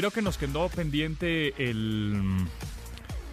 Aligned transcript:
Creo 0.00 0.10
que 0.10 0.22
nos 0.22 0.38
quedó 0.38 0.70
pendiente 0.70 1.52
el, 1.58 2.22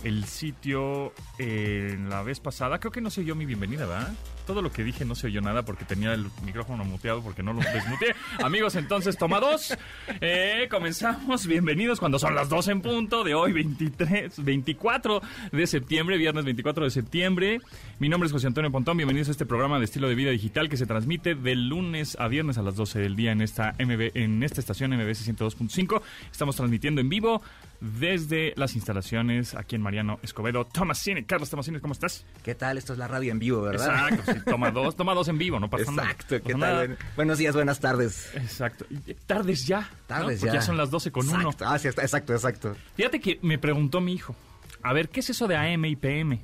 el 0.07 0.23
sitio 0.25 1.13
eh, 1.37 1.91
en 1.93 2.09
la 2.09 2.23
vez 2.23 2.39
pasada. 2.39 2.79
Creo 2.79 2.91
que 2.91 3.01
no 3.01 3.09
se 3.09 3.21
oyó 3.21 3.35
mi 3.35 3.45
bienvenida, 3.45 3.85
¿verdad? 3.85 4.13
Todo 4.45 4.61
lo 4.61 4.71
que 4.71 4.85
dije 4.85 5.03
no 5.03 5.15
se 5.15 5.27
oyó 5.27 5.41
nada 5.41 5.65
porque 5.65 5.83
tenía 5.83 6.13
el 6.13 6.27
micrófono 6.45 6.85
muteado 6.85 7.21
porque 7.21 7.43
no 7.43 7.51
lo 7.51 7.59
desmuteé. 7.59 8.15
Amigos, 8.43 8.75
entonces 8.75 9.17
toma 9.17 9.41
dos. 9.41 9.77
Eh, 10.21 10.67
comenzamos. 10.71 11.45
Bienvenidos 11.45 11.99
cuando 11.99 12.19
son 12.19 12.33
las 12.35 12.47
dos 12.47 12.69
en 12.69 12.81
punto 12.81 13.25
de 13.25 13.35
hoy, 13.35 13.51
23, 13.51 14.43
24 14.43 15.21
de 15.51 15.67
septiembre, 15.67 16.17
viernes 16.17 16.45
24 16.45 16.85
de 16.85 16.91
septiembre. 16.91 17.59
Mi 17.99 18.07
nombre 18.07 18.27
es 18.27 18.33
José 18.33 18.47
Antonio 18.47 18.71
Pontón. 18.71 18.95
Bienvenidos 18.95 19.27
a 19.27 19.31
este 19.31 19.45
programa 19.45 19.79
de 19.79 19.85
estilo 19.85 20.07
de 20.07 20.15
vida 20.15 20.31
digital 20.31 20.69
que 20.69 20.77
se 20.77 20.85
transmite 20.85 21.35
de 21.35 21.55
lunes 21.55 22.15
a 22.17 22.29
viernes 22.29 22.57
a 22.57 22.61
las 22.61 22.77
12 22.77 22.99
del 22.99 23.17
día 23.17 23.33
en 23.33 23.41
esta 23.41 23.75
MB, 23.77 24.11
en 24.13 24.43
esta 24.43 24.61
estación 24.61 24.91
MBS 24.91 25.27
102.5. 25.27 26.01
Estamos 26.31 26.55
transmitiendo 26.55 27.01
en 27.01 27.09
vivo 27.09 27.41
desde 27.79 28.53
las 28.55 28.75
instalaciones 28.75 29.53
aquí 29.55 29.75
en 29.75 29.81
Mariano 29.81 30.19
Escobedo. 30.23 30.65
Tomasini, 30.65 31.23
Carlos 31.23 31.49
Tomasini, 31.49 31.79
¿cómo 31.79 31.93
estás? 31.93 32.25
¿Qué 32.43 32.55
tal? 32.55 32.77
Esto 32.77 32.93
es 32.93 32.99
la 32.99 33.07
radio 33.07 33.31
en 33.31 33.39
vivo, 33.39 33.61
¿verdad? 33.61 34.09
Exacto, 34.09 34.33
sí, 34.33 34.39
toma 34.45 34.71
dos, 34.71 34.95
toma 34.95 35.13
dos 35.13 35.27
en 35.27 35.37
vivo, 35.37 35.59
no 35.59 35.69
pasa 35.69 35.91
nada. 35.91 36.11
Exacto, 36.11 36.41
¿qué 36.43 36.53
tal? 36.55 36.97
Buenos 37.15 37.37
días, 37.37 37.53
buenas 37.55 37.79
tardes. 37.79 38.29
Exacto. 38.35 38.85
Eh, 39.05 39.15
Tardes 39.25 39.67
ya. 39.67 39.89
Tardes 40.07 40.41
ya. 40.41 40.53
ya 40.53 40.61
son 40.61 40.77
las 40.77 40.89
12 40.89 41.11
con 41.11 41.27
uno. 41.29 41.51
Ah, 41.61 41.77
sí, 41.77 41.87
está- 41.87 42.01
exacto, 42.01 42.33
exacto. 42.33 42.75
Fíjate 42.95 43.19
que 43.19 43.39
me 43.41 43.57
preguntó 43.59 44.01
mi 44.01 44.13
hijo, 44.13 44.35
a 44.83 44.93
ver, 44.93 45.09
¿qué 45.09 45.19
es 45.19 45.29
eso 45.29 45.47
de 45.47 45.55
AM 45.55 45.85
y 45.85 45.95
PM? 45.95 46.39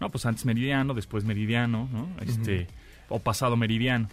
no, 0.00 0.10
pues 0.10 0.26
antes 0.26 0.44
meridiano, 0.44 0.94
después 0.94 1.24
meridiano, 1.24 1.88
¿no? 1.92 2.08
Este, 2.20 2.66
o 3.12 3.18
pasado 3.20 3.56
meridiano, 3.56 4.08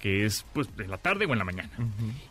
que 0.00 0.24
es 0.26 0.44
pues 0.52 0.68
en 0.78 0.90
la 0.90 0.98
tarde 0.98 1.26
o 1.26 1.32
en 1.32 1.38
la 1.38 1.44
mañana. 1.44 1.70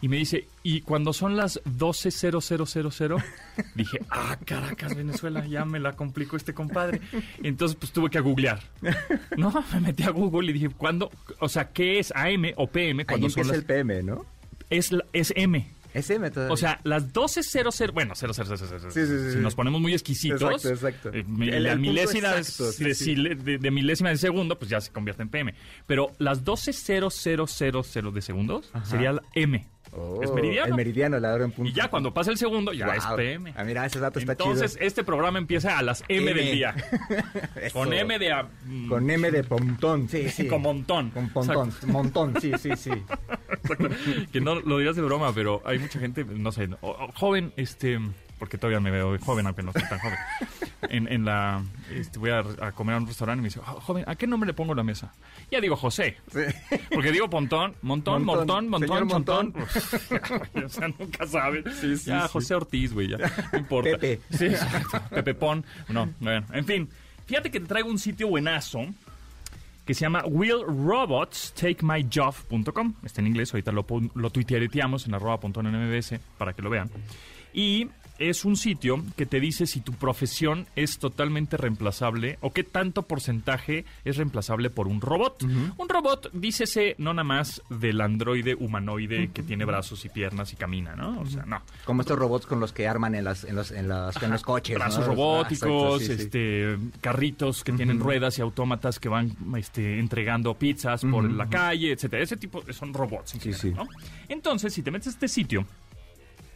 Y 0.02 0.08
me 0.08 0.18
dice, 0.18 0.48
¿y 0.64 0.82
cuando 0.82 1.12
son 1.14 1.36
las 1.36 1.60
12.0000? 1.66 3.24
Dije, 3.76 4.00
ah, 4.10 4.38
Caracas, 4.46 4.96
Venezuela, 4.96 5.46
ya 5.46 5.66
me 5.66 5.80
la 5.80 5.94
complicó 5.94 6.38
este 6.38 6.54
compadre. 6.54 7.02
Entonces, 7.44 7.76
pues 7.80 7.92
tuve 7.92 8.10
que 8.10 8.20
googlear. 8.20 8.62
No, 9.38 9.54
me 9.74 9.80
metí 9.82 10.04
a 10.04 10.10
Google 10.10 10.50
y 10.50 10.54
dije, 10.54 10.70
¿cuándo? 10.70 11.12
O 11.40 11.50
sea, 11.50 11.70
¿qué 11.72 12.00
es 12.00 12.12
AM 12.16 12.46
o 12.56 12.68
PM 12.68 13.02
Ahí 13.02 13.06
cuando 13.06 13.30
son 13.30 13.42
empieza 13.42 13.50
las... 13.52 13.58
el 13.60 13.66
PM, 13.66 14.04
¿no? 14.04 14.26
Es, 14.70 14.92
la- 14.92 15.06
es 15.14 15.32
M. 15.36 15.68
Es 15.94 16.10
M 16.10 16.30
todavía. 16.32 16.54
O 16.54 16.58
sea, 16.58 16.80
las 16.84 17.12
12.00, 17.14 17.92
bueno, 17.94 18.14
0000, 18.16 18.58
Sí, 18.92 19.06
sí, 19.06 19.08
sí, 19.08 19.32
si 19.34 19.38
nos 19.38 19.56
ponemos 19.56 19.80
muy 19.82 19.94
exquisitos, 19.94 20.42
Exacto, 20.42 20.70
exacto. 20.70 21.10
eh, 21.14 21.24
mi- 21.28 21.50
El- 21.50 21.64
la 21.64 21.72
el 21.74 21.80
milésima 21.80 22.30
de- 22.34 22.38
exacto, 22.40 22.72
de, 22.84 23.36
de- 23.36 23.58
de 23.58 23.72
milésima 23.72 24.10
de 24.10 24.18
segundo, 24.18 24.58
pues 24.60 24.70
ya 24.70 24.80
se 24.82 24.92
convierte 24.92 25.24
en 25.24 25.30
PM. 25.30 25.54
Pero 25.86 26.12
las 26.20 26.44
12.0000 26.44 28.12
de 28.14 28.22
segundos 28.22 28.70
Ajá. 28.74 28.86
sería 28.86 29.14
la 29.14 29.24
M. 29.34 29.66
Oh, 29.92 30.22
es 30.22 30.32
meridiano. 30.32 30.68
El 30.68 30.74
meridiano, 30.76 31.20
la 31.20 31.34
hora 31.34 31.46
en 31.46 31.52
punto. 31.52 31.70
Y 31.70 31.74
ya 31.74 31.88
cuando 31.90 32.14
pasa 32.14 32.30
el 32.32 32.38
segundo, 32.38 32.74
ya 32.74 32.88
es. 32.96 33.06
PM. 33.16 33.54
Ah, 33.56 33.64
mira, 33.64 33.86
ese 33.86 34.00
dato 34.00 34.20
está 34.20 34.34
Entonces, 34.34 34.74
chido. 34.74 34.86
este 34.86 35.04
programa 35.04 35.38
empieza 35.40 35.78
a 35.78 35.82
las 35.82 36.04
M, 36.08 36.34
del 36.34 36.52
día. 36.52 36.76
Con 37.74 37.94
M 37.94 38.20
de... 38.20 38.32
a- 38.32 38.48
mm, 38.66 38.90
Con 38.90 39.10
M 39.10 39.32
de 39.32 39.44
pontón, 39.44 40.08
sí, 40.10 40.30
sí. 40.30 40.48
Con 40.48 40.62
montón. 40.62 41.10
Con 41.12 41.30
pontón, 41.30 41.72
montón, 41.88 42.34
sí, 42.42 42.52
sí, 42.60 42.72
sí. 42.76 42.92
que 44.32 44.42
no 44.42 44.56
lo 44.60 44.78
dirás 44.78 44.96
de 44.96 45.02
broma, 45.02 45.32
pero 45.34 45.62
hay 45.66 45.80
mucha 45.80 46.00
gente, 46.00 46.24
no 46.26 46.52
sé, 46.52 46.70
o- 46.82 46.90
o 46.92 47.12
joven, 47.14 47.54
este, 47.58 48.00
porque 48.40 48.58
todavía 48.58 48.80
me 48.80 48.90
veo 48.92 49.18
joven, 49.20 49.46
aunque 49.48 49.64
no 49.64 49.74
soy 49.74 49.84
tan 49.88 50.00
joven. 50.00 50.18
En, 50.90 51.12
en 51.12 51.26
la, 51.26 51.62
este, 51.92 52.18
voy 52.20 52.30
a, 52.30 52.44
a 52.62 52.72
comer 52.72 52.96
a 52.96 53.00
un 53.00 53.08
restaurante 53.08 53.40
y 53.40 53.42
me 53.42 53.48
dice, 53.50 53.60
"Oh, 53.68 53.82
joven, 53.82 54.04
¿a 54.08 54.16
qué 54.16 54.26
nombre 54.28 54.46
le 54.48 54.54
pongo 54.54 54.74
la 54.76 54.84
mesa? 54.84 55.12
Ya 55.52 55.60
digo 55.60 55.76
José, 55.76 56.18
Sí. 56.32 56.42
porque 56.94 57.12
digo 57.12 57.28
pontón, 57.30 57.74
montón, 57.82 58.24
montón, 58.24 58.70
Montón. 58.70 59.08
montón, 59.08 59.54
o 60.66 60.70
sea, 60.70 60.88
nunca 61.00 61.26
saben. 61.26 61.64
Sí, 61.82 61.98
sí, 61.98 62.12
ya. 62.12 62.28
José 62.28 62.54
Ortiz, 62.56 62.94
güey, 62.94 63.08
ya, 63.10 63.18
no 63.52 63.58
importa. 63.58 63.90
Pepe. 63.98 64.22
Sí, 64.30 64.46
exacto. 64.46 65.02
Pepe 65.10 65.34
Pon. 65.34 65.66
No, 65.90 66.08
bueno, 66.20 66.46
en 66.54 66.66
fin. 66.66 66.88
Fíjate 67.26 67.50
que 67.52 67.60
te 67.60 67.66
traigo 67.66 67.90
un 67.90 67.98
sitio 68.00 68.28
buenazo 68.30 68.86
que 69.86 69.94
se 69.96 70.02
llama 70.02 70.24
willrobotstakemyjob.com. 70.26 72.94
Está 73.04 73.22
en 73.22 73.28
inglés, 73.28 73.52
ahorita 73.54 73.72
lo, 73.72 73.86
lo 74.16 74.30
tuiteareteamos 74.30 75.08
en 75.08 75.14
arroba 75.16 75.40
pontón 75.40 75.66
en 75.68 75.76
MBS 75.90 76.20
para 76.38 76.54
que 76.54 76.62
lo 76.62 76.70
vean. 76.70 76.90
Y 77.54 77.88
es 78.20 78.46
un 78.46 78.56
sitio 78.58 79.04
que 79.16 79.26
te 79.26 79.40
dice 79.40 79.66
si 79.68 79.82
tu 79.82 79.94
profesión 79.94 80.68
es 80.76 80.98
totalmente 81.00 81.58
reemplazable 81.58 82.38
o 82.42 82.52
qué 82.52 82.64
tanto 82.64 83.04
porcentaje 83.04 83.86
es 84.06 84.18
reemplazable 84.18 84.70
por 84.70 84.88
un 84.88 85.02
robot. 85.02 85.44
Un 85.44 85.90
robot, 85.90 86.32
dícese 86.34 86.96
no 86.98 87.14
nada 87.14 87.24
más 87.24 87.62
del 87.70 88.02
androide 88.02 88.56
humanoide 88.56 89.30
que 89.34 89.44
tiene 89.44 89.66
brazos 89.66 90.04
y 90.06 90.10
piernas 90.10 90.54
y 90.54 90.56
camina, 90.56 90.96
¿no? 90.96 91.20
O 91.22 91.26
sea, 91.26 91.46
no. 91.46 91.62
Como 91.86 92.02
estos 92.02 92.18
robots 92.18 92.46
con 92.46 92.60
los 92.60 92.74
que 92.74 92.88
arman 92.88 93.16
en, 93.16 93.24
las, 93.24 93.44
en, 93.44 93.56
los, 93.56 93.72
en, 93.72 93.88
las, 93.88 94.22
en 94.22 94.32
los 94.32 94.44
coches. 94.44 94.78
¿no? 94.78 94.84
brazos 94.84 95.04
Ah, 95.04 95.08
robóticos, 95.08 95.52
exacto, 95.62 96.00
sí, 96.00 96.06
sí. 96.06 96.12
este 96.14 96.78
carritos 97.02 97.64
que 97.64 97.74
tienen 97.74 98.00
ruedas 98.00 98.38
y 98.40 98.42
autómatas 98.42 99.00
que 99.00 99.10
van 99.10 99.32
este, 99.58 100.00
entregando 100.00 100.54
pizzas 100.56 101.02
por 101.04 101.30
la 101.32 101.48
calle, 101.48 101.92
etcétera. 101.92 102.24
Ese 102.24 102.38
tipo 102.38 102.64
son 102.74 102.94
robots. 102.94 103.36
en 103.36 103.42
Sí, 103.42 103.54
general, 103.54 103.62
sí. 103.62 103.72
¿no? 103.72 104.02
Entonces, 104.30 104.74
si 104.74 104.82
te 104.82 104.92
metes 104.92 105.08
a 105.08 105.10
este 105.12 105.28
sitio, 105.28 105.66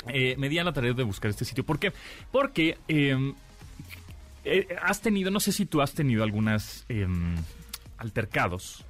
eh, 0.07 0.35
me 0.37 0.49
di 0.49 0.57
a 0.59 0.63
la 0.63 0.73
tarea 0.73 0.93
de 0.93 1.03
buscar 1.03 1.29
este 1.31 1.45
sitio. 1.45 1.63
¿Por 1.63 1.79
qué? 1.79 1.93
Porque 2.31 2.77
eh, 2.87 3.33
eh, 4.43 4.67
has 4.81 5.01
tenido, 5.01 5.31
no 5.31 5.39
sé 5.39 5.51
si 5.51 5.65
tú 5.65 5.81
has 5.81 5.93
tenido 5.93 6.23
algunas 6.23 6.85
em, 6.89 7.35
altercados 7.97 8.83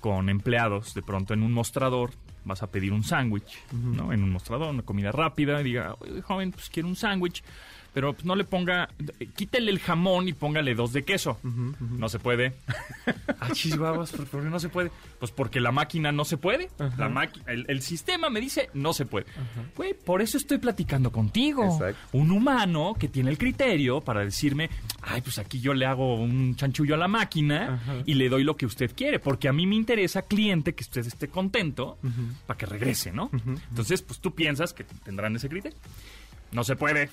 con 0.00 0.28
empleados 0.28 0.94
de 0.94 1.02
pronto 1.02 1.34
en 1.34 1.42
un 1.42 1.52
mostrador. 1.52 2.12
Vas 2.44 2.62
a 2.62 2.68
pedir 2.70 2.92
un 2.92 3.02
sándwich, 3.02 3.58
¿no? 3.72 4.12
En 4.12 4.22
un 4.22 4.30
mostrador, 4.30 4.70
una 4.72 4.82
comida 4.82 5.10
rápida. 5.10 5.62
Diga, 5.64 5.96
"Oye, 5.98 6.22
joven, 6.22 6.52
pues 6.52 6.68
quiero 6.70 6.88
un 6.88 6.94
sándwich. 6.94 7.42
Pero 7.96 8.12
pues, 8.12 8.26
no 8.26 8.36
le 8.36 8.44
ponga, 8.44 8.90
quítele 9.36 9.70
el 9.70 9.78
jamón 9.78 10.28
y 10.28 10.34
póngale 10.34 10.74
dos 10.74 10.92
de 10.92 11.02
queso. 11.02 11.38
No 11.42 12.10
se 12.10 12.18
puede. 12.18 12.52
ah, 13.40 13.48
chisguabas, 13.52 14.12
¿por 14.12 14.26
qué 14.28 14.36
no 14.50 14.60
se 14.60 14.68
puede? 14.68 14.90
Pues 15.18 15.32
porque 15.32 15.60
la 15.60 15.72
máquina 15.72 16.12
no 16.12 16.26
se 16.26 16.36
puede. 16.36 16.68
La 16.98 17.30
el, 17.46 17.64
el 17.68 17.80
sistema 17.80 18.28
me 18.28 18.42
dice 18.42 18.68
no 18.74 18.92
se 18.92 19.06
puede. 19.06 19.24
Güey, 19.74 19.94
por 19.94 20.20
eso 20.20 20.36
estoy 20.36 20.58
platicando 20.58 21.10
contigo. 21.10 21.64
Exacto. 21.64 22.18
Un 22.18 22.32
humano 22.32 22.94
que 23.00 23.08
tiene 23.08 23.30
el 23.30 23.38
criterio 23.38 24.02
para 24.02 24.22
decirme, 24.22 24.68
ay, 25.00 25.22
pues 25.22 25.38
aquí 25.38 25.58
yo 25.60 25.72
le 25.72 25.86
hago 25.86 26.16
un 26.16 26.54
chanchullo 26.54 26.96
a 26.96 26.98
la 26.98 27.08
máquina 27.08 27.80
y 28.04 28.12
le 28.12 28.28
doy 28.28 28.44
lo 28.44 28.58
que 28.58 28.66
usted 28.66 28.94
quiere. 28.94 29.20
Porque 29.20 29.48
a 29.48 29.54
mí 29.54 29.66
me 29.66 29.74
interesa, 29.74 30.20
cliente, 30.20 30.74
que 30.74 30.84
usted 30.84 31.06
esté 31.06 31.28
contento 31.28 31.96
para 32.46 32.58
que 32.58 32.66
regrese, 32.66 33.10
¿no? 33.10 33.30
Entonces, 33.70 34.02
pues 34.02 34.20
tú 34.20 34.34
piensas 34.34 34.74
que 34.74 34.84
tendrán 34.84 35.34
ese 35.34 35.48
criterio. 35.48 35.78
No 36.56 36.64
se 36.64 36.74
puede. 36.74 37.10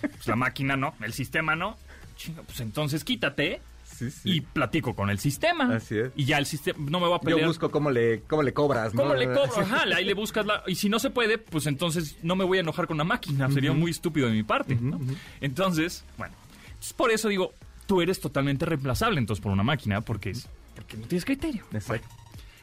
Pues 0.00 0.26
la 0.26 0.36
máquina 0.36 0.74
no, 0.76 0.94
el 1.02 1.12
sistema 1.12 1.54
no. 1.54 1.76
Chinga, 2.16 2.42
pues 2.42 2.60
entonces 2.60 3.04
quítate 3.04 3.60
Sí, 3.84 4.10
sí. 4.10 4.30
y 4.36 4.40
platico 4.40 4.94
con 4.96 5.10
el 5.10 5.18
sistema. 5.18 5.76
Así 5.76 5.98
es. 5.98 6.12
Y 6.16 6.24
ya 6.24 6.38
el 6.38 6.46
sistema 6.46 6.78
no 6.90 6.98
me 6.98 7.06
va 7.08 7.16
a 7.16 7.20
pelear. 7.20 7.40
Yo 7.42 7.46
busco 7.46 7.70
cómo 7.70 7.90
le, 7.90 8.22
cómo 8.22 8.42
le 8.42 8.52
cobras, 8.54 8.94
¿no? 8.94 9.02
¿Cómo 9.02 9.14
le 9.14 9.26
cobro? 9.32 9.60
Ajá, 9.60 9.82
ahí 9.94 10.04
le 10.06 10.14
buscas 10.14 10.46
la... 10.46 10.62
Y 10.66 10.74
si 10.76 10.88
no 10.88 10.98
se 10.98 11.10
puede, 11.10 11.36
pues 11.38 11.66
entonces 11.66 12.16
no 12.22 12.36
me 12.36 12.44
voy 12.44 12.56
a 12.58 12.62
enojar 12.62 12.86
con 12.86 12.96
la 12.96 13.04
máquina. 13.04 13.50
Sería 13.50 13.72
muy 13.72 13.90
estúpido 13.90 14.28
de 14.28 14.32
mi 14.32 14.42
parte, 14.42 14.74
¿no? 14.76 14.98
Entonces, 15.42 16.04
bueno. 16.16 16.34
entonces 16.68 16.92
por 16.94 17.10
eso 17.10 17.28
digo, 17.28 17.52
tú 17.86 18.00
eres 18.00 18.18
totalmente 18.20 18.64
reemplazable 18.64 19.18
entonces 19.18 19.42
por 19.42 19.52
una 19.52 19.62
máquina 19.62 20.00
porque, 20.00 20.30
es, 20.30 20.48
porque 20.74 20.96
no 20.96 21.06
tienes 21.06 21.24
criterio. 21.26 21.64
Exacto. 21.72 22.08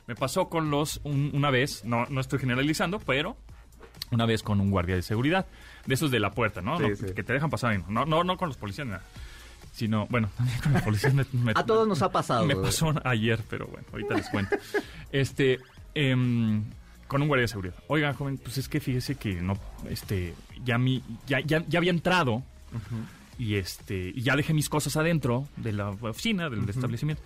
Me 0.08 0.16
pasó 0.16 0.50
con 0.50 0.72
los... 0.72 1.00
un- 1.04 1.30
una 1.34 1.52
vez, 1.52 1.86
no, 1.86 2.06
no 2.10 2.22
estoy 2.22 2.40
generalizando, 2.40 3.00
pero 3.00 3.38
una 4.14 4.26
vez 4.26 4.44
con 4.44 4.62
un 4.62 4.70
guardia 4.72 4.96
de 4.96 5.02
seguridad. 5.02 5.46
De 5.86 5.96
esos 5.96 6.12
de 6.12 6.20
la 6.20 6.32
puerta, 6.32 6.62
¿no? 6.62 6.78
Sí, 6.78 6.84
No, 6.90 6.96
sí. 6.96 7.06
Que 7.16 7.24
te 7.24 7.34
dejan 7.34 7.50
pasar. 7.50 7.72
ahí, 7.72 7.84
No, 7.90 8.06
no, 8.06 8.24
no 8.24 8.38
con 8.38 8.48
los 8.48 8.58
policías, 8.58 8.88
nada. 8.88 9.04
Sino, 9.74 10.06
bueno, 10.10 10.30
también 10.38 10.60
con 10.60 10.74
los 10.74 10.82
policías. 10.84 11.14
me- 11.14 11.26
me- 11.34 11.52
A 11.56 11.66
todos 11.66 11.88
nos 11.88 12.02
ha 12.02 12.12
pasado. 12.12 12.46
me 12.46 12.56
pasó 12.56 12.94
ayer, 13.04 13.40
pero 13.50 13.66
bueno, 13.68 13.86
ahorita 13.92 14.16
les 14.16 14.30
cuento. 14.30 14.56
Este, 15.12 15.60
em, 15.96 16.64
con 17.08 17.22
un 17.22 17.28
guardia 17.28 17.44
de 17.44 17.48
seguridad. 17.48 17.76
Oiga, 17.88 18.14
joven, 18.14 18.38
pues 18.40 18.58
es 18.58 18.68
que 18.68 18.80
fíjese 18.80 19.16
que 19.16 19.36
no, 19.42 19.58
este, 19.90 20.34
ya 20.64 20.78
mi, 20.80 21.04
ya, 21.28 21.40
ya, 21.42 21.64
ya 21.68 21.78
había 21.80 21.92
entrado 21.92 22.42
y 23.38 23.56
este, 23.56 24.12
y 24.16 24.22
ya 24.22 24.36
dejé 24.36 24.54
mis 24.54 24.70
cosas 24.70 24.96
adentro 24.98 25.48
de 25.58 25.74
la 25.74 25.90
oficina, 25.90 26.50
del 26.50 26.68
establecimiento. 26.68 27.22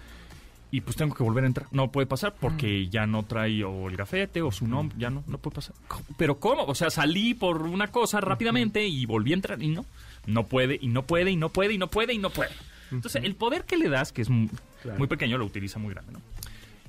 Y 0.72 0.82
pues 0.82 0.96
tengo 0.96 1.16
que 1.16 1.24
volver 1.24 1.44
a 1.44 1.48
entrar. 1.48 1.68
No 1.72 1.92
puede 1.92 2.08
pasar 2.08 2.36
porque 2.40 2.88
ya 2.90 3.06
no 3.08 3.24
trae 3.24 3.64
o 3.64 3.90
el 3.90 3.98
gafete 3.98 4.42
o 4.42 4.52
su 4.52 4.68
nombre, 4.68 4.98
ya 5.00 5.10
no, 5.10 5.24
no 5.28 5.38
puede 5.38 5.56
pasar. 5.56 5.76
Pero 6.18 6.40
¿cómo? 6.40 6.64
O 6.66 6.76
sea, 6.76 6.90
salí 6.90 7.34
por 7.34 7.62
una 7.64 7.88
cosa 7.88 8.20
rápidamente 8.22 8.86
y 8.88 9.06
volví 9.06 9.32
a 9.32 9.36
entrar 9.36 9.62
y 9.62 9.70
no. 9.70 9.86
No 10.26 10.46
puede, 10.46 10.78
y 10.82 10.88
no 10.88 11.04
puede, 11.04 11.32
y 11.32 11.36
no 11.38 11.50
puede, 11.50 11.74
y 11.74 11.78
no 11.78 11.88
puede, 11.88 12.14
y 12.14 12.18
no 12.18 12.30
puede. 12.30 12.52
Entonces, 12.92 13.24
el 13.24 13.36
poder 13.36 13.64
que 13.66 13.78
le 13.78 13.90
das, 13.90 14.12
que 14.12 14.22
es 14.22 14.30
muy, 14.30 14.50
Claro. 14.82 14.98
muy 15.00 15.08
pequeño, 15.08 15.38
lo 15.38 15.46
utiliza 15.46 15.80
muy 15.80 15.94
grande, 15.94 16.14
¿no? 16.14 16.22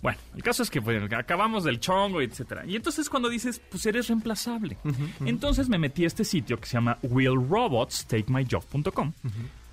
Bueno, 0.02 0.18
el 0.36 0.42
caso 0.44 0.62
es 0.62 0.70
que 0.70 0.78
bueno, 0.78 1.08
acabamos 1.16 1.64
del 1.64 1.80
chongo, 1.80 2.20
etcétera. 2.22 2.64
Y 2.66 2.76
entonces 2.76 3.08
cuando 3.10 3.28
dices, 3.28 3.60
pues 3.68 3.84
eres 3.86 4.06
reemplazable. 4.06 4.76
Entonces 5.24 5.68
me 5.68 5.76
metí 5.78 6.04
a 6.04 6.06
este 6.06 6.22
sitio 6.24 6.60
que 6.60 6.66
se 6.66 6.74
llama 6.74 6.98
willrobotstakemyjob.com 7.02 9.12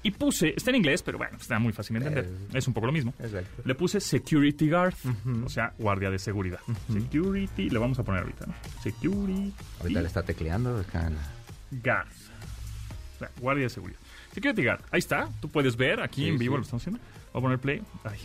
y 0.07 0.11
puse, 0.11 0.53
está 0.55 0.69
en 0.69 0.75
inglés, 0.77 1.01
pero 1.01 1.17
bueno, 1.17 1.35
está 1.39 1.57
muy 1.57 1.73
fácil 1.73 1.99
de 1.99 2.05
entender. 2.07 2.25
Eh, 2.25 2.57
es 2.57 2.67
un 2.67 2.73
poco 2.75 2.85
lo 2.85 2.91
mismo. 2.93 3.13
Exacto. 3.19 3.63
Le 3.65 3.73
puse 3.75 3.99
security 3.99 4.69
guard, 4.69 4.93
o 5.43 5.49
sea, 5.49 5.73
guardia 5.79 6.11
de 6.11 6.19
seguridad. 6.19 6.59
Security, 6.91 7.69
le 7.71 7.79
vamos 7.79 7.97
a 7.97 8.03
poner 8.03 8.21
ahorita, 8.21 8.45
¿no? 8.45 8.53
Security 8.83 9.51
Ahorita 9.81 10.01
le 10.01 10.07
está 10.07 10.21
tecleando. 10.23 10.77
acá 10.79 11.09
guard. 11.71 12.07
O 13.15 13.19
sea, 13.19 13.31
guardia 13.39 13.63
de 13.63 13.69
seguridad. 13.69 13.99
Security 14.33 14.63
guard, 14.63 14.81
ahí 14.91 14.99
está. 14.99 15.27
Tú 15.41 15.49
puedes 15.49 15.75
ver 15.75 16.01
aquí 16.01 16.23
Sí, 16.23 16.29
en 16.29 16.37
vivo 16.37 16.53
sí. 16.53 16.57
lo 16.57 16.63
estamos 16.63 16.83
haciendo. 16.83 17.01
Voy 17.33 17.39
a 17.39 17.41
poner 17.41 17.59
play. 17.59 17.81
Ay, 18.03 18.19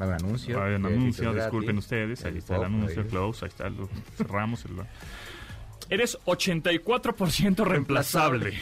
Va 0.00 0.06
un 0.06 0.12
anuncio. 0.14 0.62
hay 0.62 0.74
un 0.74 0.82
que 0.82 0.88
anuncio, 0.88 1.34
disculpen 1.34 1.78
ustedes. 1.78 2.24
Ahí 2.24 2.38
está 2.38 2.56
el 2.56 2.64
anuncio, 2.64 3.06
close, 3.06 3.44
ahí 3.44 3.50
está, 3.50 3.68
lo 3.70 3.88
cerramos. 4.16 4.64
El... 4.64 4.72
Eres 5.90 6.18
84% 6.24 7.64
reemplazable. 7.64 8.54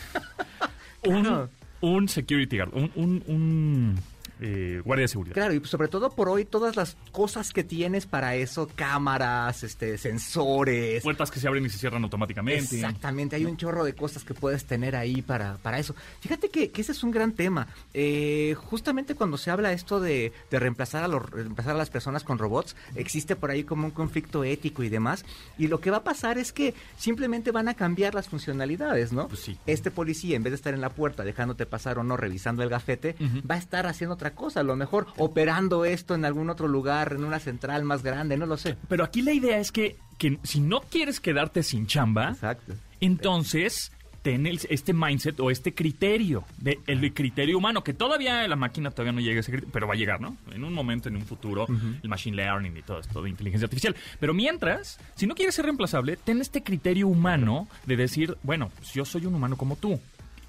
un, 1.07 1.23
Claro. 1.23 1.51
Un 1.81 2.09
security 2.09 2.57
guard, 2.57 2.75
un, 2.75 2.91
un, 2.97 3.23
un, 3.29 3.95
eh, 4.41 4.81
guardia 4.85 5.03
de 5.03 5.09
seguridad. 5.09 5.35
Claro, 5.35 5.55
y 5.55 5.65
sobre 5.65 5.89
todo 5.89 6.11
por 6.11 6.29
hoy 6.29 6.45
todas 6.45 6.77
las 6.77 6.97
cosas 7.13 7.53
que 7.53 7.65
tienes 7.65 8.07
para 8.07 8.35
eso, 8.37 8.69
cámaras, 8.75 9.63
este, 9.63 9.99
sensores. 9.99 11.03
Puertas 11.03 11.31
que 11.31 11.41
se 11.41 11.49
abren 11.49 11.65
y 11.67 11.71
se 11.71 11.79
cierran 11.79 12.03
automáticamente. 12.05 12.77
Exactamente, 12.77 13.37
hay 13.37 13.45
un 13.45 13.57
chorro 13.57 13.85
de 13.85 13.95
cosas 13.95 14.25
que 14.25 14.35
puedes 14.35 14.65
tener 14.65 14.97
ahí 14.97 15.23
para, 15.23 15.57
para 15.59 15.79
eso. 15.79 15.95
Fíjate 16.21 16.49
que, 16.51 16.71
que 16.71 16.81
ese 16.81 16.93
es 16.93 17.03
un 17.03 17.11
gran 17.11 17.33
tema. 17.33 17.69
Eh, 17.95 18.55
justamente 18.57 19.15
cuando 19.15 19.37
se 19.37 19.51
habla 19.51 19.73
esto 19.73 20.01
de, 20.01 20.33
de 20.51 20.59
reemplazar, 20.59 21.05
a 21.05 21.09
los, 21.09 21.29
reemplazar 21.31 21.75
a 21.75 21.79
las 21.79 21.91
personas 21.91 22.25
con 22.25 22.39
robots, 22.39 22.77
existe 22.95 23.37
por 23.37 23.51
ahí 23.51 23.65
como 23.65 23.87
un 23.87 23.91
conflicto 23.91 24.45
ético 24.45 24.83
y 24.83 24.89
demás. 24.89 25.25
Y 25.59 25.69
lo 25.69 25.81
que 25.81 25.91
va 25.91 25.99
a 25.99 26.05
pasar 26.05 26.39
es 26.39 26.53
que 26.53 26.75
simplemente 26.97 27.51
van 27.51 27.69
a 27.69 27.75
cambiar 27.75 28.15
las 28.15 28.29
funcionalidades, 28.29 29.13
¿no? 29.13 29.29
Pues 29.29 29.41
sí. 29.41 29.59
Este 29.67 29.91
policía, 29.91 30.37
en 30.37 30.43
vez 30.43 30.53
de 30.53 30.57
estar 30.57 30.75
en 30.75 30.81
la 30.81 30.91
puerta 30.91 31.25
dejándote 31.25 31.67
pasar 31.67 31.99
o 31.99 32.05
no, 32.05 32.17
revisando 32.17 32.63
el 32.63 32.69
gafete, 32.69 33.17
va 33.49 33.57
a 33.57 33.59
estar 33.59 33.87
haciendo 33.87 34.15
otra 34.15 34.28
cosa, 34.35 34.61
a 34.61 34.63
lo 34.65 34.77
mejor 34.77 35.07
operando 35.17 35.85
esto 35.85 36.15
en 36.15 36.25
algún 36.25 36.51
otro 36.51 36.69
lugar, 36.69 37.13
en 37.13 37.25
una 37.25 37.39
central 37.39 37.85
más 37.85 38.03
grande, 38.03 38.37
no 38.37 38.47
lo 38.47 38.57
sé. 38.57 38.77
Pero 38.89 39.05
aquí 39.05 39.23
la 39.23 39.33
idea 39.33 39.59
es 39.59 39.73
que, 39.73 39.97
que 40.19 40.39
si 40.43 40.61
no 40.61 40.81
quieres 40.81 41.21
quedarte 41.21 41.63
sin 41.63 41.87
chamba, 41.87 42.31
Exacto. 42.31 42.75
entonces 43.01 43.93
ten 44.23 44.47
el- 44.47 44.61
este 44.69 44.93
mindset 44.93 45.39
o 45.41 45.51
este 45.51 45.73
criterio, 45.75 46.45
de, 46.59 46.81
el 46.89 47.15
criterio 47.15 47.57
humano, 47.57 47.83
que 47.85 47.95
todavía 47.95 48.47
la 48.49 48.57
máquina 48.57 48.91
todavía 48.91 49.13
no 49.13 49.21
llega 49.21 49.37
a 49.37 49.41
ese 49.41 49.53
criterio, 49.53 49.73
pero 49.73 49.87
va 49.87 49.95
a 49.95 49.97
llegar, 49.97 50.21
¿no? 50.21 50.37
En 50.53 50.65
un 50.65 50.75
momento, 50.75 51.09
en 51.09 51.17
un 51.17 51.23
futuro, 51.25 51.67
el 52.03 52.09
machine 52.09 52.37
learning 52.37 52.77
y 52.77 52.83
todo 52.83 52.99
esto 52.99 53.23
de 53.23 53.31
inteligencia 53.31 53.67
artificial. 53.67 53.95
Pero 54.19 54.35
mientras, 54.35 54.99
si 55.15 55.27
no 55.27 55.35
quieres 55.37 55.55
ser 55.55 55.67
reemplazable, 55.67 56.17
ten 56.17 56.41
este 56.41 56.63
criterio 56.65 57.07
humano 57.09 57.69
de 57.87 57.97
decir, 57.97 58.37
bueno, 58.43 58.71
pues 58.77 58.93
yo 58.93 59.05
soy 59.05 59.25
un 59.25 59.35
humano 59.37 59.57
como 59.57 59.77
tú. 59.77 60.01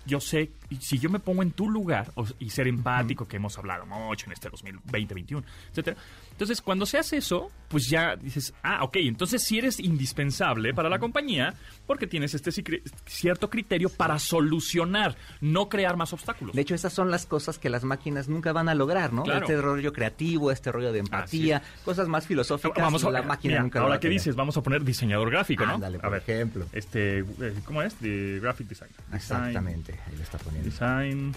Yo 0.06 0.20
sé, 0.20 0.50
y 0.70 0.76
si 0.78 1.00
yo 1.00 1.10
me 1.10 1.20
pongo 1.20 1.42
en 1.44 1.52
tu 1.52 1.70
lugar 1.70 2.12
o- 2.16 2.26
y 2.40 2.50
ser 2.50 2.68
empático, 2.68 3.28
que 3.28 3.38
hemos 3.38 3.58
hablado 3.58 3.86
mucho 3.86 4.26
en 4.28 4.34
este 4.34 4.50
2020, 4.50 5.14
21, 5.14 5.46
etcétera. 5.72 5.98
Entonces, 6.32 6.62
cuando 6.62 6.86
se 6.86 6.98
hace 6.98 7.18
eso, 7.18 7.52
pues 7.68 7.90
ya 7.90 8.16
dices, 8.16 8.54
ah, 8.64 8.84
ok, 8.84 8.96
entonces 9.02 9.44
sí 9.44 9.58
eres 9.58 9.80
indispensable 9.80 10.74
para 10.74 10.90
la 10.90 10.98
compañía 11.00 11.54
porque 11.86 12.08
tienes 12.08 12.34
este 12.34 12.52
cierto 13.06 13.50
criterio 13.50 13.90
para 13.90 14.18
solucionar, 14.20 15.16
no 15.42 15.70
crear 15.70 15.98
más 15.98 16.14
obstáculos. 16.14 16.56
De 16.56 16.62
hecho, 16.62 16.76
esas 16.76 16.94
son 16.94 17.12
las 17.12 17.26
cosas 17.26 17.60
que 17.60 17.70
las 17.70 17.84
máquinas 17.84 18.30
nunca 18.30 18.54
van 18.54 18.70
a 18.70 18.76
lograr, 18.76 19.12
¿no? 19.12 19.24
Claro. 19.24 19.42
Este 19.42 19.60
rollo 19.62 19.92
creativo, 19.92 20.52
este 20.52 20.72
rollo 20.72 20.92
de 20.94 21.00
empatía, 21.00 21.62
cosas 21.84 22.08
más 22.08 22.26
filosóficas. 22.26 22.82
Vamos 22.84 23.04
a, 23.04 23.12
la 23.12 23.22
máquina 23.22 23.54
mira, 23.56 23.64
nunca 23.64 23.80
va 23.80 23.86
ahora 23.86 23.96
a 23.98 24.00
que 24.00 24.10
dices, 24.10 24.36
vamos 24.36 24.56
a 24.58 24.62
poner 24.64 24.84
diseñador 24.84 25.30
gráfico, 25.30 25.66
¿no? 25.66 25.74
Ándale, 25.76 25.98
a 25.98 26.02
por 26.02 26.12
ver, 26.12 26.22
ejemplo. 26.22 26.66
este, 26.72 27.20
eh, 27.20 27.26
¿cómo 27.66 27.82
es? 27.82 28.00
De 28.00 28.40
graphic. 28.42 28.68
Design, 28.70 28.92
Exactamente, 29.14 29.94
ahí 30.08 30.16
lo 30.16 30.24
está 30.24 30.38
poniendo. 30.38 30.59
Design. 30.64 31.36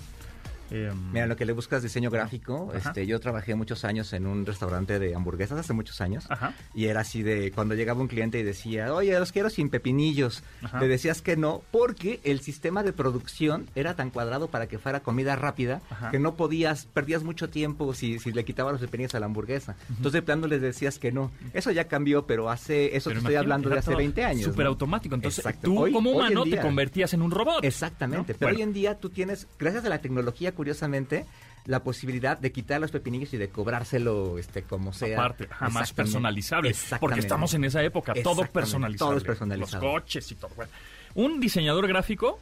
Em, 0.73 1.13
Mira, 1.13 1.27
lo 1.27 1.37
que 1.37 1.45
le 1.45 1.53
buscas 1.53 1.83
diseño 1.83 2.11
gráfico, 2.11 2.73
Ajá. 2.75 2.89
este, 2.91 3.07
yo 3.07 3.21
trabajé 3.21 3.55
muchos 3.55 3.85
años 3.85 4.13
en 4.13 4.27
un 4.27 4.47
restaurante 4.47 4.99
de 4.99 5.15
hamburguesas 5.15 5.59
hace 5.59 5.73
muchos 5.73 6.01
años. 6.01 6.25
Ajá. 6.29 6.55
Y 6.75 6.87
era 6.87 7.01
así 7.01 7.23
de 7.23 7.51
cuando 7.53 7.75
llegaba 7.75 8.01
un 8.01 8.09
cliente 8.09 8.39
y 8.39 8.43
decía, 8.43 8.95
oye, 8.95 9.19
los 9.19 9.33
quiero 9.33 9.51
sin 9.51 9.69
pepinillos. 9.71 10.43
Ajá. 10.63 10.81
Le 10.81 10.89
decías 10.89 11.23
que 11.23 11.37
no, 11.37 11.63
porque 11.71 12.21
el 12.25 12.41
sistema 12.41 12.83
de 12.83 12.93
producción 12.93 13.69
era 13.75 13.95
tan 13.95 14.11
cuadrado 14.11 14.49
para 14.49 14.67
que 14.67 14.79
fuera 14.79 15.01
comida 15.01 15.37
rápida 15.37 15.81
que 16.11 16.19
no 16.19 16.35
podías, 16.35 16.87
perdías 16.87 17.23
mucho 17.23 17.49
tiempo 17.51 17.95
si, 17.95 18.19
si 18.19 18.33
le 18.33 18.45
quitabas 18.45 18.73
los 18.73 18.81
pepinillos 18.81 19.15
a 19.15 19.21
la 19.21 19.27
hamburguesa. 19.27 19.77
Entonces 19.89 20.13
de 20.13 20.23
plano 20.23 20.47
les 20.47 20.61
decías 20.61 20.99
que 20.99 21.13
no. 21.13 21.31
Eso 21.53 21.71
ya 21.71 21.89
cambió, 21.89 22.27
pero 22.27 22.51
hace, 22.51 22.97
eso 22.97 23.11
pero 23.11 23.21
te 23.21 23.27
estoy 23.27 23.35
hablando 23.37 23.69
de 23.69 23.79
hace 23.79 23.87
todo 23.91 23.99
20 23.99 24.25
años. 24.25 24.45
Súper 24.45 24.65
¿no? 24.65 24.71
automático. 24.71 25.15
Entonces, 25.15 25.39
Exacto. 25.45 25.67
tú 25.67 25.79
Hoy- 25.81 25.93
como 25.93 26.11
humano 26.13 26.45
te 26.45 26.59
convertías 26.61 27.13
en 27.15 27.23
un 27.23 27.31
robot. 27.31 27.65
Exactamente, 27.65 28.33
¿no? 28.33 28.39
pero 28.39 28.51
Bueno. 28.51 28.57
hoy 28.57 28.63
en 28.63 28.73
día 28.73 28.99
tú 28.99 29.11
tienes, 29.11 29.47
gracias 29.59 29.85
a 29.85 29.89
la 29.89 30.01
tecnología, 30.01 30.53
curiosamente, 30.63 31.27
la 31.67 31.83
posibilidad 31.83 32.39
de 32.39 32.53
quitar 32.53 32.81
los 32.81 32.93
pepinillos 32.93 33.35
y 33.35 33.37
de 33.37 33.49
cobrárselo 33.49 34.39
este 34.39 34.63
como 34.63 34.93
sea. 34.93 35.19
Aparte, 35.19 35.49
ajá, 35.51 35.65
más 35.71 35.91
Exactamente. 35.91 35.95
personalizable. 35.97 36.77
Porque 37.01 37.19
estamos 37.19 37.53
en 37.55 37.65
esa 37.65 37.83
época, 37.83 38.15
todo 38.23 38.47
personalizable. 38.47 39.21
todo 39.25 39.35
es. 39.51 39.59
Los 39.59 39.75
coches 39.75 40.31
y 40.31 40.37
todo. 40.37 40.53
Bueno, 40.55 40.71
un 41.17 41.41
diseñador 41.41 41.89
gráfico, 41.89 42.39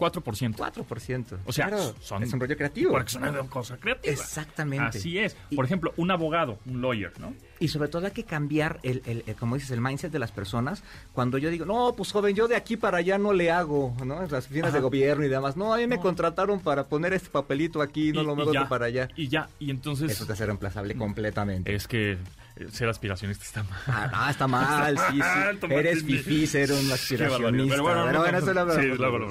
4%. 0.00 0.56
4%. 0.56 1.38
O 1.44 1.52
sea, 1.52 1.68
Claro, 1.68 1.94
son- 2.00 2.22
es 2.22 2.32
un 2.32 2.40
rollo 2.40 2.56
creativo. 2.56 2.92
Porque 2.92 3.08
es 3.10 3.14
una 3.16 3.32
cosa 3.44 3.76
creativa. 3.76 4.12
Exactamente. 4.12 4.98
Así 4.98 5.18
es. 5.18 5.36
Y- 5.50 5.56
Por 5.56 5.64
ejemplo, 5.66 5.92
un 5.96 6.10
abogado, 6.10 6.58
un 6.66 6.80
lawyer, 6.80 7.12
¿no? 7.20 7.34
Y 7.58 7.68
sobre 7.68 7.88
todo 7.88 8.06
hay 8.06 8.12
que 8.12 8.24
cambiar, 8.24 8.80
el, 8.82 9.02
el- 9.04 9.22
el- 9.26 9.34
como 9.36 9.54
dices, 9.56 9.70
el 9.72 9.80
mindset 9.82 10.10
de 10.10 10.18
las 10.18 10.32
personas. 10.32 10.82
Cuando 11.12 11.36
yo 11.36 11.50
digo, 11.50 11.66
no, 11.66 11.94
pues 11.94 12.10
joven, 12.10 12.34
yo 12.34 12.48
de 12.48 12.56
aquí 12.56 12.76
para 12.78 12.98
allá 12.98 13.18
no 13.18 13.34
le 13.34 13.50
hago, 13.50 13.94
¿no? 14.04 14.22
En 14.24 14.30
las 14.32 14.46
oficinas 14.46 14.72
de 14.72 14.80
gobierno 14.80 15.24
y 15.24 15.28
demás. 15.28 15.56
No, 15.58 15.74
a 15.74 15.76
mí 15.76 15.86
me 15.86 15.96
No. 15.96 16.02
contrataron 16.02 16.60
para 16.60 16.88
poner 16.88 17.12
este 17.12 17.28
papelito 17.28 17.82
aquí, 17.82 18.12
no 18.12 18.22
Y- 18.22 18.24
lo 18.24 18.52
ya, 18.52 18.68
para 18.68 18.86
allá. 18.86 19.08
Y 19.16 19.28
ya, 19.28 19.48
y 19.58 19.70
entonces 19.70 20.10
Eso 20.10 20.24
te 20.24 20.32
hace 20.32 20.46
reemplazable 20.46 20.94
completamente. 20.94 21.74
es 21.74 21.86
que 21.86 22.16
ser 22.68 22.88
aspiracionista 22.88 23.44
está 23.44 23.62
mal. 23.62 24.10
Ah, 24.12 24.28
está 24.30 24.46
mal, 24.46 24.98
sí, 25.10 25.20
sí. 25.20 25.66
Eres 25.72 26.04
fifí 26.04 26.46
ser 26.46 26.72
un 26.72 26.90
aspiracionista. 26.92 27.74
Pero 27.74 27.82
bueno, 27.82 28.02
bueno, 28.04 28.18
no, 28.30 28.38
eso 28.38 28.52
lo 28.52 28.74
sí, 28.74 28.86
luego 28.86 29.18
lo- 29.18 29.30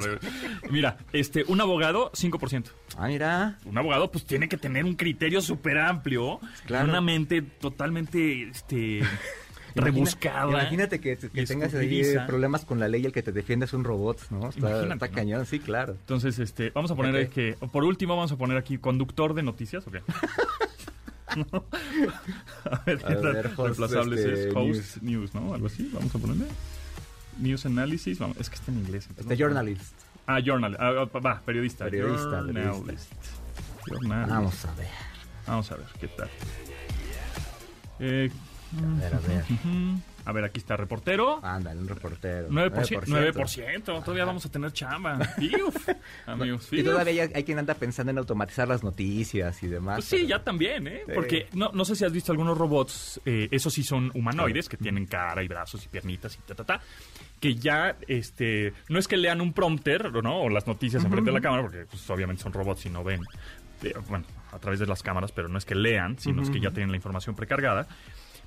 Mira, 0.69 0.97
este, 1.13 1.43
un 1.47 1.61
abogado, 1.61 2.11
5%. 2.13 2.65
Ah, 2.97 3.07
mira. 3.07 3.57
Un 3.65 3.77
abogado, 3.77 4.11
pues, 4.11 4.25
tiene 4.25 4.47
que 4.49 4.57
tener 4.57 4.85
un 4.85 4.95
criterio 4.95 5.41
súper 5.41 5.77
amplio. 5.79 6.39
Claro. 6.65 6.89
Una 6.89 7.01
mente 7.01 7.41
totalmente, 7.41 8.49
este, 8.49 9.01
rebuscada. 9.75 10.49
Imagínate 10.49 10.99
que, 10.99 11.17
que 11.17 11.45
tengas 11.45 11.73
ahí 11.75 12.03
problemas 12.27 12.65
con 12.65 12.79
la 12.79 12.87
ley 12.87 13.03
y 13.03 13.05
el 13.05 13.11
que 13.11 13.21
te 13.23 13.31
defiende 13.31 13.65
es 13.65 13.73
un 13.73 13.83
robot, 13.83 14.19
¿no? 14.31 14.49
Está, 14.49 14.59
Imagínate, 14.59 14.93
está 14.93 15.07
¿no? 15.07 15.13
cañón, 15.13 15.45
sí, 15.45 15.59
claro. 15.59 15.93
Entonces, 15.93 16.39
este, 16.39 16.71
vamos 16.71 16.91
a 16.91 16.95
poner 16.95 17.13
Ok. 17.13 17.17
ahí 17.19 17.27
que, 17.27 17.55
por 17.71 17.83
último, 17.83 18.15
vamos 18.15 18.31
a 18.31 18.37
poner 18.37 18.57
aquí 18.57 18.77
conductor 18.77 19.33
de 19.33 19.43
noticias, 19.43 19.85
¿o 19.87 19.91
qué? 19.91 20.01
No. 21.35 21.63
a 22.71 22.81
ver, 22.85 22.99
A 23.05 23.07
¿qué 23.07 23.15
tal? 23.15 23.33
ver, 23.33 23.45
host, 23.47 23.57
reemplazables 23.59 24.19
este, 24.19 24.49
es 24.49 24.55
host 24.55 24.97
news. 25.01 25.33
¿no? 25.33 25.53
Algo 25.53 25.67
así, 25.67 25.89
vamos 25.93 26.13
a 26.15 26.19
ponerle. 26.19 26.45
News 27.37 27.65
analysis, 27.65 28.19
vamos, 28.19 28.37
es 28.37 28.49
que 28.49 28.55
está 28.55 28.71
en 28.71 28.79
inglés. 28.79 29.05
entonces 29.09 29.31
Este 29.31 29.43
journalist. 29.43 29.93
Ah, 30.27 30.39
journal, 30.45 30.75
ah, 30.79 31.07
ah, 31.13 31.19
va, 31.19 31.41
periodista. 31.41 31.85
Periodista, 31.85 32.41
Journalist. 32.41 32.75
Journalist. 32.75 33.11
Vamos 34.29 34.65
a 34.65 34.73
ver. 34.75 34.87
Vamos 35.47 35.71
a 35.71 35.75
ver, 35.75 35.85
¿qué 35.99 36.07
tal? 36.09 36.29
Eh, 37.99 38.29
A 38.77 38.99
ver, 39.01 39.15
a 39.15 39.19
ver. 39.19 39.43
ujú. 39.43 39.99
A 40.29 40.33
ver, 40.33 40.45
aquí 40.45 40.59
está 40.59 40.77
reportero. 40.77 41.39
Ándale, 41.43 41.79
un 41.81 41.87
reportero. 41.87 42.49
9%, 42.49 43.03
9%, 43.05 44.03
todavía 44.03 44.25
vamos 44.25 44.45
a 44.45 44.49
tener 44.51 44.71
chamba. 44.71 45.19
Uf, 45.67 45.89
amigos, 46.27 46.67
Y 46.71 46.83
todavía 46.83 47.23
hay, 47.23 47.31
hay 47.33 47.43
quien 47.43 47.59
anda 47.59 47.73
pensando 47.73 48.11
en 48.11 48.17
automatizar 48.17 48.67
las 48.67 48.83
noticias 48.83 49.61
y 49.63 49.67
demás. 49.67 49.97
Pues 49.97 50.05
sí, 50.05 50.15
pero- 50.17 50.27
ya 50.29 50.43
también, 50.43 50.87
¿eh? 50.87 51.01
Sí. 51.05 51.11
Porque 51.13 51.47
no, 51.53 51.71
no 51.73 51.85
sé 51.85 51.95
si 51.95 52.05
has 52.05 52.11
visto 52.11 52.31
algunos 52.31 52.57
robots, 52.57 53.19
eh, 53.25 53.47
esos 53.51 53.73
sí 53.73 53.83
son 53.83 54.11
humanoides, 54.13 54.69
que 54.69 54.77
tienen 54.77 55.05
cara 55.05 55.43
y 55.43 55.47
brazos 55.47 55.83
y 55.85 55.89
piernitas 55.89 56.35
y 56.35 56.39
ta, 56.47 56.55
ta, 56.55 56.63
ta, 56.63 56.81
que 57.39 57.55
ya, 57.55 57.95
este, 58.07 58.73
no 58.89 58.99
es 58.99 59.07
que 59.07 59.17
lean 59.17 59.41
un 59.41 59.53
prompter, 59.53 60.11
¿no? 60.23 60.41
O 60.41 60.49
las 60.49 60.67
noticias 60.67 61.03
enfrente 61.03 61.29
de 61.31 61.35
la 61.35 61.41
cámara, 61.41 61.63
porque 61.63 61.85
pues, 61.89 62.09
obviamente 62.09 62.43
son 62.43 62.53
robots 62.53 62.85
y 62.85 62.89
no 62.89 63.03
ven, 63.03 63.21
eh, 63.83 63.93
bueno, 64.09 64.25
a 64.51 64.59
través 64.59 64.79
de 64.79 64.85
las 64.85 65.01
cámaras, 65.03 65.31
pero 65.31 65.47
no 65.47 65.57
es 65.57 65.65
que 65.65 65.75
lean, 65.75 66.19
sino 66.19 66.41
es 66.41 66.49
que 66.49 66.59
ya 66.59 66.71
tienen 66.71 66.91
la 66.91 66.97
información 66.97 67.35
precargada. 67.35 67.87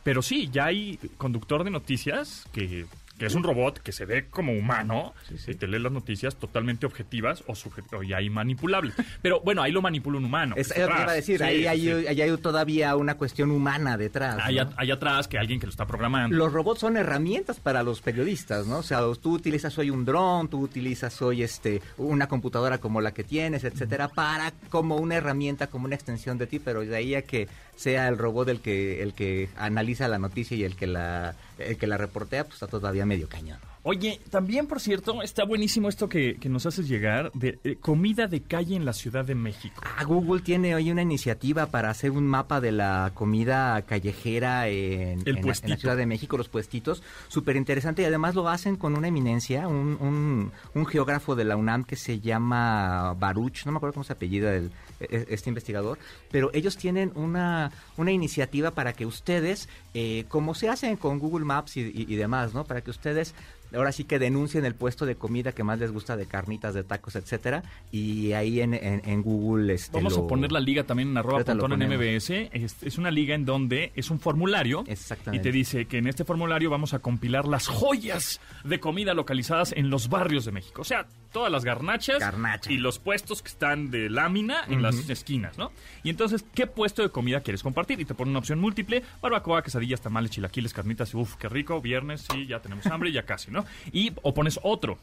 Pero 0.03 0.23
sí, 0.23 0.49
ya 0.53 0.67
hay 0.67 0.99
conductor 1.17 1.65
de 1.65 1.71
noticias 1.71 2.47
que, 2.53 2.87
que 3.23 3.26
es 3.26 3.37
un 3.37 3.45
robot 3.45 3.79
que 3.79 3.93
se 3.93 4.05
ve 4.05 4.26
como 4.29 4.52
humano 4.52 5.14
y 5.47 5.55
te 5.55 5.69
lee 5.69 5.79
las 5.79 5.93
noticias 5.93 6.35
totalmente 6.35 6.87
objetivas 6.87 7.45
o, 7.47 7.52
o 7.97 8.02
ya 8.02 8.19
manipulables. 8.29 8.97
Pero 9.23 9.38
bueno, 9.43 9.62
ahí 9.62 9.71
lo 9.71 9.81
manipula 9.81 10.19
un 10.19 10.25
humano. 10.25 10.57
Es, 10.59 10.76
lo 10.76 10.88
que 10.88 11.02
iba 11.02 11.09
a 11.09 11.12
decir, 11.12 11.41
ahí, 11.45 11.64
hay, 11.64 11.88
ahí 11.88 12.37
todavía 12.38 12.97
una 12.97 13.17
cuestión 13.17 13.52
humana 13.52 13.97
detrás. 13.97 14.38
Hay, 14.43 14.59
hay 14.59 14.91
atrás 14.91 15.29
que 15.29 15.38
alguien 15.38 15.61
que 15.61 15.67
lo 15.67 15.71
está 15.71 15.87
programando. 15.87 16.37
Los 16.37 16.52
robots 16.52 16.81
son 16.81 16.97
herramientas 16.97 17.61
para 17.61 17.85
los 17.85 18.00
periodistas, 18.00 18.67
¿no? 18.67 18.79
O 18.79 18.83
sea, 18.83 18.99
tú 19.21 19.35
utilizas 19.35 19.79
hoy 19.79 19.91
un 19.91 20.05
dron, 20.05 20.49
tú 20.49 20.59
utilizas 20.59 21.23
hoy 21.23 21.45
este 21.45 21.81
una 21.99 22.26
computadora 22.26 22.79
como 22.79 23.00
la 23.00 23.14
que 23.14 23.23
tienes, 23.23 23.62
etcétera, 23.62 24.09
para 24.09 24.52
como 24.69 24.97
una 24.97 25.14
herramienta, 25.14 25.69
como 25.69 25.85
una 25.85 25.95
extensión 25.95 26.38
de 26.38 26.49
ti, 26.49 26.59
pero 26.59 26.81
de 26.81 26.97
ahí 26.97 27.14
a 27.14 27.23
que 27.23 27.47
sea 27.76 28.09
el 28.09 28.19
robot 28.19 28.49
el 28.49 28.61
que 28.61 29.02
el 29.02 29.14
que 29.14 29.49
analiza 29.57 30.07
la 30.09 30.19
noticia 30.19 30.57
y 30.57 30.64
el 30.64 30.76
que 30.76 30.87
la 30.87 31.35
el 31.59 31.76
que 31.76 31.87
la 31.87 31.97
reportea, 31.97 32.45
pues 32.45 32.55
está 32.55 32.67
todavía 32.67 33.07
medio 33.12 33.28
cañón. 33.28 33.72
Oye, 33.85 34.21
también, 34.31 34.69
por 34.69 34.79
cierto, 34.81 35.23
está 35.23 35.45
buenísimo 35.45 35.89
esto 35.89 36.09
que, 36.09 36.37
que 36.37 36.49
nos 36.49 36.67
haces 36.67 36.87
llegar 36.89 37.33
de 37.33 37.59
eh, 37.65 37.75
comida 37.81 38.29
de 38.29 38.41
calle 38.41 38.77
en 38.77 38.85
la 38.85 38.93
Ciudad 38.93 39.25
de 39.25 39.35
México. 39.35 39.83
Ah, 39.99 40.05
Google 40.05 40.41
tiene 40.41 40.73
hoy 40.77 40.93
una 40.93 41.03
iniciativa 41.03 41.67
para 41.67 41.91
hacer 41.91 42.12
un 42.12 42.25
mapa 42.25 42.61
de 42.61 42.71
la 42.71 43.11
comida 43.12 43.83
callejera 43.83 44.69
en, 44.69 45.23
El 45.23 45.29
en 45.29 45.33
la- 45.35 45.41
en 45.41 45.43
puestito. 45.43 45.69
la 45.71 45.77
Ciudad 45.79 45.97
de 45.97 46.07
México, 46.07 46.37
los 46.37 46.49
puestitos. 46.49 47.03
Súper 47.27 47.57
interesante 47.57 48.03
y 48.03 48.05
además 48.05 48.37
lo 48.37 48.49
hacen 48.49 48.77
con 48.77 48.97
una 48.97 49.09
eminencia, 49.09 49.67
un, 49.67 49.99
un- 50.01 50.53
un 50.75 50.87
geógrafo 50.87 51.35
de 51.35 51.45
la 51.45 51.57
UNAM 51.57 51.83
que 51.83 51.97
se 51.97 52.21
llama 52.21 53.15
Baruch, 53.19 53.67
no 53.67 53.73
me 53.73 53.79
acuerdo 53.79 53.95
cómo 53.95 54.05
se 54.05 54.12
apellida 54.12 54.55
el- 54.55 54.71
e- 55.01 55.27
este 55.31 55.51
investigador, 55.51 55.99
pero 56.31 56.51
ellos 56.55 56.77
tienen 56.77 57.11
una, 57.17 57.73
una 57.97 58.12
iniciativa 58.12 58.71
para 58.71 58.93
que 58.93 59.07
ustedes, 59.07 59.69
eh, 59.95 60.25
como 60.29 60.55
se 60.55 60.69
hace 60.69 60.97
con 60.99 61.19
Google 61.19 61.45
Maps 61.45 61.77
y, 61.77 61.81
y- 61.81 62.07
y 62.09 62.15
demás, 62.15 62.55
¿no? 62.55 62.62
Para 62.65 62.81
que 62.83 62.91
ustedes 62.93 63.35
ahora 63.75 63.93
sí 63.93 64.05
que 64.05 64.19
denuncien 64.19 64.64
el 64.64 64.75
puesto 64.75 65.07
de 65.07 65.17
comida 65.17 65.52
que 65.52 65.64
más 65.64 65.79
les 65.79 65.93
gusta 65.93 66.17
de 66.17 66.26
carnitas, 66.26 66.75
de 66.75 66.85
tacos, 66.85 67.17
etcétera, 67.17 67.62
y 67.91 68.33
ahí 68.33 68.61
en, 68.61 68.75
en- 68.75 69.02
en 69.05 69.23
Google 69.23 69.75
este, 69.75 69.97
Vamos 69.97 70.17
lo- 70.17 70.25
a 70.25 70.26
poner 70.29 70.52
la 70.52 70.61
liga 70.61 70.85
también 70.85 71.11
en 71.11 71.17
arroba 71.19 71.38
en. 71.47 72.17
MBS. 72.17 72.31
Es, 72.52 72.76
es 72.83 72.99
una 72.99 73.11
liga 73.11 73.35
en 73.35 73.45
donde 73.45 73.93
es 73.95 74.11
un 74.11 74.19
formulario 74.21 74.85
y 75.33 75.38
te 75.41 75.52
dice 75.52 75.87
que 75.87 75.99
en 75.99 76.07
este 76.07 76.25
formulario 76.25 76.71
vamos 76.71 76.95
a 76.95 76.99
compilar 77.00 77.47
las 77.49 77.67
joyas 77.69 78.41
de 78.64 78.81
comida 78.81 79.14
localizadas 79.14 79.73
en 79.73 79.91
los 79.91 80.09
barrios 80.09 80.45
de 80.45 80.52
México. 80.52 80.83
O 80.83 80.85
sea, 80.85 81.07
todas 81.33 81.51
las 81.51 81.65
garnachas 81.65 82.19
Garnacha. 82.21 82.71
y 82.71 82.77
los 82.77 82.99
puestos 82.99 83.43
que 83.43 83.49
están 83.49 83.91
de 83.91 84.11
lámina 84.11 84.65
en 84.69 84.83
las 84.83 85.09
esquinas, 85.09 85.59
¿no? 85.59 85.73
Y 86.03 86.11
entonces, 86.11 86.45
¿qué 86.55 86.67
puesto 86.67 87.03
de 87.03 87.09
comida 87.11 87.41
quieres 87.41 87.62
compartir? 87.62 88.01
Y 88.01 88.05
te 88.05 88.15
pone 88.15 88.31
una 88.31 88.39
opción 88.41 88.59
múltiple, 88.61 89.03
barbacoa, 89.21 89.62
quesadillas, 89.62 90.01
tamales, 90.01 90.31
chilaquiles, 90.31 90.73
carnitas, 90.73 91.15
uff, 91.15 91.37
qué 91.37 91.49
rico, 91.49 91.81
viernes, 91.81 92.27
sí, 92.31 92.47
ya 92.47 92.61
tenemos 92.61 92.87
hambre, 92.87 93.11
ya 93.12 93.25
casi, 93.25 93.51
¿no? 93.51 93.65
Y 93.93 94.12
o 94.23 94.35
pones 94.35 94.61
otro. 94.62 94.99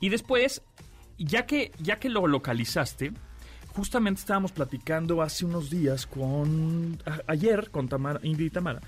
Y 0.00 0.08
después, 0.08 0.62
ya 1.18 1.46
que, 1.46 1.72
ya 1.78 1.98
que 1.98 2.08
lo 2.08 2.26
localizaste, 2.26 3.12
justamente 3.74 4.20
estábamos 4.20 4.52
platicando 4.52 5.20
hace 5.22 5.44
unos 5.44 5.68
días 5.70 6.06
con, 6.06 6.98
a- 7.06 7.20
ayer 7.26 7.70
con 7.70 7.88
Tamara, 7.88 8.20
Ingrid 8.22 8.46
y 8.46 8.50
Tamara, 8.50 8.80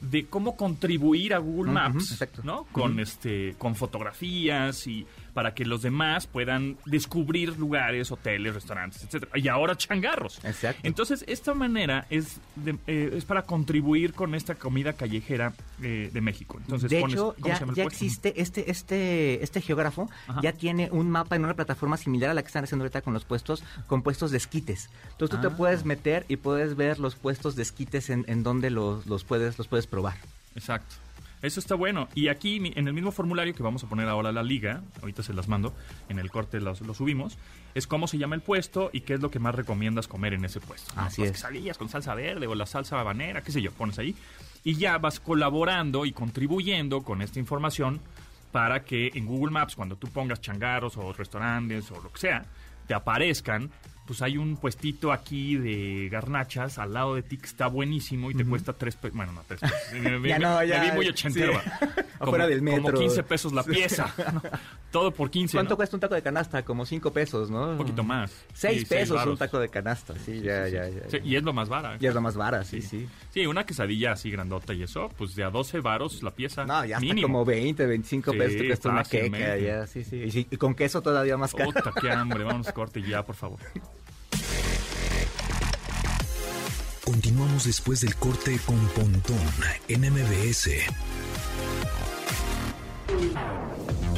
de 0.00 0.26
cómo 0.26 0.56
contribuir 0.56 1.32
a 1.34 1.38
Google 1.38 1.72
Maps. 1.72 2.18
¿no? 2.42 2.64
Con 2.72 3.00
este, 3.00 3.54
con 3.58 3.74
fotografías 3.74 4.86
y 4.86 5.06
para 5.34 5.52
que 5.54 5.64
los 5.64 5.82
demás 5.82 6.26
puedan 6.26 6.76
descubrir 6.86 7.58
lugares, 7.58 8.10
hoteles, 8.12 8.54
restaurantes, 8.54 9.02
etcétera. 9.02 9.32
Y 9.36 9.48
ahora 9.48 9.76
changarros. 9.76 10.42
Exacto. 10.44 10.80
Entonces, 10.84 11.24
esta 11.28 11.52
manera 11.54 12.06
es, 12.08 12.38
de- 12.56 12.78
eh, 12.86 13.12
es 13.16 13.24
para 13.24 13.42
contribuir 13.42 14.14
con 14.14 14.34
esta 14.34 14.54
comida 14.54 14.92
callejera 14.94 15.52
eh, 15.82 16.08
de 16.12 16.20
México. 16.20 16.58
Entonces, 16.62 16.88
de 16.88 17.00
pones- 17.00 17.14
hecho, 17.14 17.34
¿cómo 17.40 17.74
ya, 17.74 17.82
existe 17.84 18.40
este, 18.40 18.70
este, 18.70 19.42
este 19.42 19.60
geógrafo, 19.60 20.08
Ajá. 20.28 20.40
ya 20.40 20.52
tiene 20.52 20.88
un 20.92 21.10
mapa 21.10 21.34
en 21.36 21.44
una 21.44 21.54
plataforma 21.54 21.96
similar 21.96 22.30
a 22.30 22.34
la 22.34 22.42
que 22.42 22.46
están 22.46 22.64
haciendo 22.64 22.84
ahorita 22.84 23.02
con 23.02 23.12
los 23.12 23.24
puestos, 23.24 23.64
con 23.88 24.02
puestos 24.02 24.30
de 24.30 24.36
esquites. 24.38 24.88
Entonces 25.10 25.38
tú 25.40 25.46
Ah. 25.46 25.50
te 25.50 25.56
puedes 25.56 25.84
meter 25.84 26.24
y 26.28 26.36
puedes 26.36 26.76
ver 26.76 27.00
los 27.00 27.16
puestos 27.16 27.56
de 27.56 27.62
esquites 27.64 28.08
en, 28.10 28.24
en 28.28 28.42
donde 28.44 28.70
los, 28.70 29.06
los 29.06 29.24
puedes, 29.24 29.58
los 29.58 29.66
puedes 29.66 29.86
probar. 29.88 30.14
Exacto. 30.54 30.94
Eso 31.44 31.60
está 31.60 31.74
bueno. 31.74 32.08
Y 32.14 32.28
aquí, 32.28 32.56
en 32.74 32.88
el 32.88 32.94
mismo 32.94 33.12
formulario 33.12 33.54
que 33.54 33.62
vamos 33.62 33.84
a 33.84 33.88
poner 33.88 34.08
ahora 34.08 34.30
a 34.30 34.32
la 34.32 34.42
liga, 34.42 34.82
ahorita 35.02 35.22
se 35.22 35.34
las 35.34 35.46
mando, 35.46 35.74
en 36.08 36.18
el 36.18 36.30
corte 36.30 36.58
lo 36.60 36.74
subimos, 36.74 37.36
es 37.74 37.86
cómo 37.86 38.06
se 38.08 38.16
llama 38.16 38.34
el 38.34 38.40
puesto 38.40 38.88
y 38.92 39.02
qué 39.02 39.14
es 39.14 39.20
lo 39.20 39.30
que 39.30 39.38
más 39.38 39.54
recomiendas 39.54 40.08
comer 40.08 40.32
en 40.32 40.44
ese 40.44 40.60
puesto. 40.60 40.94
¿no? 40.94 41.02
Así 41.02 41.20
Las 41.20 41.30
es. 41.30 41.36
quesadillas 41.36 41.76
con 41.76 41.88
salsa 41.88 42.14
verde 42.14 42.46
o 42.46 42.54
la 42.54 42.64
salsa 42.66 42.98
habanera, 42.98 43.42
qué 43.42 43.52
sé 43.52 43.60
yo, 43.60 43.72
pones 43.72 43.98
ahí. 43.98 44.14
Y 44.64 44.76
ya 44.76 44.96
vas 44.96 45.20
colaborando 45.20 46.06
y 46.06 46.12
contribuyendo 46.12 47.02
con 47.02 47.20
esta 47.20 47.38
información 47.38 48.00
para 48.50 48.84
que 48.84 49.10
en 49.14 49.26
Google 49.26 49.52
Maps, 49.52 49.76
cuando 49.76 49.96
tú 49.96 50.08
pongas 50.08 50.40
changaros 50.40 50.96
o 50.96 51.12
restaurantes 51.12 51.90
o 51.90 52.00
lo 52.00 52.10
que 52.10 52.20
sea, 52.20 52.46
te 52.86 52.94
aparezcan. 52.94 53.70
Pues 54.06 54.20
hay 54.20 54.36
un 54.36 54.58
puestito 54.58 55.12
aquí 55.12 55.56
de 55.56 56.10
garnachas 56.10 56.78
al 56.78 56.92
lado 56.92 57.14
de 57.14 57.22
ti 57.22 57.38
que 57.38 57.46
está 57.46 57.68
buenísimo 57.68 58.30
y 58.30 58.34
te 58.34 58.44
cuesta 58.44 58.74
tres 58.74 58.96
pesos. 58.96 59.16
Bueno, 59.16 59.32
no, 59.32 59.42
tres 59.48 59.60
pesos. 59.60 59.78
Me- 59.94 60.18
me- 60.18 60.28
Ya 60.28 60.38
no, 60.38 60.58
me 60.58 60.68
ya, 60.68 60.82
vi 60.84 60.92
muy 60.92 61.06
sí. 61.06 61.10
ochentero. 61.12 61.52
Como- 62.18 62.28
Afuera 62.30 62.46
del 62.46 62.60
metro. 62.62 62.82
Como 62.82 62.98
15 62.98 63.22
pesos 63.22 63.52
la 63.54 63.62
pieza. 63.62 64.12
¿no? 64.32 64.42
Todo 64.90 65.10
por 65.10 65.30
15. 65.30 65.56
¿Cuánto 65.56 65.70
¿no? 65.72 65.76
cuesta 65.76 65.96
un 65.96 66.00
taco 66.00 66.14
de 66.14 66.22
canasta? 66.22 66.62
Como 66.64 66.84
cinco 66.86 67.12
pesos, 67.12 67.50
¿no? 67.50 67.70
Un 67.70 67.78
poquito 67.78 68.04
más. 68.04 68.30
Seis 68.52 68.80
Sí, 68.80 68.86
pesos 68.86 69.10
un 69.12 69.16
varos. 69.16 69.38
taco 69.38 69.58
de 69.58 69.68
canasta, 69.70 70.14
sí, 70.24 70.40
ya, 70.42 70.64
Sí, 70.66 70.70
sí, 70.70 70.76
ya, 70.76 70.84
sí. 70.86 70.92
ya. 71.02 71.10
Sí, 71.10 71.18
y 71.24 71.36
es 71.36 71.42
lo 71.42 71.52
más 71.54 71.68
barato. 71.70 72.04
Y 72.04 72.06
es 72.06 72.14
lo 72.14 72.20
más 72.20 72.36
vara, 72.36 72.62
sí, 72.62 72.82
sí. 72.82 73.08
Sí, 73.30 73.46
una 73.46 73.64
quesadilla 73.64 74.12
así 74.12 74.30
grandota 74.30 74.74
y 74.74 74.82
eso, 74.82 75.10
pues 75.16 75.34
de 75.34 75.44
a 75.44 75.50
12 75.50 75.80
varos 75.80 76.22
la 76.22 76.30
pieza. 76.30 76.64
No, 76.66 76.84
ya 76.84 77.00
mínimo. 77.00 77.26
como 77.26 77.44
20, 77.44 77.84
25 77.86 78.32
Sí, 78.32 78.38
pesos 78.38 78.56
te 78.58 78.66
cuesta 78.66 78.88
una 78.90 79.02
queca, 79.02 79.56
ya, 79.58 79.86
sí, 79.86 80.04
sí. 80.04 80.16
Y, 80.24 80.30
sí, 80.30 80.46
y 80.50 80.56
con 80.58 80.74
queso 80.74 81.00
todavía 81.02 81.36
más 81.38 81.52
caro. 81.54 81.72
Puta, 81.72 81.90
qué 82.00 82.10
hambre. 82.10 82.44
Vamos 82.44 82.70
corte 82.72 83.02
ya, 83.02 83.24
por 83.24 83.34
favor. 83.34 83.58
Continuamos 87.04 87.66
después 87.66 88.00
del 88.00 88.14
corte 88.16 88.58
con 88.64 88.78
Pontón 88.88 89.36
en 89.88 90.00
MBS. 90.10 90.70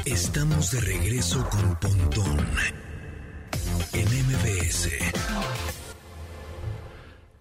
Estamos 0.04 0.70
de 0.70 0.80
regreso 0.80 1.48
con 1.50 1.76
Pontón 1.80 2.46
en 3.92 4.06
MBS. 4.06 4.88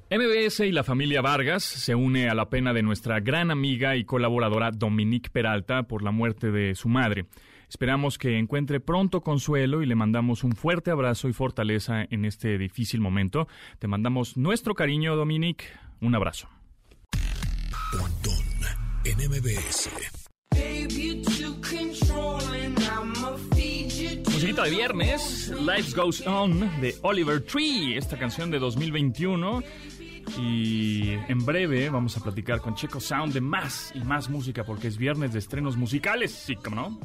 MBS 0.09 0.59
y 0.61 0.71
la 0.71 0.83
familia 0.83 1.21
Vargas 1.21 1.63
se 1.63 1.93
une 1.93 2.27
a 2.27 2.33
la 2.33 2.49
pena 2.49 2.73
de 2.73 2.81
nuestra 2.81 3.19
gran 3.19 3.51
amiga 3.51 3.95
y 3.95 4.03
colaboradora 4.03 4.71
Dominique 4.71 5.29
Peralta 5.29 5.83
por 5.83 6.01
la 6.01 6.09
muerte 6.09 6.49
de 6.51 6.73
su 6.73 6.89
madre. 6.89 7.27
Esperamos 7.69 8.17
que 8.17 8.37
encuentre 8.37 8.79
pronto 8.79 9.21
consuelo 9.21 9.81
y 9.81 9.85
le 9.85 9.95
mandamos 9.95 10.43
un 10.43 10.53
fuerte 10.53 10.91
abrazo 10.91 11.27
y 11.29 11.33
fortaleza 11.33 12.05
en 12.09 12.25
este 12.25 12.57
difícil 12.57 13.01
momento. 13.01 13.47
Te 13.79 13.87
mandamos 13.87 14.37
nuestro 14.37 14.75
cariño, 14.75 15.15
Dominique. 15.15 15.65
Un 16.01 16.15
abrazo. 16.15 16.49
Pontón 17.91 18.45
en 19.05 19.17
MBS. 19.17 19.89
Musiquita 24.25 24.63
de 24.63 24.69
viernes, 24.69 25.53
Life 25.61 25.95
Goes 25.95 26.25
On 26.27 26.59
de 26.81 26.95
Oliver 27.03 27.41
Tree, 27.41 27.97
esta 27.97 28.17
canción 28.17 28.51
de 28.51 28.59
2021. 28.59 29.63
Y 30.37 31.11
en 31.27 31.45
breve 31.45 31.89
vamos 31.89 32.17
a 32.17 32.21
platicar 32.21 32.61
con 32.61 32.75
Checo 32.75 32.99
Sound 32.99 33.33
de 33.33 33.41
más 33.41 33.91
y 33.95 33.99
más 33.99 34.29
música 34.29 34.63
porque 34.63 34.87
es 34.87 34.97
viernes 34.97 35.33
de 35.33 35.39
estrenos 35.39 35.77
musicales, 35.77 36.31
sí, 36.31 36.55
como 36.55 36.75
no. 36.75 36.99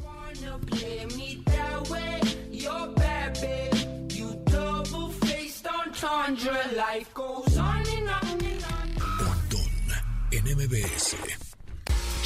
Pontón 9.18 9.70
en 10.30 10.44
MBS. 10.44 11.49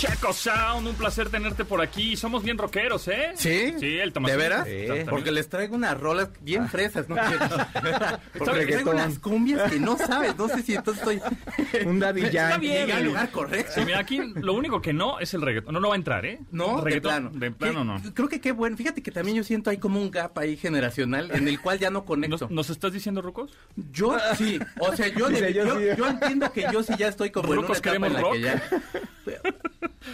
Checo 0.06 0.32
Sound, 0.32 0.86
un 0.86 0.94
placer 0.94 1.28
tenerte 1.30 1.64
por 1.64 1.80
aquí. 1.80 2.16
Somos 2.16 2.42
bien 2.42 2.58
rockeros, 2.58 3.08
¿eh? 3.08 3.32
¿Sí? 3.36 3.74
Sí, 3.78 3.98
el 3.98 4.12
Tomás. 4.12 4.30
¿De 4.30 4.36
veras? 4.36 4.66
Sí. 4.68 4.86
Porque 5.08 5.30
les 5.32 5.48
traigo 5.48 5.74
unas 5.76 5.98
rolas 5.98 6.28
bien 6.40 6.68
fresas, 6.68 7.08
¿no? 7.08 7.16
Porque 8.32 8.44
traigo 8.44 8.52
reggaetón. 8.52 8.94
unas 8.94 9.18
cumbias 9.18 9.70
que 9.70 9.78
no 9.80 9.96
sabes, 9.96 10.36
no 10.36 10.48
sé 10.48 10.62
si 10.62 10.74
entonces 10.74 11.02
estoy... 11.02 11.84
Un 11.86 11.98
Daddy 12.00 12.22
Está 12.24 12.58
bien. 12.58 12.90
Al 12.90 13.04
lugar 13.04 13.30
correcto. 13.30 13.72
Sí, 13.74 13.80
mira, 13.84 13.98
aquí 14.00 14.18
lo 14.34 14.54
único 14.54 14.80
que 14.80 14.92
no 14.92 15.18
es 15.20 15.32
el 15.34 15.42
reggaetón. 15.42 15.74
No, 15.74 15.80
no 15.80 15.88
va 15.88 15.94
a 15.94 15.96
entrar, 15.98 16.26
¿eh? 16.26 16.40
No, 16.50 16.76
de 16.78 16.82
Reggaetón, 16.84 17.10
plano. 17.10 17.30
De 17.32 17.50
plano 17.50 17.84
no. 17.84 18.02
Creo 18.14 18.28
que 18.28 18.40
qué 18.40 18.52
bueno. 18.52 18.76
Fíjate 18.76 19.02
que 19.02 19.10
también 19.10 19.36
yo 19.36 19.44
siento 19.44 19.70
ahí 19.70 19.78
como 19.78 20.00
un 20.00 20.10
gap 20.10 20.38
ahí 20.38 20.56
generacional 20.56 21.30
en 21.32 21.48
el 21.48 21.60
cual 21.60 21.78
ya 21.78 21.90
no 21.90 22.04
conecto. 22.04 22.38
¿Nos, 22.42 22.50
nos 22.50 22.70
estás 22.70 22.92
diciendo, 22.92 23.22
Rucos? 23.22 23.52
Yo 23.92 24.16
sí, 24.36 24.58
o 24.78 24.94
sea, 24.94 25.08
yo, 25.08 25.28
de- 25.28 25.52
yo 25.52 25.64
yo, 25.64 25.78
sí. 25.78 25.86
yo 25.96 26.06
entiendo 26.08 26.52
que 26.52 26.66
yo 26.72 26.82
sí 26.82 26.92
ya 26.98 27.08
estoy 27.08 27.30
como 27.30 27.46
en 27.52 27.58
una 27.58 27.62
Rucos 27.68 27.78
etapa 27.78 28.06
en 28.06 28.12
la 28.12 28.22
queremos 28.22 28.32
que 28.36 28.40
ya... 28.42 28.62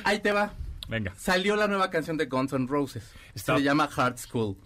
Ahí 0.04 0.20
te 0.20 0.32
va. 0.32 0.52
Venga. 0.88 1.14
Salió 1.16 1.56
la 1.56 1.68
nueva 1.68 1.90
canción 1.90 2.16
de 2.16 2.26
Guns 2.26 2.52
N' 2.52 2.66
Roses. 2.66 3.04
Se 3.35 3.62
llama 3.62 3.88
Hard 3.97 4.18
School. 4.18 4.56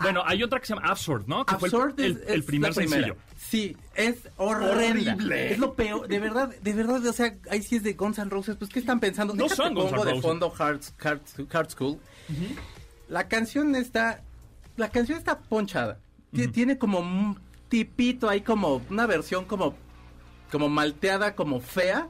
Bueno, 0.00 0.24
hay 0.26 0.42
otra 0.42 0.58
que 0.58 0.66
se 0.66 0.74
llama 0.74 0.88
Absurd, 0.88 1.26
¿no? 1.28 1.46
Que 1.46 1.54
fue 1.56 1.68
el- 1.68 1.74
Absurd 1.74 2.00
el, 2.00 2.12
es- 2.16 2.28
el 2.28 2.42
primer 2.42 2.74
sencillo. 2.74 3.16
Sí, 3.36 3.76
es 3.94 4.16
horrenda. 4.38 5.12
Horrible. 5.14 5.52
Es 5.52 5.58
lo 5.58 5.74
peor, 5.74 6.08
de 6.08 6.18
verdad, 6.18 6.52
de 6.60 6.72
verdad, 6.72 7.06
o 7.06 7.12
sea, 7.12 7.36
ahí 7.48 7.62
sí 7.62 7.76
es 7.76 7.84
de 7.84 7.92
Guns 7.92 8.18
N' 8.18 8.28
Roses, 8.30 8.56
pues 8.56 8.70
¿qué 8.72 8.80
están 8.80 8.98
pensando? 8.98 9.34
No 9.34 9.44
Déjate 9.44 9.56
son 9.62 9.74
Guns 9.74 9.84
N' 9.86 9.90
pongo 9.92 10.04
de 10.04 10.10
Roses. 10.10 10.22
fondo 10.24 10.52
Hard, 10.58 10.80
Hard, 11.00 11.20
Hard 11.52 11.70
School. 11.70 11.98
La 13.08 13.28
canción 13.28 13.76
está, 13.76 14.22
la 14.76 14.88
canción 14.88 15.18
está 15.18 15.38
ponchada. 15.38 15.98
Tie- 16.32 16.50
Tiene 16.50 16.78
como 16.78 16.98
un 16.98 17.38
tipito 17.68 18.28
ahí 18.28 18.40
como 18.40 18.82
una 18.90 19.06
versión 19.06 19.44
como, 19.44 19.76
como 20.50 20.68
malteada, 20.68 21.36
como 21.36 21.60
fea. 21.60 22.08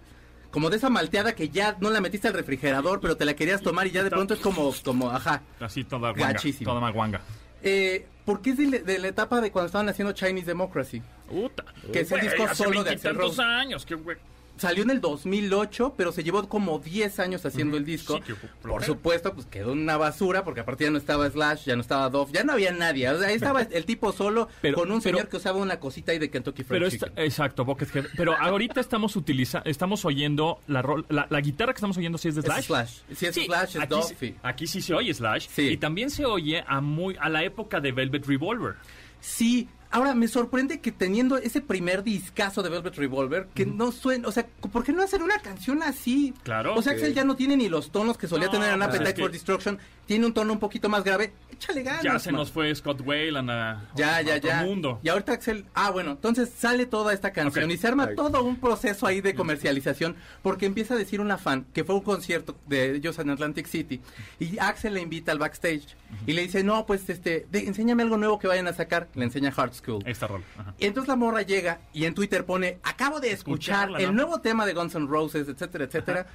Como 0.54 0.70
de 0.70 0.76
esa 0.76 0.88
malteada 0.88 1.34
que 1.34 1.48
ya 1.48 1.76
no 1.80 1.90
la 1.90 2.00
metiste 2.00 2.28
al 2.28 2.34
refrigerador, 2.34 3.00
pero 3.00 3.16
te 3.16 3.24
la 3.24 3.34
querías 3.34 3.60
tomar 3.60 3.88
y 3.88 3.90
ya 3.90 4.04
de 4.04 4.10
pronto 4.10 4.34
es 4.34 4.40
como, 4.40 4.72
como, 4.84 5.10
ajá. 5.10 5.42
Así 5.58 5.82
toda 5.82 6.10
guanga. 6.12 6.34
Gachísimo. 6.34 6.70
Toda 6.70 6.80
maguanga. 6.80 7.20
Eh, 7.60 8.06
porque 8.24 8.50
es 8.50 8.58
de, 8.58 8.66
la- 8.66 8.78
de 8.78 8.98
la 9.00 9.08
etapa 9.08 9.40
de 9.40 9.50
cuando 9.50 9.66
estaban 9.66 9.88
haciendo 9.88 10.12
Chinese 10.12 10.46
Democracy. 10.46 11.02
Puta. 11.28 11.64
Que 11.92 12.00
es 12.02 12.12
el 12.12 12.20
disco 12.20 12.46
solo 12.54 12.84
de 12.84 12.90
Axl 12.90 13.14
Rose. 13.16 13.42
años. 13.42 13.84
Que, 13.84 13.96
güey. 13.96 14.16
Salió 14.56 14.84
en 14.84 14.90
el 14.90 15.00
2008, 15.00 15.94
pero 15.96 16.12
se 16.12 16.22
llevó 16.22 16.48
como 16.48 16.78
10 16.78 17.18
años 17.18 17.44
haciendo 17.44 17.76
el 17.76 17.84
disco. 17.84 18.20
Sí, 18.24 18.32
Por 18.62 18.84
supuesto, 18.84 19.34
pues 19.34 19.46
quedó 19.46 19.72
una 19.72 19.96
basura, 19.96 20.44
porque 20.44 20.60
aparte 20.60 20.84
ya 20.84 20.90
no 20.90 20.98
estaba 20.98 21.28
Slash, 21.28 21.64
ya 21.64 21.74
no 21.74 21.82
estaba 21.82 22.08
Dove, 22.08 22.30
ya 22.32 22.44
no 22.44 22.52
había 22.52 22.70
nadie. 22.70 23.08
O 23.10 23.18
sea, 23.18 23.28
ahí 23.28 23.34
estaba 23.34 23.62
el 23.62 23.84
tipo 23.84 24.12
solo 24.12 24.48
Pero- 24.62 24.76
con 24.76 24.92
un 24.92 25.00
pero- 25.02 25.16
señor 25.16 25.28
que 25.28 25.38
usaba 25.38 25.58
una 25.58 25.80
cosita 25.80 26.12
ahí 26.12 26.18
de 26.18 26.30
Kentucky 26.30 26.62
Fried 26.62 26.76
Pero 26.76 26.86
esta- 26.86 27.08
Chicken. 27.08 27.24
exacto, 27.24 27.64
Buckethead. 27.64 28.04
Pero 28.16 28.36
ahorita 28.36 28.80
estamos 28.80 29.16
utilizando, 29.16 29.68
estamos 29.68 30.04
oyendo 30.04 30.60
la, 30.68 30.82
rol- 30.82 31.04
la, 31.08 31.26
la 31.28 31.40
guitarra 31.40 31.72
que 31.72 31.78
estamos 31.78 31.96
oyendo 31.98 32.16
sí 32.18 32.28
es 32.28 32.36
de 32.36 32.40
Es 32.42 32.46
Slash. 32.46 32.64
Slash. 32.66 32.90
Si 33.16 33.26
es 33.26 33.34
Slash, 33.34 33.70
es 33.70 33.76
aquí, 33.82 33.88
Dove. 33.88 34.02
sí- 34.08 34.16
sí. 34.20 34.34
aquí 34.42 34.66
sí 34.68 34.80
se 34.82 34.94
oye 34.94 35.12
Slash. 35.12 35.48
Sí. 35.50 35.62
Y 35.70 35.76
también 35.78 36.10
se 36.10 36.24
oye 36.26 36.62
a 36.66 36.80
muy 36.80 37.16
a 37.20 37.28
la 37.28 37.42
época 37.42 37.80
de 37.80 37.90
Velvet 37.90 38.24
Revolver. 38.26 38.74
Sí, 39.20 39.68
ahora 39.94 40.14
me 40.14 40.28
sorprende 40.28 40.80
que 40.80 40.92
teniendo 40.92 41.36
ese 41.38 41.60
primer 41.60 42.02
discazo 42.02 42.62
de 42.62 42.68
Velvet 42.68 42.96
Revolver, 42.96 43.48
que 43.54 43.64
no 43.64 43.92
suena, 43.92 44.28
o 44.28 44.32
sea, 44.32 44.46
¿por 44.72 44.84
qué 44.84 44.92
no 44.92 45.02
hacer 45.02 45.22
una 45.22 45.38
canción 45.38 45.82
así? 45.82 46.34
Claro. 46.42 46.74
O 46.74 46.82
sea, 46.82 46.92
Axel 46.92 47.14
ya 47.14 47.24
no 47.24 47.36
tiene 47.36 47.56
ni 47.56 47.68
los 47.68 47.90
tonos 47.90 48.18
que 48.18 48.26
solía 48.28 48.46
No, 48.46 48.52
tener 48.52 48.70
en 48.72 48.78
pues 48.78 48.88
Appetite 48.88 49.08
es 49.10 49.14
que- 49.14 49.22
for 49.22 49.30
Destruction, 49.32 49.78
tiene 50.06 50.26
un 50.26 50.34
tono 50.34 50.52
un 50.52 50.58
poquito 50.58 50.88
más 50.90 51.02
grave. 51.02 51.32
Échale 51.50 51.82
ganas. 51.82 52.02
Ya 52.02 52.18
se 52.18 52.30
man. 52.32 52.40
nos 52.40 52.52
fue 52.52 52.74
Scott 52.74 53.00
Wayland 53.06 53.50
a, 53.50 53.88
Ya, 53.96 54.16
a 54.16 54.22
ya, 54.22 54.36
otro 54.36 54.48
ya. 54.50 54.62
mundo. 54.62 55.00
Y 55.02 55.08
ahorita 55.08 55.32
Axel, 55.32 55.64
ah, 55.74 55.90
bueno, 55.90 56.10
entonces 56.10 56.50
sale 56.54 56.84
toda 56.84 57.12
esta 57.14 57.32
canción 57.32 57.70
y 57.70 57.76
se 57.78 57.86
arma 57.86 58.08
todo 58.14 58.42
un 58.44 58.56
proceso 58.56 59.06
ahí 59.06 59.20
de 59.22 59.34
comercialización 59.34 60.16
porque 60.42 60.66
empieza 60.66 60.94
a 60.94 60.96
decir 60.98 61.20
una 61.20 61.38
fan 61.38 61.64
que 61.72 61.84
fue 61.84 61.94
a 61.94 61.98
un 61.98 62.04
concierto 62.04 62.56
de 62.66 62.96
ellos 62.96 63.18
en 63.18 63.30
Atlantic 63.30 63.66
City 63.66 64.00
y 64.40 64.58
Axel 64.58 64.94
le 64.94 65.00
invita 65.00 65.32
al 65.32 65.38
backstage 65.38 65.96
y 66.26 66.32
le 66.32 66.42
dice, 66.42 66.64
no, 66.64 66.84
pues 66.86 67.08
este, 67.08 67.46
de- 67.50 67.66
enséñame 67.66 68.02
algo 68.02 68.16
nuevo 68.18 68.38
que 68.38 68.46
vayan 68.48 68.66
a 68.66 68.72
sacar. 68.74 69.08
Le 69.14 69.24
enseña 69.24 69.52
Hard 69.56 69.72
School. 69.84 70.02
Esta 70.06 70.26
rol. 70.26 70.42
Ajá. 70.58 70.74
Y 70.78 70.86
entonces 70.86 71.08
la 71.08 71.16
morra 71.16 71.42
llega 71.42 71.80
y 71.92 72.04
en 72.06 72.14
Twitter 72.14 72.44
pone, 72.44 72.78
acabo 72.82 73.20
de 73.20 73.32
escuchar 73.32 73.88
Escucharla, 73.90 73.98
el 73.98 74.06
¿no? 74.06 74.22
nuevo 74.22 74.40
tema 74.40 74.64
de 74.66 74.72
Guns 74.74 74.94
N' 74.94 75.06
Roses, 75.06 75.48
etcétera, 75.48 75.84
etcétera. 75.84 76.26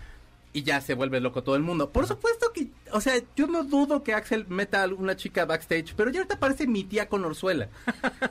Y 0.52 0.64
ya 0.64 0.82
se 0.82 0.96
vuelve 0.96 1.20
loco 1.20 1.44
todo 1.44 1.56
el 1.56 1.62
mundo. 1.62 1.92
Por 1.92 2.08
supuesto 2.08 2.52
que, 2.52 2.70
o 2.92 3.00
sea, 3.02 3.14
yo 3.36 3.46
no 3.46 3.64
dudo 3.64 4.02
que 4.02 4.16
Axel 4.16 4.48
meta 4.48 4.84
a 4.84 4.88
una 4.88 5.16
chica 5.16 5.46
backstage, 5.46 5.94
pero 5.96 6.10
ya 6.10 6.22
ahorita 6.22 6.40
parece 6.40 6.66
mi 6.66 6.84
tía 6.84 7.08
con 7.08 7.24
Orzuela. 7.24 7.70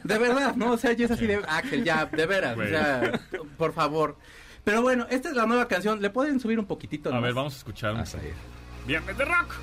De 0.03 0.19
verdad, 0.19 0.57
¿no? 0.57 0.73
O 0.73 0.77
sea, 0.79 0.95
yo 0.95 1.05
es 1.05 1.13
así 1.13 1.29
de, 1.29 1.37
Axel, 1.49 1.85
ya, 1.85 2.07
de 2.07 2.27
veras, 2.27 2.59
o 2.59 2.65
sea, 2.67 3.21
por 3.57 3.73
favor. 3.73 4.17
Pero 4.65 4.83
bueno, 4.83 5.07
esta 5.11 5.29
es 5.29 5.37
la 5.37 5.47
nueva 5.47 5.69
canción. 5.69 6.03
¿Le 6.03 6.11
pueden 6.11 6.41
subir 6.41 6.59
un 6.59 6.67
poquitito? 6.67 7.15
A 7.15 7.21
ver, 7.21 7.35
vamos 7.35 7.55
a 7.55 7.59
escuchar. 7.59 7.95
Vas 7.95 8.15
a 8.17 8.19
ir. 8.19 8.35
Viernes 8.87 9.17
de 9.17 9.25
rock. 9.25 9.55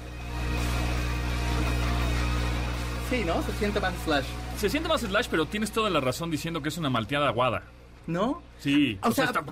Sí, 3.10 3.24
¿no? 3.26 3.42
Se 3.44 3.52
siente 3.60 3.80
más 3.80 3.94
slash. 4.06 4.26
Se 4.58 4.70
siente 4.70 4.90
más 4.90 5.02
Slash, 5.02 5.28
pero 5.30 5.46
tienes 5.46 5.72
toda 5.72 5.90
la 5.90 6.00
razón 6.00 6.32
diciendo 6.32 6.62
que 6.62 6.70
es 6.70 6.78
una 6.78 6.90
malteada 6.90 7.28
aguada. 7.28 7.64
¿No? 8.08 8.42
Sí. 8.60 8.98
O 9.02 9.12
sea, 9.12 9.26
está- 9.26 9.44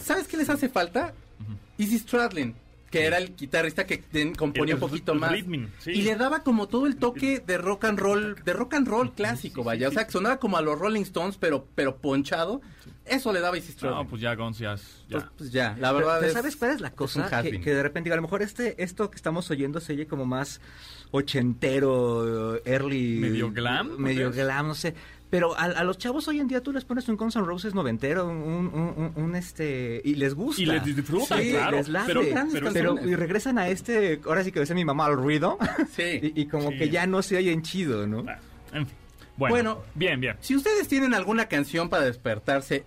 ¿Sabes 0.00 0.26
qué 0.28 0.36
les 0.36 0.48
hace 0.50 0.68
falta? 0.68 1.14
Easy 1.78 1.98
Stradlin, 1.98 2.54
que 2.90 3.04
era 3.06 3.18
el 3.18 3.34
guitarrista 3.34 3.86
que 3.86 4.02
componía 4.36 4.74
El- 4.74 4.82
un 4.82 4.88
poquito 4.88 5.12
el 5.12 5.20
más. 5.20 5.32
sí. 5.80 5.90
Y 5.92 6.02
le 6.02 6.16
daba 6.16 6.42
como 6.42 6.68
todo 6.68 6.86
el 6.86 6.96
toque 6.96 7.42
de 7.44 7.58
rock 7.58 7.84
and 7.84 7.98
roll, 7.98 8.36
de 8.44 8.52
rock 8.52 8.74
and 8.74 8.86
roll 8.88 9.12
clásico, 9.14 9.62
sí, 9.62 9.66
vaya. 9.66 9.88
sí. 9.88 9.92
O 9.92 9.94
sea, 9.98 10.06
que 10.06 10.12
sonaba 10.12 10.38
como 10.38 10.56
a 10.56 10.62
los 10.62 10.78
Rolling 10.78 11.02
Stones, 11.02 11.36
pero, 11.38 11.66
pero 11.74 11.96
ponchado. 11.96 12.60
Eso 13.04 13.32
le 13.32 13.40
daba 13.40 13.56
Easy 13.56 13.72
Stradlin. 13.72 13.98
No, 14.02 14.08
pues 14.08 14.20
ya, 14.22 14.34
Gonz, 14.34 14.58
ya. 14.58 14.74
es- 14.74 15.04
ya. 15.08 15.18
Pues, 15.18 15.30
pues 15.38 15.52
ya, 15.52 15.76
la 15.78 15.92
verdad 15.92 16.16
pero 16.20 16.26
es... 16.28 16.32
¿Sabes 16.32 16.56
cuál 16.56 16.70
es 16.72 16.80
la 16.80 16.90
cosa? 16.90 17.28
que, 17.28 17.34
has-been. 17.34 17.62
que 17.62 17.74
de 17.74 17.82
repente, 17.82 18.08
digo, 18.08 18.14
a 18.14 18.16
lo 18.16 18.22
mejor 18.22 18.42
este, 18.42 18.82
esto 18.82 19.10
que 19.10 19.16
estamos 19.16 19.50
oyendo 19.50 19.80
se 19.80 19.92
oye 19.92 20.06
como 20.06 20.24
más 20.24 20.60
ochentero, 21.10 22.56
early. 22.64 23.18
Medio 23.18 23.50
glam, 23.50 23.96
Medio 23.98 24.30
glam, 24.30 24.68
no 24.68 24.74
sé. 24.74 24.94
Pero 25.30 25.56
a, 25.58 25.64
a 25.64 25.82
los 25.84 25.98
chavos 25.98 26.28
hoy 26.28 26.38
en 26.38 26.46
día 26.46 26.60
tú 26.62 26.72
les 26.72 26.84
pones 26.84 27.08
un 27.08 27.16
Guns 27.16 27.34
N' 27.34 27.44
Roses 27.44 27.74
noventero, 27.74 28.28
un, 28.28 28.36
un, 28.36 28.72
un- 28.72 29.12
un, 29.16 29.34
este. 29.36 30.00
Y 30.04 30.14
les 30.14 30.34
gusta. 30.34 30.62
Y 30.62 30.66
les 30.66 30.84
disfrutan, 30.84 31.40
Sí, 31.42 31.50
claro. 31.50 31.76
les 31.78 31.88
late. 31.88 32.06
Pero, 32.06 32.20
grandes 32.24 32.54
pero- 32.54 32.72
Pero 32.72 32.88
canciones. 32.94 33.12
y 33.12 33.16
regresan 33.16 33.58
a 33.58 33.68
este, 33.68 34.20
ahora 34.26 34.44
sí 34.44 34.52
que 34.52 34.60
decía 34.60 34.76
mi 34.76 34.84
mamá, 34.84 35.06
al 35.06 35.16
ruido. 35.16 35.58
Sí. 35.90 36.02
y, 36.34 36.42
y 36.42 36.46
como 36.46 36.70
Sí. 36.70 36.78
que 36.78 36.88
ya 36.90 37.06
no 37.06 37.20
se 37.22 37.36
oyen 37.36 37.62
chido, 37.62 38.06
¿no? 38.06 38.24
Ah, 38.28 38.38
en 38.72 38.86
fin. 38.86 38.96
Bueno, 39.36 39.54
Bueno. 39.54 39.78
bien, 39.96 40.20
bien. 40.20 40.36
Si 40.40 40.54
ustedes 40.54 40.86
tienen 40.86 41.12
alguna 41.14 41.46
canción 41.46 41.88
para 41.88 42.04
despertarse 42.04 42.84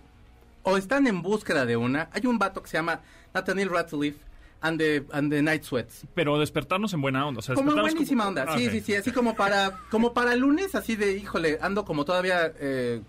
o 0.63 0.77
están 0.77 1.05
en 1.07 1.21
búsqueda 1.21 1.65
de 1.65 1.75
una, 1.75 2.07
hay 2.13 2.25
un 2.27 2.39
vato 2.39 2.63
que 2.63 2.69
se 2.69 2.77
llama 2.77 3.01
Nathaniel 3.33 3.69
Ratcliffe 3.69 4.19
and 4.61 4.79
the, 4.79 5.05
and 5.11 5.31
the 5.31 5.41
Night 5.41 5.63
Sweats. 5.63 6.05
Pero 6.15 6.39
despertarnos 6.39 6.93
en 6.93 7.01
buena 7.01 7.25
onda. 7.27 7.39
O 7.39 7.41
sea, 7.41 7.55
Como 7.55 7.73
buenísima 7.75 8.23
como- 8.25 8.29
onda, 8.39 8.45
Ah, 8.53 8.57
sí, 8.57 8.65
ok. 8.67 8.71
sí, 8.73 8.81
sí, 8.81 8.95
así 8.95 9.11
como 9.11 9.35
para, 9.35 9.79
como 9.91 10.13
para 10.13 10.33
el 10.33 10.39
lunes, 10.39 10.73
así 10.75 10.95
de, 10.95 11.17
híjole, 11.17 11.57
ando 11.61 11.85
como 11.85 12.05
todavía 12.05 12.51
eh, 12.59 13.01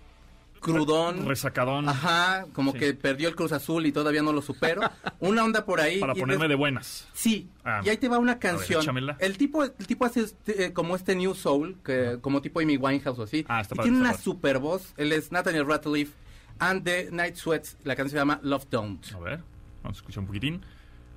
crudón. 0.59 1.25
Resacadón. 1.25 1.87
Ajá, 1.87 2.45
como 2.53 2.73
Sí. 2.73 2.79
que 2.79 2.93
perdió 2.93 3.29
el 3.29 3.35
Cruz 3.35 3.51
Azul 3.53 3.85
y 3.85 3.91
todavía 3.91 4.21
no 4.21 4.33
lo 4.33 4.41
supero. 4.41 4.81
Una 5.19 5.43
onda 5.43 5.65
por 5.65 5.79
ahí. 5.79 5.99
Para 5.99 6.13
ponerme 6.15 6.47
de 6.49 6.55
buenas. 6.55 7.07
Sí, 7.13 7.49
Ah. 7.63 7.81
y 7.83 7.89
ahí 7.89 7.97
te 7.97 8.09
va 8.09 8.17
una 8.19 8.39
canción. 8.39 8.81
échamela. 8.81 9.15
el 9.19 9.37
tipo 9.37 9.63
el 9.63 9.71
tipo 9.87 10.05
hace 10.05 10.21
este, 10.21 10.65
eh, 10.65 10.73
como 10.73 10.95
este 10.95 11.15
New 11.15 11.33
Soul, 11.33 11.77
que 11.83 12.17
como 12.21 12.41
tipo 12.41 12.59
Amy 12.59 12.75
Winehouse 12.77 13.19
o 13.19 13.23
así. 13.23 13.45
Ah, 13.47 13.61
está 13.61 13.75
y 13.75 13.77
padre, 13.77 13.89
tiene 13.91 13.97
está 13.99 14.09
una 14.09 14.11
padre. 14.11 14.23
super 14.23 14.59
voz. 14.59 14.93
Él 14.97 15.13
es 15.13 15.31
Nathaniel 15.31 15.65
Ratcliffe 15.65 16.13
and 16.59 16.83
the 16.83 17.09
Night 17.11 17.35
Sweats. 17.35 17.77
La 17.85 17.95
canción 17.95 18.11
se 18.11 18.17
llama 18.17 18.39
Love 18.43 18.65
Don't. 18.69 19.13
A 19.13 19.19
ver, 19.19 19.39
vamos 19.81 19.97
a 19.97 20.01
escuchar 20.01 20.19
un 20.19 20.27
poquitín. 20.27 20.61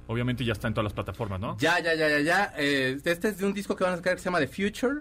Obviamente 0.08 0.44
ya 0.44 0.52
está 0.52 0.68
en 0.68 0.74
todas 0.74 0.84
las 0.84 0.92
plataformas, 0.92 1.40
¿no? 1.40 1.56
Ya, 1.58 1.78
ya, 1.80 1.94
ya, 1.94 2.08
ya, 2.08 2.20
ya. 2.20 2.52
Eh, 2.56 2.98
este 3.04 3.28
es 3.28 3.38
de 3.38 3.46
un 3.46 3.54
disco 3.54 3.76
que 3.76 3.84
van 3.84 3.94
a 3.94 3.96
sacar 3.96 4.14
que 4.14 4.18
se 4.20 4.24
llama 4.26 4.40
The 4.40 4.48
Future. 4.48 5.00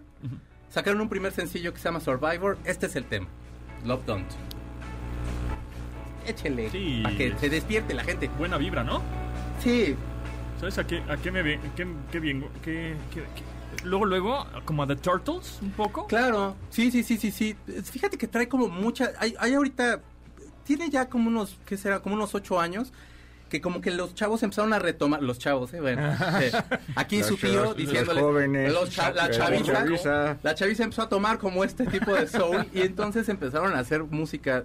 Sacaron 0.70 1.02
un 1.02 1.10
primer 1.10 1.32
sencillo 1.34 1.74
que 1.74 1.80
se 1.80 1.86
llama 1.86 2.00
Survivor. 2.00 2.58
Este 2.66 2.86
es 2.86 2.96
el 2.96 3.06
tema. 3.06 3.28
Love 3.86 4.06
Don't. 4.06 4.28
Échele. 6.28 6.70
Sí. 6.70 7.00
Para 7.04 7.18
que 7.18 7.36
se 7.40 7.50
despierte 7.50 7.94
la 7.94 8.04
gente. 8.04 8.30
Buena 8.38 8.58
vibra, 8.58 8.84
¿no? 8.84 9.02
Sí. 9.62 9.96
¿Sabes 10.60 10.78
a 10.78 10.86
qué, 10.86 11.02
a 11.10 11.18
qué 11.18 11.32
me 11.32 11.42
ve? 11.42 11.60
Qué, 11.76 11.88
qué 12.12 12.22
qué- 12.22 12.96
qué- 13.14 13.26
Luego, 13.84 14.06
luego, 14.06 14.46
como 14.66 14.84
a 14.84 14.88
The 14.88 14.98
Turtles, 14.98 15.58
un 15.62 15.72
poco. 15.72 16.06
Claro, 16.06 16.56
sí, 16.70 16.92
sí, 16.92 17.04
sí, 17.04 17.18
sí, 17.18 17.32
sí. 17.32 17.56
Fíjate 17.84 18.18
que 18.18 18.28
trae 18.28 18.48
como 18.48 18.68
mucha, 18.68 19.12
hay, 19.18 19.34
hay 19.40 19.56
ahorita, 19.56 20.02
tiene 20.64 20.90
ya 20.92 21.10
como 21.10 21.30
unos, 21.30 21.58
¿qué 21.66 21.78
será? 21.78 22.00
Como 22.02 22.14
unos 22.14 22.36
ocho 22.36 22.60
años, 22.60 22.94
que 23.52 23.60
como 23.60 23.82
que 23.82 23.92
los 23.92 24.16
chavos 24.16 24.42
empezaron 24.44 24.72
a 24.72 24.80
retomar, 24.80 25.22
los 25.22 25.38
chavos, 25.38 25.74
eh, 25.74 25.82
bueno, 25.82 26.02
eh, 26.42 26.52
aquí 26.96 27.20
Los 27.20 27.28
su 27.28 27.36
tío 27.38 27.74
diciéndole, 27.74 28.22
jóvenes, 28.22 28.72
los 28.74 28.90
cha- 28.90 29.12
la 29.12 29.28
la 29.28 29.30
chaviza, 29.30 29.74
chaviza. 29.74 30.38
la 30.42 30.56
chaviza 30.56 30.84
empezó 30.86 31.02
a 31.02 31.10
tomar 31.10 31.38
como 31.38 31.66
este 31.66 31.86
tipo 31.86 32.14
de 32.16 32.28
soul 32.28 32.66
y 32.74 32.82
entonces 32.82 33.28
empezaron 33.28 33.74
a 33.74 33.80
hacer 33.80 34.04
música 34.04 34.64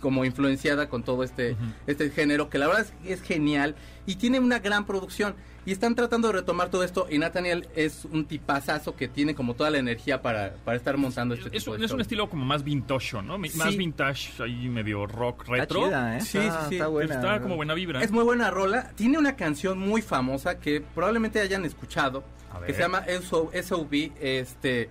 como 0.00 0.24
influenciada 0.24 0.88
con 0.88 1.04
todo 1.04 1.22
este, 1.22 1.56
este 1.86 2.10
género, 2.10 2.50
que 2.50 2.58
la 2.58 2.66
verdad 2.66 2.86
es, 3.04 3.10
es 3.12 3.22
genial 3.22 3.76
y 4.06 4.16
tiene 4.16 4.40
una 4.40 4.58
gran 4.58 4.86
producción. 4.86 5.34
Y 5.66 5.72
están 5.72 5.94
tratando 5.94 6.28
de 6.28 6.34
retomar 6.34 6.70
todo 6.70 6.82
esto 6.84 7.06
y 7.10 7.18
Nathaniel 7.18 7.68
es 7.76 8.06
un 8.06 8.24
tipazazo 8.24 8.96
que 8.96 9.08
tiene 9.08 9.34
como 9.34 9.54
toda 9.54 9.68
la 9.70 9.76
energía 9.78 10.22
para, 10.22 10.54
para 10.64 10.76
estar 10.76 10.96
montando 10.96 11.34
este 11.34 11.48
Es, 11.54 11.64
tipo 11.64 11.72
un- 11.74 11.80
de 11.80 11.86
es 11.86 11.92
un 11.92 12.00
estilo 12.00 12.30
como 12.30 12.44
más 12.46 12.64
vintage, 12.64 13.20
¿no? 13.22 13.36
Más 13.36 13.76
vintage, 13.76 14.42
ahí 14.42 14.68
medio 14.68 15.06
rock 15.06 15.42
Está 15.42 15.52
retro. 15.56 15.84
chida, 15.86 16.16
¿eh? 16.16 16.20
Sí, 16.22 16.38
Está- 16.38 16.60
sí, 16.62 16.66
sí. 16.70 16.74
Está 16.76 16.86
buena. 16.88 17.14
Está 17.14 17.40
como 17.42 17.56
buena 17.56 17.74
vibra. 17.74 18.02
Es 18.02 18.10
muy 18.10 18.24
buena 18.24 18.50
rola. 18.50 18.90
Tiene 18.96 19.18
una 19.18 19.36
canción 19.36 19.78
muy 19.78 20.00
famosa 20.00 20.58
que 20.58 20.80
probablemente 20.80 21.40
hayan 21.40 21.64
escuchado, 21.66 22.24
A 22.52 22.54
que 22.60 22.66
ver. 22.66 22.74
se 22.74 22.80
llama 22.80 23.04
SO- 23.06 23.50
SOB. 23.52 24.12
Este, 24.18 24.88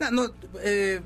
no, 0.00 0.10
no, 0.10 0.24
eh, 0.64 1.00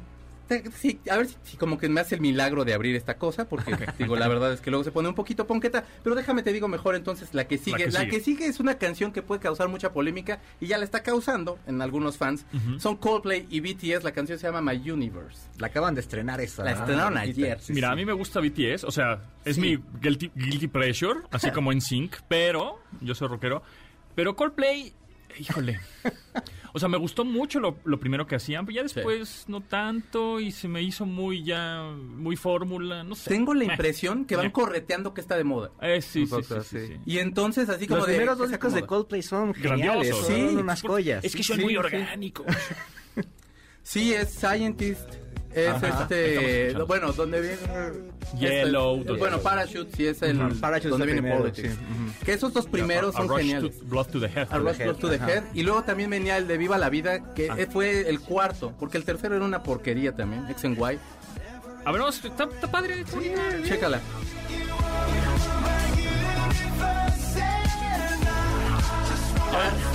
sí, 0.76 1.00
a 1.10 1.16
ver 1.16 1.26
si, 1.28 1.36
si 1.44 1.56
como 1.56 1.78
que 1.78 1.88
me 1.88 2.00
hace 2.00 2.14
el 2.14 2.20
milagro 2.20 2.64
de 2.64 2.74
abrir 2.74 2.94
esta 2.96 3.16
cosa, 3.18 3.48
porque 3.48 3.76
digo, 3.98 4.16
la 4.16 4.28
verdad 4.28 4.52
es 4.52 4.60
que 4.60 4.70
luego 4.70 4.84
se 4.84 4.92
pone 4.92 5.08
un 5.08 5.14
poquito 5.14 5.46
ponqueta, 5.46 5.84
pero 6.02 6.14
déjame 6.16 6.42
te 6.42 6.52
digo 6.52 6.68
mejor 6.68 6.94
entonces 6.94 7.34
la 7.34 7.46
que 7.48 7.58
sigue. 7.58 7.76
que 7.76 7.90
La 7.90 8.00
sigue. 8.00 8.10
que 8.10 8.20
sigue 8.20 8.46
es 8.46 8.60
una 8.60 8.78
canción 8.78 9.12
que 9.12 9.22
puede 9.22 9.40
causar 9.40 9.68
mucha 9.68 9.92
polémica 9.92 10.40
y 10.60 10.66
ya 10.66 10.78
la 10.78 10.84
está 10.84 11.02
causando 11.02 11.58
en 11.66 11.82
algunos 11.82 12.16
fans. 12.16 12.46
Son 12.78 12.96
Coldplay 12.96 13.46
y 13.50 13.60
BTS, 13.60 14.04
la 14.04 14.12
canción 14.12 14.38
se 14.38 14.46
llama 14.46 14.60
My 14.62 14.90
Universe. 14.90 15.40
La 15.58 15.68
acaban 15.68 15.94
de 15.94 16.00
estrenar 16.00 16.40
esa. 16.40 16.64
La 16.64 16.72
estrenaron 16.72 17.14
¿no? 17.14 17.20
ayer. 17.20 17.58
Sí, 17.60 17.72
Mira, 17.72 17.88
sí. 17.88 17.92
a 17.92 17.96
mí 17.96 18.04
me 18.04 18.12
gusta 18.12 18.40
BTS, 18.40 18.84
o 18.84 18.90
sea, 18.90 19.20
es 19.44 19.56
Sí. 19.56 19.60
mi 19.60 19.78
guilty, 20.00 20.30
guilty 20.34 20.68
pleasure, 20.68 21.20
así 21.30 21.50
como 21.52 21.72
en 21.72 21.80
Sync, 21.80 22.16
pero 22.28 22.80
yo 23.00 23.14
soy 23.14 23.28
rockero. 23.28 23.62
Pero 24.14 24.34
Coldplay 24.36 24.94
Híjole. 25.38 25.80
O 26.72 26.78
sea, 26.78 26.88
me 26.90 26.98
gustó 26.98 27.24
mucho 27.24 27.58
lo, 27.58 27.78
lo 27.84 27.98
primero 27.98 28.26
que 28.26 28.36
hacían, 28.36 28.66
pero 28.66 28.76
ya 28.76 28.82
después 28.82 29.44
no 29.48 29.62
tanto 29.62 30.40
y 30.40 30.50
se 30.52 30.68
me 30.68 30.82
hizo 30.82 31.06
muy 31.06 31.42
ya, 31.42 31.82
muy 31.98 32.36
fórmula, 32.36 33.02
no 33.02 33.14
sé. 33.14 33.30
Tengo 33.30 33.54
la 33.54 33.64
impresión 33.64 34.26
que 34.26 34.36
van 34.36 34.50
correteando 34.50 35.14
que 35.14 35.22
está 35.22 35.36
de 35.36 35.44
moda. 35.44 35.70
Eh, 35.80 36.02
sí, 36.02 36.26
sí, 36.26 36.34
sí, 36.42 36.54
sí, 36.54 36.60
sí. 36.80 36.86
sí. 36.88 37.00
Y 37.06 37.18
entonces 37.18 37.68
así 37.70 37.86
como 37.86 37.98
Los 38.00 38.06
de... 38.08 38.12
primeros 38.14 38.36
dos 38.38 38.50
discos 38.50 38.74
de. 38.74 38.82
Coldplay 38.84 39.22
son 39.22 39.54
geniales, 39.54 39.84
Grandiosos. 39.86 40.26
son 40.26 40.36
Sí, 40.50 40.56
unas 40.56 40.82
joyas. 40.82 41.24
Es 41.24 41.34
que 41.34 41.42
son 41.42 41.56
Sí, 41.56 41.62
muy 41.62 41.72
sí. 41.72 41.78
orgánicos. 41.78 42.46
Sí, 43.88 44.12
es 44.12 44.30
Scientist. 44.30 45.08
Es 45.54 45.68
Ajá, 45.68 46.02
este... 46.02 46.74
Bueno, 46.86 47.12
donde 47.12 47.40
viene... 47.40 47.56
Yellow, 48.38 48.96
este, 48.96 49.06
donde- 49.06 49.20
bueno, 49.20 49.38
Parachute, 49.40 49.96
sí 49.96 50.06
es 50.08 50.20
el... 50.22 50.38
Parachute 50.60 50.88
donde 50.90 51.06
viene 51.06 51.22
primero, 51.22 51.42
Politics. 51.42 51.70
sí. 51.72 52.24
Que 52.24 52.32
esos 52.34 52.52
dos 52.52 52.66
primeros 52.66 53.14
A 53.14 53.18
son 53.18 53.28
Rush 53.28 53.38
geniales. 53.38 53.78
to- 53.78 53.84
Blood 53.86 54.06
to 54.08 54.20
the 54.20 54.26
Head. 54.26 54.48
A 54.50 54.58
Rush 54.58 54.80
Head, 54.80 54.84
Close 54.96 55.00
to 55.00 55.08
the. 55.08 55.16
Head. 55.16 55.44
Y 55.54 55.62
luego 55.62 55.82
también 55.84 56.10
venía 56.10 56.36
el 56.36 56.46
de 56.48 56.58
Viva 56.58 56.76
la 56.76 56.90
Vida, 56.90 57.32
que 57.32 57.48
Ah. 57.50 57.54
eh, 57.56 57.66
fue 57.70 58.06
el 58.10 58.20
cuarto, 58.20 58.74
porque 58.78 58.98
el 58.98 59.04
tercero 59.04 59.36
era 59.36 59.44
una 59.44 59.62
porquería 59.62 60.12
también, 60.14 60.44
X 60.50 60.64
and 60.64 60.76
Y. 60.78 60.82
A 60.82 61.92
ver, 61.92 62.00
vamos, 62.00 62.22
está, 62.22 62.44
está 62.44 62.70
padre. 62.70 63.00
está 63.02 63.18
bien. 63.18 63.34
Chécala. 63.64 64.00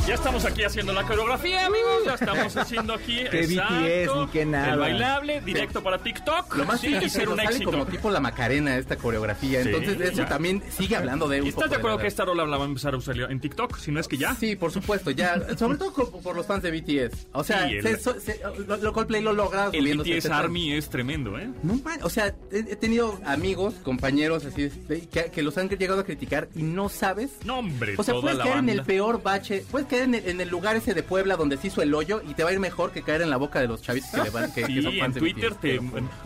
Ya 0.07 0.13
estamos 0.15 0.45
aquí 0.45 0.63
haciendo 0.63 0.93
la 0.93 1.03
coreografía, 1.03 1.65
amigos. 1.65 2.03
Ya 2.05 2.13
estamos 2.15 2.55
haciendo 2.57 2.93
aquí. 2.93 3.19
Qué 3.31 3.41
BTS, 3.47 4.15
ni 4.17 4.27
qué 4.31 4.45
nada. 4.45 4.73
El 4.73 4.79
bailable, 4.79 5.41
directo 5.41 5.81
para 5.83 5.97
TikTok. 5.99 6.55
Lo 6.55 6.65
más 6.65 6.81
sí, 6.81 6.95
y 6.95 7.09
ser 7.09 7.29
un 7.29 7.35
sale 7.37 7.49
éxito. 7.49 7.71
como 7.71 7.85
tipo 7.85 8.09
la 8.09 8.19
Macarena 8.19 8.77
esta 8.77 8.95
coreografía. 8.97 9.63
Sí, 9.63 9.69
Entonces 9.69 9.99
eso 10.01 10.23
ya. 10.23 10.27
también 10.27 10.61
sigue 10.69 10.95
hablando 10.95 11.27
de 11.27 11.41
un 11.41 11.45
¿Y 11.47 11.49
estás 11.49 11.69
de 11.69 11.75
acuerdo 11.77 11.97
que 11.97 12.07
esta 12.07 12.25
rola 12.25 12.45
la 12.45 12.57
va 12.57 12.63
a 12.65 12.67
empezar 12.67 12.93
a 12.93 12.97
usar 12.97 13.17
en 13.17 13.39
TikTok? 13.39 13.77
Si 13.77 13.91
no 13.91 13.99
es 13.99 14.07
que 14.07 14.17
ya. 14.17 14.35
Sí, 14.35 14.55
por 14.55 14.71
supuesto, 14.71 15.11
ya. 15.11 15.35
Sobre 15.57 15.77
todo 15.77 15.93
por 15.93 16.35
los 16.35 16.45
fans 16.45 16.63
de 16.63 16.71
BTS. 16.71 17.27
O 17.33 17.43
sea, 17.43 17.67
el- 17.69 17.83
se- 17.99 18.19
se- 18.19 18.41
lo, 18.67 18.77
lo 18.77 18.93
Coldplay 18.93 19.21
lo 19.21 19.33
logra 19.33 19.69
El 19.73 19.97
BTS. 19.97 20.25
Army 20.31 20.73
es 20.73 20.89
tremendo, 20.89 21.37
¿eh? 21.37 21.49
No 21.63 21.75
man, 21.83 21.99
o 22.03 22.09
sea, 22.09 22.33
he, 22.51 22.59
he 22.59 22.75
tenido 22.75 23.19
amigos, 23.25 23.75
compañeros 23.83 24.45
así 24.45 24.69
que, 25.11 25.25
que 25.31 25.41
los 25.43 25.57
han 25.57 25.69
llegado 25.69 26.01
a 26.01 26.03
criticar 26.05 26.49
y 26.55 26.63
no 26.63 26.89
sabes. 26.89 27.31
No, 27.45 27.59
hombre, 27.59 27.95
O 27.97 28.03
sea, 28.03 28.15
puedes 28.15 28.37
caer 28.37 28.57
en 28.57 28.69
el 28.69 28.83
peor 28.83 29.21
bache, 29.23 29.50
puedes 29.59 29.87
caer 29.87 30.03
en 30.03 30.15
el, 30.15 30.27
en 30.27 30.41
el 30.41 30.49
lugar 30.49 30.75
ese 30.75 30.93
de 30.93 31.03
Puebla 31.03 31.35
donde 31.35 31.57
se 31.57 31.67
hizo 31.67 31.81
el 31.81 31.93
hoyo 31.93 32.21
y 32.27 32.33
te 32.33 32.43
va 32.43 32.49
a 32.49 32.53
ir 32.53 32.59
mejor 32.59 32.91
que 32.91 33.01
caer 33.03 33.21
en 33.21 33.29
la 33.29 33.37
boca 33.37 33.59
de 33.59 33.67
los 33.67 33.81
chavitos 33.81 34.09
que, 34.11 34.21
le 34.23 34.29
van, 34.29 34.51
que, 34.53 34.61
que 34.61 34.67
Sí, 34.67 34.81
son 34.81 34.93
en 34.93 35.11
de 35.13 35.19
Twitter 35.19 35.51
BTS, 35.51 35.59
te, 35.61 35.79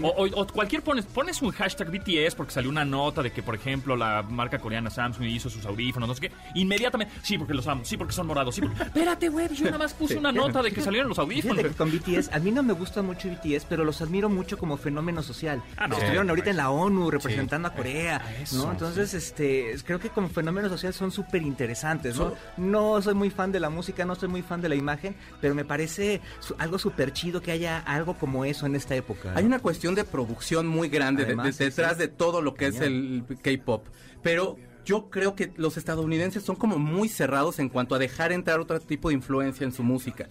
o, 0.03 0.07
o- 0.07 0.41
o 0.41 0.47
cualquier 0.47 0.81
pones, 0.83 1.05
pones 1.05 1.41
un 1.41 1.51
hashtag 1.51 1.89
BTS 1.91 2.35
porque 2.35 2.51
salió 2.53 2.69
una 2.69 2.85
nota 2.85 3.21
de 3.23 3.31
que, 3.31 3.41
por 3.43 3.55
ejemplo, 3.55 3.95
la 3.95 4.21
marca 4.23 4.59
coreana 4.59 4.89
Samsung 4.89 5.25
hizo 5.25 5.49
sus 5.49 5.65
audífonos, 5.65 6.07
no 6.07 6.15
sé 6.15 6.21
qué. 6.21 6.31
Inmediatamente, 6.55 7.13
sí, 7.23 7.37
porque 7.37 7.53
los 7.53 7.67
amo, 7.67 7.83
sí, 7.85 7.97
porque 7.97 8.13
son 8.13 8.27
morados, 8.27 8.55
sí, 8.55 8.61
porque... 8.61 8.81
Espérate, 8.83 9.29
güey, 9.29 9.47
yo 9.55 9.65
nada 9.65 9.77
más 9.79 9.93
puse 9.93 10.17
una 10.17 10.31
nota 10.31 10.61
de 10.61 10.71
que 10.71 10.81
salieron 10.81 11.09
los 11.09 11.19
audífonos. 11.19 11.63
Que 11.63 11.69
con 11.71 11.91
BTS, 11.91 12.31
a 12.33 12.39
mí 12.39 12.51
no 12.51 12.63
me 12.63 12.73
gusta 12.73 13.01
mucho 13.01 13.29
BTS, 13.29 13.65
pero 13.67 13.83
los 13.83 14.01
admiro 14.01 14.29
mucho 14.29 14.57
como 14.57 14.77
fenómeno 14.77 15.23
social. 15.23 15.61
Ah, 15.77 15.87
no. 15.87 15.95
Estuvieron 15.97 16.29
ahorita 16.29 16.49
en 16.51 16.57
la 16.57 16.69
ONU 16.69 17.09
representando 17.11 17.67
a 17.67 17.73
Corea, 17.73 18.17
a 18.17 18.35
eso, 18.35 18.57
¿no? 18.65 18.71
Entonces, 18.71 19.13
este, 19.13 19.75
creo 19.85 19.99
que 19.99 20.09
como 20.09 20.29
fenómeno 20.29 20.69
social 20.69 20.93
son 20.93 21.11
súper 21.11 21.41
interesantes, 21.41 22.15
¿no? 22.17 22.33
No 22.57 23.01
soy 23.05 23.13
muy 23.15 23.29
fan 23.29 23.53
de 23.53 23.61
la 23.61 23.69
música, 23.69 24.03
no 24.03 24.15
soy 24.15 24.27
muy 24.27 24.41
fan 24.41 24.59
de 24.61 24.67
la 24.67 24.75
imagen, 24.75 25.15
pero 25.39 25.55
me 25.55 25.63
parece 25.63 26.19
su- 26.41 26.55
algo 26.57 26.77
súper 26.77 27.13
chido 27.13 27.41
que 27.41 27.51
haya 27.53 27.79
algo 27.79 28.15
como 28.15 28.43
eso 28.43 28.65
en 28.65 28.75
esta 28.75 28.93
época. 28.95 29.31
¿no? 29.31 29.37
Hay 29.37 29.45
una 29.45 29.59
cuestión 29.59 29.95
de 29.95 30.03
producción 30.03 30.67
muy 30.67 30.89
grande 30.89 31.21
de- 31.23 31.27
Además, 31.27 31.45
de- 31.45 31.53
sí, 31.53 31.63
detrás 31.63 31.93
sí. 31.93 31.99
de 31.99 32.07
todo 32.09 32.41
lo 32.41 32.53
que 32.55 32.67
es 32.67 32.81
el 32.81 33.23
K-pop. 33.41 33.87
Pero 34.21 34.57
yo 34.83 35.09
creo 35.09 35.35
que 35.35 35.53
los 35.55 35.77
estadounidenses 35.77 36.43
son 36.43 36.57
como 36.57 36.77
muy 36.77 37.07
cerrados 37.09 37.59
en 37.59 37.69
cuanto 37.69 37.95
a 37.95 37.99
dejar 37.99 38.31
entrar 38.33 38.59
otro 38.59 38.79
tipo 38.81 39.07
de 39.09 39.15
influencia 39.15 39.63
en 39.63 39.71
su 39.71 39.81
música. 39.83 40.27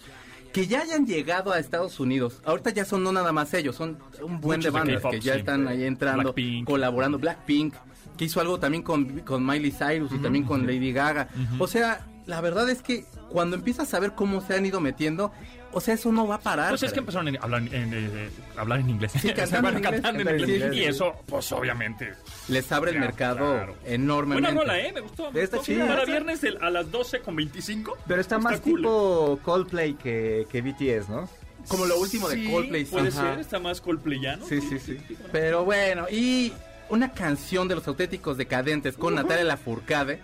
Que 0.52 0.68
ya 0.68 0.82
hayan 0.82 1.04
llegado 1.04 1.50
a 1.52 1.58
Estados 1.58 1.98
Unidos, 1.98 2.40
ahorita 2.44 2.70
ya 2.70 2.84
son 2.84 3.02
no 3.02 3.10
nada 3.10 3.32
más 3.32 3.52
ellos, 3.54 3.74
son 3.74 3.98
un 4.22 4.40
buen 4.40 4.60
Muchos 4.60 4.64
de 4.72 4.78
bandas 4.78 5.02
que 5.10 5.18
ya 5.20 5.32
sí. 5.32 5.38
están 5.40 5.66
ahí 5.66 5.82
entrando, 5.82 6.22
Blackpink. 6.32 6.64
colaborando. 6.68 7.18
Blackpink, 7.18 7.74
que 8.16 8.26
hizo 8.26 8.40
algo 8.40 8.60
también 8.60 8.84
con, 8.84 9.18
con 9.22 9.44
Miley 9.44 9.72
Cyrus 9.72 10.12
y 10.12 10.18
también 10.18 10.44
con 10.44 10.64
Lady 10.64 10.92
Gaga. 10.92 11.28
O 11.58 11.66
sea, 11.66 12.06
la 12.26 12.40
verdad 12.40 12.68
es 12.70 12.82
que 12.82 13.04
cuando 13.30 13.56
empiezas 13.56 13.92
a 13.94 14.00
ver 14.00 14.12
cómo 14.12 14.40
se 14.40 14.54
han 14.54 14.64
ido 14.66 14.80
metiendo, 14.80 15.32
o 15.72 15.80
sea, 15.80 15.94
eso 15.94 16.12
no 16.12 16.26
va 16.26 16.36
a 16.36 16.40
parar. 16.40 16.68
Pues 16.70 16.84
es 16.84 16.92
que 16.92 17.00
empezaron 17.00 17.34
a 17.36 17.38
hablar 17.40 17.62
en, 17.62 17.92
eh, 17.92 18.30
hablar 18.56 18.78
en 18.80 18.90
inglés. 18.90 19.12
Sí, 19.20 19.32
cantando 19.32 19.68
en 19.70 19.76
inglés. 19.78 19.92
cantando 20.02 20.20
en 20.30 20.40
inglés. 20.40 20.48
inglés. 20.62 20.74
Y 20.76 20.84
eso, 20.84 21.14
pues 21.26 21.50
obviamente. 21.52 22.14
les 22.48 22.70
abre 22.70 22.92
el 22.92 23.00
mercado 23.00 23.38
claro. 23.54 23.76
enormemente. 23.84 24.52
Buena 24.54 24.60
rola, 24.60 24.78
¿eh? 24.80 24.92
Me 24.92 25.00
gustó. 25.00 25.32
me 25.32 25.42
Está 25.42 25.56
gustó. 25.56 25.72
chida. 25.72 25.86
Para 25.86 26.04
viernes 26.04 26.40
a 26.60 26.70
las 26.70 26.90
12 26.90 27.20
con 27.20 27.34
25. 27.36 27.98
Pero 28.06 28.20
está, 28.20 28.38
más 28.38 28.60
cool. 28.60 28.76
tipo 28.76 29.40
Coldplay 29.42 29.94
que, 29.94 30.46
que 30.50 30.62
BTS, 30.62 31.08
¿no? 31.08 31.28
Como 31.66 31.86
lo 31.86 31.98
último 31.98 32.28
de 32.28 32.36
Sí, 32.36 32.50
Coldplay. 32.50 32.84
Puede 32.84 33.08
Ajá. 33.08 33.30
ser, 33.32 33.38
está 33.40 33.58
más 33.58 33.80
Coldplayano. 33.80 34.46
Sí, 34.46 34.60
sí, 34.60 34.78
sí. 34.78 34.98
Pero 35.32 35.64
bueno, 35.64 36.06
y 36.10 36.52
una 36.90 37.12
canción 37.12 37.66
de 37.66 37.74
los 37.74 37.88
auténticos 37.88 38.36
decadentes 38.36 38.96
con 38.96 39.14
Natalia 39.16 39.44
Lafourcade. 39.44 40.20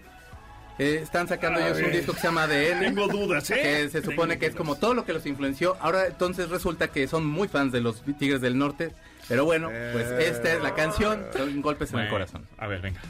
Eh, 0.81 1.01
están 1.03 1.29
sacando 1.29 1.61
A 1.61 1.69
ellos 1.69 1.83
un 1.85 1.93
disco 1.93 2.15
que 2.15 2.21
se 2.21 2.27
llama 2.29 2.45
ADN. 2.45 2.81
Tengo 2.81 3.07
dudas, 3.07 3.51
¿eh? 3.51 3.61
Que 3.63 3.89
se 3.91 4.01
supone 4.03 4.29
Tengo 4.35 4.41
que 4.41 4.47
es 4.47 4.53
dudas. 4.53 4.57
como 4.57 4.77
todo 4.77 4.95
lo 4.95 5.05
que 5.05 5.13
los 5.13 5.27
influenció. 5.27 5.77
Ahora 5.79 6.07
entonces 6.07 6.49
resulta 6.49 6.89
que 6.89 7.07
son 7.07 7.27
muy 7.27 7.49
fans 7.49 7.71
de 7.71 7.83
los 7.83 8.03
Tigres 8.19 8.41
del 8.41 8.57
Norte. 8.57 8.93
Pero 9.29 9.45
bueno, 9.45 9.69
pues 9.93 10.07
esta 10.07 10.55
es 10.55 10.63
la 10.63 10.75
canción. 10.75 11.27
Son 11.37 11.61
golpes 11.61 11.93
en 11.93 11.99
el 12.01 12.09
corazón. 12.09 12.47
A 12.57 12.67
ver, 12.67 12.81
venga. 12.81 13.01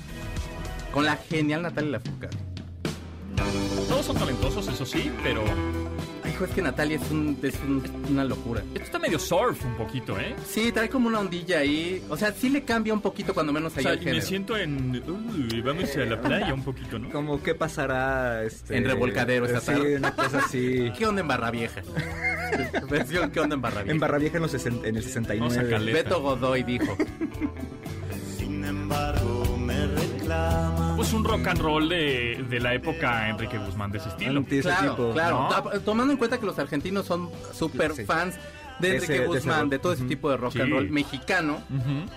Con 0.93 1.05
la 1.05 1.17
genial 1.17 1.63
Natalia 1.63 1.93
Lafourcade. 1.93 2.37
Todos 3.89 4.05
son 4.05 4.17
talentosos, 4.19 4.67
eso 4.67 4.85
sí, 4.85 5.13
pero 5.23 5.45
hijo, 6.41 6.45
es 6.47 6.55
que 6.55 6.63
Natalia 6.63 6.97
es, 6.97 7.11
un- 7.11 7.39
es 7.43 7.55
un- 7.67 7.83
una 8.11 8.25
locura. 8.25 8.63
esto 8.75 8.85
está 8.85 8.99
medio 8.99 9.19
surf 9.19 9.65
un 9.65 9.75
poquito, 9.77 10.19
¿eh? 10.19 10.35
Sí, 10.47 10.73
trae 10.73 10.89
como 10.89 11.09
una 11.09 11.21
ondilla 11.21 11.59
ahí. 11.59 12.03
O 12.09 12.17
sea, 12.17 12.33
sí 12.33 12.49
le 12.49 12.63
cambia 12.63 12.93
un 12.95 13.01
poquito 13.01 13.35
cuando 13.35 13.53
menos 13.53 13.75
O 13.75 13.79
ahí 13.79 13.83
sea, 13.85 13.93
el 13.93 14.03
y 14.03 14.07
me 14.07 14.21
siento 14.23 14.57
en... 14.57 15.03
Uy, 15.07 15.61
vamos 15.61 15.95
a 15.97 16.01
la 16.01 16.21
playa 16.21 16.55
un 16.55 16.65
poquito, 16.65 16.99
¿no? 16.99 17.11
Como 17.11 17.43
qué 17.43 17.55
pasará 17.55 18.43
este, 18.45 18.77
En 18.77 18.85
Revolcadero 18.85 19.45
esta 19.47 19.61
sí, 19.61 19.67
tarde. 19.67 19.97
una 19.97 20.15
cosa 20.15 20.39
así. 20.39 20.91
¿Qué 20.99 21.07
onda 21.07 21.21
en 21.21 21.29
Barra 21.29 21.51
Vieja? 21.51 21.83
Versión 22.91 23.31
¿Qué 23.31 23.41
onda 23.41 23.55
en 23.55 23.61
Barra 23.63 23.83
Vieja? 23.83 23.93
En 23.93 24.01
Barra 24.01 24.19
Vieja 24.19 24.37
en, 24.39 24.43
los 24.43 24.53
sesen- 24.55 24.81
en 24.85 24.97
el 24.97 25.03
Vamos 25.05 25.57
a 25.57 25.61
69. 25.61 25.71
Caleta. 25.71 25.99
Beto 26.03 26.21
Godoy 26.23 26.63
dijo. 26.65 26.97
Sin 28.39 28.65
embargo, 28.65 29.57
me 29.59 29.87
reclama. 29.87 30.90
Pues 31.01 31.15
un 31.15 31.25
rock 31.25 31.47
and 31.47 31.59
roll 31.63 31.89
de, 31.89 32.45
de 32.51 32.61
la 32.61 32.75
época 32.75 33.31
Enrique 33.31 33.57
Guzmán 33.57 33.91
de 33.91 33.97
ese 33.97 34.11
estilo. 34.11 34.45
Claro, 34.45 34.91
tipo, 34.97 35.13
claro. 35.15 35.41
¿no? 35.45 35.49
Ta- 35.49 35.81
Tomando 35.81 36.13
en 36.13 36.19
cuenta 36.19 36.37
que 36.39 36.45
los 36.45 36.59
argentinos 36.59 37.07
son 37.07 37.31
súper 37.55 37.95
Sí. 37.95 38.05
fans 38.05 38.35
de 38.81 38.95
Enrique 38.97 39.13
de 39.21 39.27
Guzmán, 39.27 39.61
rock. 39.63 39.71
de 39.71 39.79
todo 39.79 39.93
ese 39.93 40.05
tipo 40.05 40.31
de 40.31 40.37
rock 40.37 40.53
Sí. 40.53 40.61
and 40.61 40.73
roll 40.73 40.91
mexicano. 40.91 41.63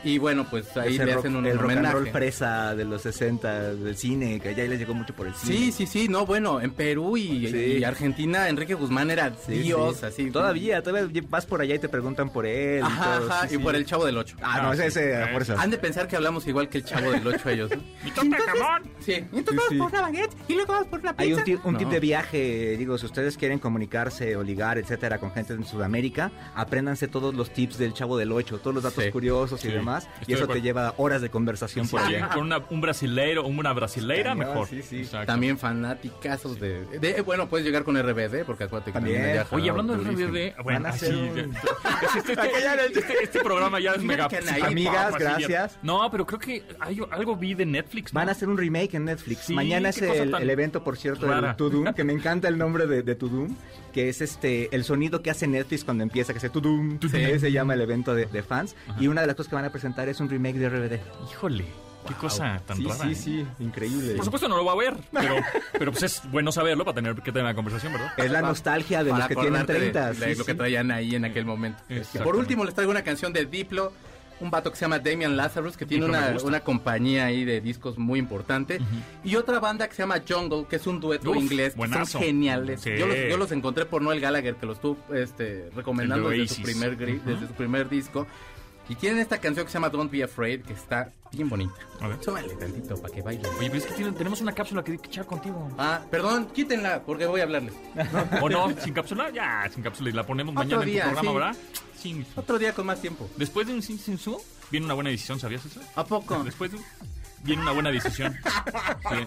Y 0.03 0.17
bueno, 0.17 0.45
pues 0.49 0.75
ahí 0.77 0.95
Ese 0.95 1.05
le 1.05 1.13
rock- 1.13 1.19
hacen 1.25 1.35
un 1.35 1.45
el 1.45 1.57
rock 1.59 1.71
and 1.71 1.91
roll 1.91 2.07
fresa 2.09 2.75
de 2.75 2.85
los 2.85 3.01
60 3.01 3.73
del 3.73 3.95
cine, 3.97 4.39
que 4.39 4.49
allá 4.49 4.63
les 4.65 4.79
llegó 4.79 4.93
mucho 4.93 5.13
por 5.15 5.27
el 5.27 5.33
cine. 5.35 5.55
Sí, 5.57 5.71
sí, 5.71 5.85
sí, 5.87 6.07
no, 6.07 6.25
bueno, 6.25 6.61
en 6.61 6.71
Perú 6.71 7.17
y, 7.17 7.47
Sí. 7.47 7.57
y 7.79 7.83
Argentina, 7.83 8.49
Enrique 8.49 8.73
Guzmán 8.73 9.11
era 9.11 9.31
Sí, 9.45 9.59
Dios, 9.59 9.97
sí. 9.97 10.05
así. 10.05 10.31
Todavía, 10.31 10.81
todavía 10.81 11.21
vas 11.29 11.45
por 11.45 11.61
allá 11.61 11.75
y 11.75 11.79
te 11.79 11.89
preguntan 11.89 12.31
por 12.31 12.45
él. 12.45 12.79
y 12.79 12.81
Ajá, 12.83 13.17
todo, 13.19 13.29
ajá, 13.31 13.47
sí, 13.47 13.55
y 13.55 13.57
sí. 13.57 13.63
por 13.63 13.75
el 13.75 13.85
Chavo 13.85 14.05
del 14.05 14.17
Ocho. 14.17 14.35
Ah, 14.41 14.61
no, 14.61 14.73
ese, 14.73 14.87
ese 14.87 15.15
a. 15.15 15.29
Han 15.61 15.69
de 15.69 15.77
pensar 15.77 16.07
que 16.07 16.15
hablamos 16.15 16.47
igual 16.47 16.69
que 16.69 16.79
el 16.79 16.85
Chavo 16.85 17.11
del 17.11 17.25
Ocho 17.27 17.49
ellos. 17.49 17.71
¿no? 17.71 17.77
¡Mi 18.03 18.11
torta 18.11 18.35
de 18.37 18.43
jamón! 18.59 18.83
Sí. 18.99 19.13
Sí, 19.33 19.45
sí. 19.69 19.79
una 19.79 20.01
baguette 20.01 20.31
y 20.47 20.53
luego 20.53 20.73
vamos 20.73 20.87
por 20.87 20.99
una 20.99 21.13
Hay 21.17 21.33
un, 21.33 21.43
tip, 21.43 21.65
un 21.65 21.73
No. 21.73 21.79
tip 21.79 21.89
de 21.89 21.99
viaje, 21.99 22.75
digo, 22.77 22.97
si 22.97 23.05
ustedes 23.05 23.37
quieren 23.37 23.59
comunicarse 23.59 24.35
o 24.35 24.43
ligar, 24.43 24.77
etcétera, 24.77 25.17
con 25.19 25.31
gente 25.31 25.53
en 25.53 25.63
Sudamérica, 25.65 26.31
apréndanse 26.55 27.07
todos 27.07 27.33
los 27.33 27.51
tips 27.51 27.77
del 27.77 27.93
Chavo 27.93 28.17
del 28.17 28.31
Ocho, 28.31 28.59
todos 28.59 28.73
los 28.73 28.83
datos 28.83 29.03
Sí. 29.03 29.11
curiosos 29.11 29.63
y 29.63 29.67
Sí, 29.67 29.73
demás, 29.73 30.07
estoy 30.21 30.33
y 30.33 30.37
de 30.37 30.43
eso 30.43 30.47
te 30.51 30.61
lleva 30.61 30.93
horas 30.97 31.21
de 31.21 31.29
conversación 31.29 31.87
por 31.87 32.01
Sí, 32.01 32.15
allá. 32.15 32.29
con 32.29 32.43
una- 32.43 32.61
un 32.69 32.81
brasileiro, 32.81 33.45
una 33.45 33.73
brasileira, 33.73 34.31
Cañón, 34.31 34.47
mejor. 34.47 34.67
sí, 34.67 34.81
sí. 34.81 34.97
Exacto. 34.99 35.27
También 35.27 35.57
fanáticazos 35.57 36.59
de, 36.59 36.85
de- 36.99 37.21
Bueno, 37.21 37.47
puedes 37.47 37.65
llegar 37.65 37.83
con 37.83 37.97
RBD, 37.97 38.43
porque 38.45 38.65
acuérdate 38.65 38.91
que 38.91 38.93
También. 38.99 39.21
también 39.21 39.45
Oye, 39.51 39.69
hablando 39.69 39.97
de. 39.97 40.03
RBD, 40.03 40.63
bueno, 40.63 40.79
Van 40.81 40.85
a 40.85 40.89
así, 40.89 41.05
hacer 41.05 41.15
un- 41.15 41.27
este, 41.27 41.39
este- 42.17 42.31
este- 42.87 42.99
este- 42.99 43.23
este 43.23 43.39
programa 43.41 43.79
ya 43.79 43.93
es 43.93 44.03
mega... 44.03 44.27
Amigas, 44.63 45.15
gracias. 45.17 45.77
No, 45.81 46.09
pero 46.11 46.25
creo 46.25 46.39
que 46.39 46.63
hay, 46.79 46.99
algo 47.11 47.35
vi 47.35 47.53
de 47.53 47.65
Netflix, 47.65 48.13
¿no? 48.13 48.19
Van 48.19 48.29
a 48.29 48.33
hacer 48.33 48.47
un 48.49 48.57
remake 48.57 48.95
en 48.95 49.05
Netflix. 49.05 49.41
Sí, 49.45 49.53
Mañana 49.53 49.89
es 49.89 50.01
el, 50.01 50.33
el 50.33 50.49
evento, 50.49 50.83
por 50.83 50.97
cierto, 50.97 51.27
del 51.27 51.55
Tudum, 51.55 51.93
que 51.95 52.03
me 52.03 52.13
encanta 52.13 52.47
el 52.47 52.57
nombre 52.57 52.87
de, 52.87 53.03
de 53.03 53.15
Tudum, 53.15 53.55
que 53.91 54.09
es 54.09 54.21
este 54.21 54.73
el 54.75 54.83
sonido 54.83 55.21
que 55.21 55.29
hace 55.31 55.47
Netflix 55.47 55.83
cuando 55.83 56.03
empieza, 56.03 56.33
que 56.33 56.39
Tudum. 56.49 56.99
Se 57.01 57.51
llama 57.51 57.73
el 57.73 57.81
evento 57.81 58.13
de, 58.15 58.25
de 58.25 58.43
fans. 58.43 58.75
Y 58.99 59.07
una 59.07 59.21
de 59.21 59.27
las 59.27 59.35
cosas 59.35 59.49
que 59.49 59.55
van 59.55 59.65
a 59.65 59.71
presentar 59.71 60.07
es 60.09 60.19
un 60.19 60.29
remake 60.29 60.57
de 60.57 60.69
RBD. 60.69 60.99
Híjole, 61.31 61.65
qué 62.07 62.13
cosa 62.15 62.61
tan 62.65 62.77
sí, 62.77 62.83
rara. 62.85 63.03
sí, 63.03 63.11
¿eh? 63.11 63.15
sí, 63.15 63.45
increíble. 63.59 64.15
Por 64.15 64.25
supuesto 64.25 64.47
no 64.49 64.57
lo 64.57 64.65
va 64.65 64.73
a 64.73 64.75
ver, 64.75 64.93
pero, 65.11 65.35
pero 65.77 65.91
pues 65.91 66.03
es 66.03 66.21
bueno 66.31 66.51
saberlo 66.51 66.83
para 66.85 66.95
tener 66.95 67.15
que 67.15 67.31
tener 67.31 67.45
la 67.45 67.53
conversación, 67.55 67.93
¿verdad? 67.93 68.11
Es 68.17 68.29
la 68.31 68.41
nostalgia 68.41 68.99
de 69.03 69.09
los 69.11 69.19
Para 69.19 69.27
que 69.29 69.35
tienen 69.35 69.55
acordarte 69.55 69.73
de- 69.85 69.91
30. 69.91 70.13
de 70.25 70.33
sí, 70.33 70.39
lo 70.39 70.45
que 70.45 70.53
traían 70.53 70.91
ahí 70.91 71.15
en 71.15 71.25
aquel 71.25 71.45
momento. 71.45 71.79
Por 72.23 72.35
último, 72.35 72.65
les 72.65 72.73
traigo 72.73 72.91
una 72.91 73.03
canción 73.03 73.31
de 73.33 73.45
Diplo, 73.45 73.93
un 74.43 74.51
vato 74.51 74.69
que 74.69 74.77
se 74.77 74.85
llama 74.85 74.99
Damian 74.99 75.35
Lazarus, 75.37 75.77
que 75.77 75.85
tiene 75.85 76.05
una, 76.05 76.35
una 76.43 76.59
compañía 76.59 77.25
ahí 77.25 77.45
de 77.45 77.61
discos 77.61 77.97
muy 77.97 78.19
importante. 78.19 78.79
Y 79.23 79.35
otra 79.37 79.59
banda 79.59 79.87
que 79.87 79.95
se 79.95 80.03
llama 80.03 80.21
Jungle, 80.27 80.65
que 80.69 80.75
es 80.75 80.85
un 80.85 80.99
dueto 80.99 81.31
Uf, 81.31 81.37
inglés. 81.37 81.75
que. 81.75 82.05
Son 82.05 82.21
geniales. 82.21 82.81
Sí. 82.81 82.91
Yo, 82.97 83.07
los, 83.07 83.17
yo 83.29 83.37
los 83.37 83.51
encontré 83.51 83.85
por 83.85 84.01
Noel 84.01 84.19
Gallagher, 84.19 84.55
que 84.55 84.65
los 84.65 84.75
estuvo 84.77 84.97
este, 85.15 85.69
recomendando 85.75 86.29
desde 86.29 86.55
su, 86.55 86.61
primer, 86.61 86.97
gri- 86.97 87.21
desde 87.23 87.47
su 87.47 87.53
primer 87.53 87.89
disco. 87.89 88.27
Y 88.89 88.95
tienen 88.95 89.19
esta 89.19 89.37
canción 89.37 89.65
que 89.65 89.71
se 89.71 89.75
llama 89.77 89.89
Don't 89.89 90.11
Be 90.11 90.23
Afraid, 90.23 90.61
que 90.61 90.73
está 90.73 91.11
bien 91.31 91.47
bonita. 91.49 91.73
A 92.01 92.07
ver. 92.09 92.17
Súbale 92.23 92.53
tantito 92.55 92.95
para 93.01 93.13
que 93.13 93.21
baile. 93.21 93.47
Oye, 93.59 93.69
pero 93.69 93.77
es 93.77 93.85
que 93.85 94.11
tenemos 94.11 94.41
una 94.41 94.51
cápsula 94.53 94.83
que 94.83 94.93
echar 94.95 95.25
contigo. 95.25 95.71
Ah, 95.77 96.01
perdón, 96.11 96.47
quítenla, 96.53 97.01
porque 97.03 97.25
voy 97.25 97.39
a 97.39 97.43
hablarles. 97.43 97.73
¿O 98.41 98.49
no? 98.49 98.69
¿Sin 98.81 98.93
cápsula? 98.93 99.29
Ya, 99.31 99.69
sin 99.73 99.83
cápsula. 99.83 100.09
Y 100.09 100.13
la 100.13 100.25
ponemos 100.25 100.51
Otro 100.53 100.63
mañana 100.65 100.83
día, 100.85 101.03
en 101.03 101.09
tu 101.09 101.15
programa, 101.15 101.31
sí. 101.31 101.35
¿verdad? 101.55 101.79
Sin- 101.97 102.25
Otro 102.35 102.59
día 102.59 102.73
con 102.73 102.85
más 102.85 102.99
tiempo. 102.99 103.29
Después 103.37 103.65
de 103.67 103.73
un 103.73 103.81
sin 103.81 103.97
sin 103.97 104.17
su, 104.17 104.37
viene 104.69 104.85
una 104.85 104.95
buena 104.95 105.09
decisión, 105.11 105.39
¿sabías 105.39 105.65
eso? 105.65 105.79
¿A 105.95 106.03
poco? 106.05 106.43
Después 106.43 106.71
de 106.71 106.77
un- 106.77 106.83
viene 107.43 107.61
una 107.61 107.71
buena 107.71 107.89
decisión. 107.91 108.35
Sí. 109.09 109.17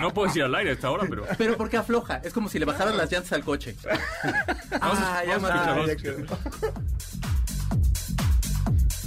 No 0.00 0.12
puedo 0.14 0.28
decir 0.28 0.42
al 0.44 0.54
aire 0.54 0.70
a 0.70 0.72
esta 0.74 0.90
hora, 0.90 1.04
pero... 1.08 1.26
Pero 1.36 1.56
porque 1.56 1.76
afloja, 1.76 2.18
es 2.18 2.32
como 2.32 2.48
si 2.48 2.58
le 2.58 2.64
bajaran 2.64 2.96
las 2.96 3.10
llantas 3.10 3.32
al 3.32 3.44
coche. 3.44 3.76
Vamos 4.80 4.98
a- 4.98 5.18
ah, 5.18 5.24
ya 5.24 5.38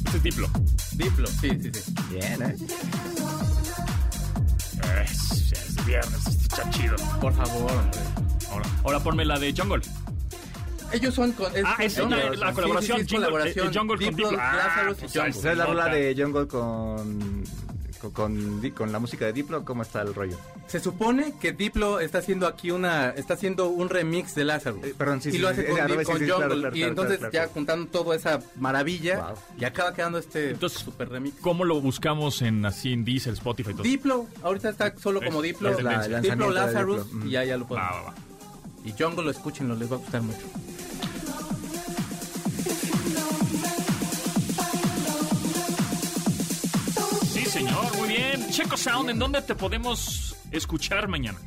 Este 0.09 0.17
es 0.17 0.23
Diplo. 0.23 0.49
Diplo, 0.93 1.27
sí, 1.27 1.49
sí, 1.61 1.71
sí. 1.71 1.93
Bien, 2.09 2.41
¿eh? 2.41 2.55
Es, 5.03 5.51
es 5.51 5.85
viernes, 5.85 6.25
está 6.27 6.67
chido. 6.71 6.95
Por 7.21 7.33
favor, 7.33 7.71
hombre. 7.71 7.99
Ahora, 8.51 8.65
ahora 8.83 8.99
ponme 9.01 9.25
la 9.25 9.37
de 9.37 9.53
Jungle. 9.55 9.81
Ellos 10.91 11.13
son 11.13 11.31
con. 11.33 11.51
Ah, 11.63 11.73
con 11.75 11.85
es 11.85 11.97
una- 11.99 12.17
la 12.31 12.49
Sí, 12.49 12.53
colaboración, 12.55 12.97
sí, 12.97 13.03
sí, 13.03 13.05
es 13.05 13.11
Jungle, 13.11 13.27
colaboración. 13.29 13.67
eh, 13.67 13.71
Jungle 13.77 13.97
con 13.97 14.05
Diplo, 14.09 14.29
Diplo. 14.31 14.43
Ah, 14.43 14.55
Lazarus 14.55 14.97
y 14.97 15.01
pues 15.01 15.13
Jungle. 15.13 15.29
Esa 15.39 15.51
es 15.51 15.57
la 15.57 15.65
rola 15.67 15.85
de 15.85 16.15
Jungle 16.17 16.47
con, 16.47 17.43
con, 17.99 18.11
con, 18.11 18.61
Di- 18.61 18.71
con 18.71 18.91
la 18.91 18.99
música 18.99 19.25
de 19.25 19.33
Diplo. 19.33 19.63
¿Cómo 19.65 19.83
está 19.83 20.01
el 20.01 20.13
rollo? 20.15 20.37
Se 20.67 20.79
supone 20.79 21.33
que 21.39 21.51
Diplo 21.51 21.99
está 21.99 22.19
haciendo 22.19 22.47
aquí 22.47 22.71
una. 22.71 23.09
Está 23.11 23.33
haciendo 23.35 23.67
un 23.67 23.89
remix 23.89 24.35
de 24.35 24.45
Lazarus. 24.45 24.83
Eh, 24.83 24.93
perdón, 24.97 25.21
sí, 25.21 25.29
y 25.29 25.31
sí, 25.33 25.37
lo 25.37 25.49
hace 25.49 25.61
sí, 25.63 25.67
con, 25.67 25.75
sí, 25.77 25.81
Dip- 25.93 25.99
sí, 25.99 26.05
con 26.05 26.19
sí, 26.19 26.29
Jungle. 26.29 26.35
claro, 26.47 26.55
claro, 26.59 26.75
y 26.75 26.79
claro, 26.79 26.89
entonces 26.89 27.17
claro, 27.19 27.33
ya 27.33 27.47
juntando 27.47 27.85
toda 27.91 28.15
esa 28.15 28.39
maravilla. 28.57 29.19
Wow. 29.19 29.35
Y 29.59 29.65
acaba 29.65 29.93
quedando 29.93 30.17
este 30.17 30.51
Entonces, 30.51 30.79
super 30.79 31.09
remix. 31.09 31.35
¿Cómo 31.41 31.65
lo 31.65 31.79
buscamos 31.81 32.41
en 32.41 32.65
así 32.65 32.93
en 32.93 33.03
Diesel, 33.05 33.33
Spotify 33.33 33.71
y 33.71 33.73
todo? 33.73 33.83
Diplo, 33.83 34.27
ahorita 34.43 34.69
está 34.69 34.97
solo 34.97 35.21
como 35.21 35.41
Diplo. 35.41 35.69
es 35.71 35.83
la- 35.83 36.05
el 36.05 36.21
Diplo 36.21 36.49
Lazarus. 36.51 37.05
Diplo. 37.11 37.25
Y 37.27 37.31
ya, 37.31 37.43
ya 37.43 37.57
lo 37.57 37.67
pueden. 37.67 37.83
Va, 37.83 37.91
va, 37.91 38.01
va. 38.03 38.15
Y 38.85 38.91
Jungle 38.97 39.23
lo 39.25 39.31
escúchenlo, 39.31 39.75
les 39.75 39.91
va 39.91 39.95
a 39.97 39.99
gustar 39.99 40.21
mucho. 40.21 40.39
Checo 48.59 48.75
Sound, 48.75 49.09
¿en 49.09 49.17
dónde 49.17 49.41
te 49.41 49.55
podemos 49.55 50.35
escuchar 50.51 51.07
mañana? 51.07 51.39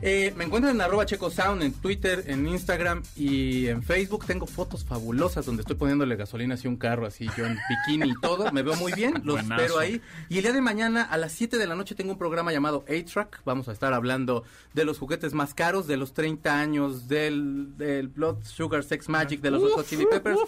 Eh, 0.00 0.32
me 0.38 0.44
encuentran 0.44 0.74
en 0.74 0.80
arroba 0.80 1.04
Checo 1.04 1.28
Sound, 1.28 1.62
en 1.62 1.74
Twitter, 1.74 2.24
en 2.28 2.48
Instagram 2.48 3.02
y 3.14 3.66
en 3.66 3.82
Facebook. 3.82 4.24
Tengo 4.24 4.46
fotos 4.46 4.82
fabulosas 4.82 5.44
donde 5.44 5.60
estoy 5.60 5.76
poniéndole 5.76 6.16
gasolina 6.16 6.54
hacia 6.54 6.70
un 6.70 6.78
carro, 6.78 7.04
así 7.04 7.28
yo 7.36 7.44
en 7.44 7.58
bikini 7.68 8.08
y 8.10 8.20
todo. 8.22 8.50
Me 8.52 8.62
veo 8.62 8.74
muy 8.76 8.94
bien, 8.94 9.20
los 9.22 9.36
Buenazo. 9.36 9.62
espero 9.62 9.78
ahí. 9.78 10.00
Y 10.30 10.38
el 10.38 10.44
día 10.44 10.54
de 10.54 10.62
mañana 10.62 11.02
a 11.02 11.18
las 11.18 11.32
7 11.32 11.58
de 11.58 11.66
la 11.66 11.74
noche 11.74 11.94
tengo 11.94 12.12
un 12.12 12.18
programa 12.18 12.54
llamado 12.54 12.86
A-Track. 12.88 13.42
Vamos 13.44 13.68
a 13.68 13.72
estar 13.72 13.92
hablando 13.92 14.42
de 14.72 14.86
los 14.86 14.98
juguetes 14.98 15.34
más 15.34 15.52
caros, 15.52 15.86
de 15.86 15.98
los 15.98 16.14
30 16.14 16.58
años 16.58 17.06
del, 17.06 17.76
del 17.76 18.08
Blood 18.08 18.44
Sugar 18.44 18.82
Sex 18.82 19.10
Magic, 19.10 19.42
de 19.42 19.50
los 19.50 19.62
Hot 19.74 19.86
Chili 19.86 20.06
Peppers. 20.06 20.40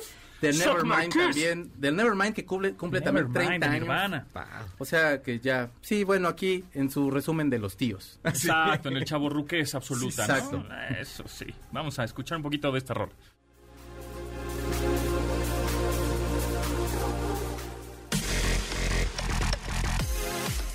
My 0.42 0.52
Nevermind 0.58 1.12
también. 1.14 1.72
Del 1.76 1.96
Nevermind 1.96 2.34
que 2.34 2.44
cumple, 2.44 2.74
cumple 2.74 3.00
también 3.00 3.26
Nevermind, 3.26 3.60
30 3.60 3.66
de 3.66 3.72
años. 3.76 3.88
Nirvana. 3.88 4.26
O 4.78 4.84
sea 4.84 5.22
que 5.22 5.40
ya. 5.40 5.70
Sí, 5.80 6.04
bueno, 6.04 6.28
aquí 6.28 6.64
en 6.74 6.90
su 6.90 7.10
resumen 7.10 7.50
de 7.50 7.58
los 7.58 7.76
tíos. 7.76 8.20
Exacto, 8.24 8.88
en 8.88 8.96
el 8.96 9.04
chavo 9.04 9.28
Ruque 9.28 9.60
es 9.60 9.74
absoluta, 9.74 10.26
Sí, 10.26 10.32
exacto. 10.32 10.64
¿no? 10.68 10.98
Eso 10.98 11.24
sí. 11.26 11.46
Vamos 11.72 11.98
a 11.98 12.04
escuchar 12.04 12.36
un 12.36 12.42
poquito 12.42 12.70
de 12.72 12.78
esta 12.78 12.94
rol. 12.94 13.10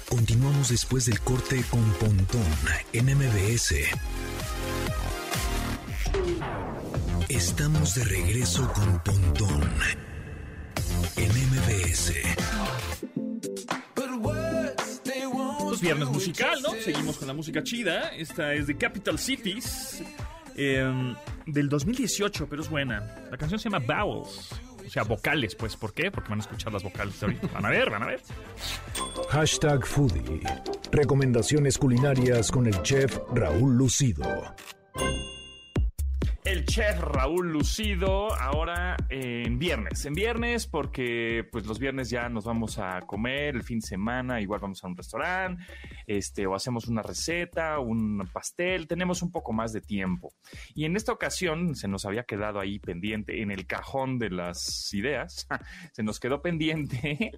Continuamos 0.10 0.70
después 0.70 1.06
del 1.06 1.20
corte 1.22 1.64
con 1.70 1.84
Pontón 1.94 2.46
en 2.94 3.06
MBS. 3.06 3.74
Estamos 7.44 7.96
de 7.96 8.06
regreso 8.06 8.72
con 8.72 9.04
Pontón 9.04 9.62
en 11.18 11.30
MBS. 11.30 12.14
Pues 15.60 15.82
viernes 15.82 16.08
musical, 16.08 16.62
¿no? 16.62 16.70
Seguimos 16.72 17.18
con 17.18 17.28
la 17.28 17.34
música 17.34 17.62
chida. 17.62 18.16
Esta 18.16 18.54
es 18.54 18.68
de 18.68 18.78
Capital 18.78 19.20
Cities. 19.20 20.02
eh, 20.56 21.14
del 21.46 21.68
2018, 21.68 22.48
pero 22.50 22.62
es 22.62 22.70
buena. 22.70 23.28
La 23.30 23.38
canción 23.38 23.60
se 23.60 23.70
llama 23.70 23.86
Vowels. 23.86 24.50
O 24.86 24.90
sea, 24.90 25.04
vocales, 25.04 25.54
pues. 25.56 25.76
¿Por 25.76 25.94
qué? 25.94 26.12
Porque 26.12 26.30
van 26.30 26.40
a 26.40 26.44
escuchar 26.44 26.72
las 26.72 26.84
vocales 26.84 27.22
ahorita. 27.22 27.48
Van 27.54 27.66
a 27.66 27.70
ver, 27.70 27.90
van 27.90 28.04
a 28.04 28.08
ver. 28.08 28.22
Hashtag 29.30 29.86
Foodie. 29.86 30.40
Recomendaciones 30.92 31.78
culinarias 31.78 32.50
con 32.50 32.68
el 32.68 32.82
chef 32.84 33.18
Raúl 33.34 33.76
Lucido. 33.76 34.24
El 36.46 36.66
chef 36.66 37.00
Raúl 37.00 37.54
Lucido, 37.54 38.34
ahora 38.34 38.98
en 39.10 39.58
viernes. 39.60 40.06
En 40.06 40.14
viernes 40.14 40.68
porque 40.68 41.48
pues 41.50 41.66
los 41.66 41.80
viernes 41.80 42.10
ya 42.10 42.28
nos 42.28 42.44
vamos 42.44 42.80
a 42.80 43.00
comer, 43.02 43.56
el 43.56 43.64
fin 43.64 43.80
de 43.80 43.88
semana 43.88 44.42
igual 44.42 44.60
vamos 44.60 44.84
a 44.84 44.88
un 44.88 44.98
restaurante, 44.98 45.64
este, 46.06 46.46
o 46.46 46.54
hacemos 46.54 46.90
una 46.90 47.02
receta, 47.02 47.80
un 47.80 48.28
pastel, 48.34 48.88
tenemos 48.88 49.22
un 49.22 49.32
poco 49.32 49.54
más 49.54 49.72
de 49.72 49.80
tiempo. 49.80 50.34
Y 50.76 50.84
en 50.84 50.98
esta 50.98 51.14
ocasión 51.14 51.76
se 51.76 51.88
nos 51.88 52.06
había 52.06 52.24
quedado 52.24 52.60
ahí 52.60 52.78
pendiente, 52.78 53.42
en 53.42 53.50
el 53.50 53.66
cajón 53.66 54.20
de 54.20 54.30
las 54.30 54.94
ideas, 54.94 55.48
se 55.94 56.04
nos 56.04 56.20
quedó 56.20 56.42
pendiente 56.42 57.32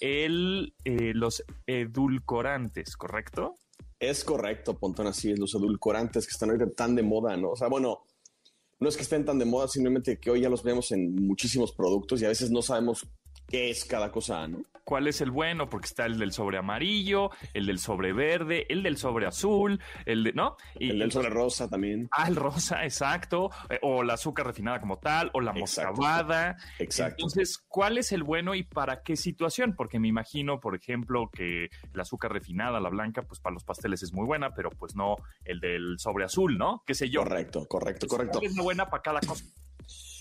el, 0.00 0.74
eh, 0.84 1.12
los 1.14 1.44
edulcorantes, 1.66 2.96
¿correcto? 2.96 3.56
Es 3.98 4.24
correcto, 4.24 4.78
Pontón, 4.78 5.08
así 5.08 5.32
es, 5.32 5.38
los 5.38 5.54
edulcorantes 5.54 6.26
que 6.26 6.32
están 6.32 6.50
ahorita 6.50 6.70
tan 6.76 6.94
de 6.94 7.02
moda, 7.02 7.36
¿no? 7.36 7.50
O 7.50 7.56
sea, 7.56 7.68
bueno, 7.68 8.02
no 8.82 8.88
es 8.88 8.96
que 8.96 9.02
estén 9.02 9.24
tan 9.24 9.38
de 9.38 9.44
moda, 9.44 9.68
simplemente 9.68 10.18
que 10.18 10.30
hoy 10.30 10.42
ya 10.42 10.48
los 10.48 10.62
vemos 10.62 10.92
en 10.92 11.14
muchísimos 11.14 11.72
productos 11.72 12.20
y 12.20 12.24
a 12.24 12.28
veces 12.28 12.50
no 12.50 12.62
sabemos 12.62 13.06
qué 13.52 13.70
es 13.70 13.84
cada 13.84 14.10
cosa, 14.10 14.48
¿no? 14.48 14.62
cuál 14.84 15.06
es 15.06 15.20
el 15.20 15.30
bueno, 15.30 15.70
porque 15.70 15.86
está 15.86 16.06
el 16.06 16.18
del 16.18 16.32
sobre 16.32 16.58
amarillo, 16.58 17.30
el 17.54 17.66
del 17.66 17.78
sobre 17.78 18.12
verde, 18.12 18.66
el 18.68 18.82
del 18.82 18.96
sobre 18.96 19.26
azul, 19.28 19.80
el 20.06 20.24
de, 20.24 20.32
¿no? 20.32 20.56
Y- 20.74 20.90
El 20.90 20.98
del 20.98 21.12
sobre 21.12 21.30
rosa 21.30 21.68
también. 21.70 22.08
Ah, 22.10 22.26
el 22.26 22.34
rosa, 22.34 22.82
exacto. 22.84 23.50
eh, 23.70 23.78
O 23.82 24.02
la 24.02 24.14
azúcar 24.14 24.44
refinada 24.44 24.80
como 24.80 24.98
tal, 24.98 25.30
o 25.34 25.40
la 25.40 25.52
Exacto. 25.52 25.92
moscabada. 25.92 26.56
Exacto. 26.80 27.14
Entonces, 27.20 27.58
¿cuál 27.68 27.96
es 27.96 28.10
el 28.10 28.24
bueno 28.24 28.56
y 28.56 28.64
para 28.64 29.02
qué 29.04 29.14
situación? 29.16 29.74
Porque 29.76 30.00
me 30.00 30.08
imagino, 30.08 30.58
por 30.58 30.74
ejemplo, 30.74 31.30
que 31.32 31.66
el 31.94 32.00
azúcar 32.00 32.32
refinada, 32.32 32.80
la 32.80 32.88
blanca, 32.90 33.22
pues 33.22 33.38
para 33.38 33.54
los 33.54 33.62
pasteles 33.64 34.02
es 34.02 34.12
muy 34.12 34.26
buena, 34.26 34.52
pero 34.52 34.70
pues 34.70 34.96
no 34.96 35.14
el 35.44 35.60
del 35.60 35.94
sobre 36.00 36.24
azul, 36.24 36.58
¿no? 36.58 36.82
¿Qué 36.84 36.94
sé 36.94 37.08
yo? 37.08 37.22
Correcto, 37.22 37.66
correcto, 37.68 38.08
correcto. 38.08 38.40
¿Cuál 38.40 38.50
es 38.50 38.56
la 38.56 38.62
buena 38.64 38.90
para 38.90 39.02
cada 39.02 39.20
cosa? 39.20 39.44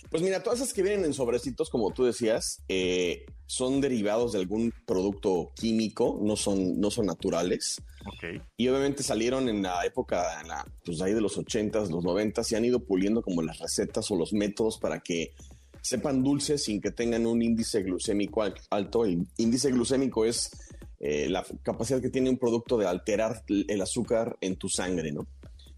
Pues 0.09 0.23
mira, 0.23 0.43
todas 0.43 0.59
esas 0.59 0.73
que 0.73 0.81
vienen 0.83 1.05
en 1.05 1.13
sobrecitos, 1.13 1.69
como 1.69 1.91
tú 1.91 2.03
decías, 2.03 2.63
eh, 2.67 3.25
son 3.45 3.79
derivados 3.79 4.33
de 4.33 4.39
algún 4.39 4.73
producto 4.85 5.51
químico, 5.55 6.19
no 6.21 6.35
son, 6.35 6.79
no 6.81 6.91
son 6.91 7.05
naturales. 7.05 7.77
Ok. 8.05 8.41
Y 8.57 8.67
obviamente 8.67 9.03
salieron 9.03 9.47
en 9.47 9.61
la 9.61 9.85
época, 9.85 10.41
en 10.41 10.49
la, 10.49 10.65
pues 10.83 11.01
ahí 11.01 11.13
de 11.13 11.21
los 11.21 11.37
80s, 11.37 11.89
los 11.89 12.03
90s, 12.03 12.51
y 12.51 12.55
han 12.55 12.65
ido 12.65 12.79
puliendo 12.83 13.21
como 13.21 13.41
las 13.41 13.59
recetas 13.59 14.09
o 14.11 14.15
los 14.15 14.33
métodos 14.33 14.79
para 14.79 14.99
que 14.99 15.33
sepan 15.81 16.23
dulces 16.23 16.63
sin 16.63 16.81
que 16.81 16.91
tengan 16.91 17.25
un 17.25 17.41
índice 17.41 17.81
glucémico 17.83 18.41
al- 18.43 18.55
alto. 18.69 19.05
El 19.05 19.25
índice 19.37 19.71
glucémico 19.71 20.25
es 20.25 20.51
eh, 20.99 21.29
la 21.29 21.45
capacidad 21.63 22.01
que 22.01 22.09
tiene 22.09 22.29
un 22.29 22.37
producto 22.37 22.77
de 22.77 22.85
alterar 22.85 23.43
el 23.47 23.81
azúcar 23.81 24.37
en 24.41 24.57
tu 24.57 24.67
sangre, 24.69 25.11
¿no? 25.11 25.25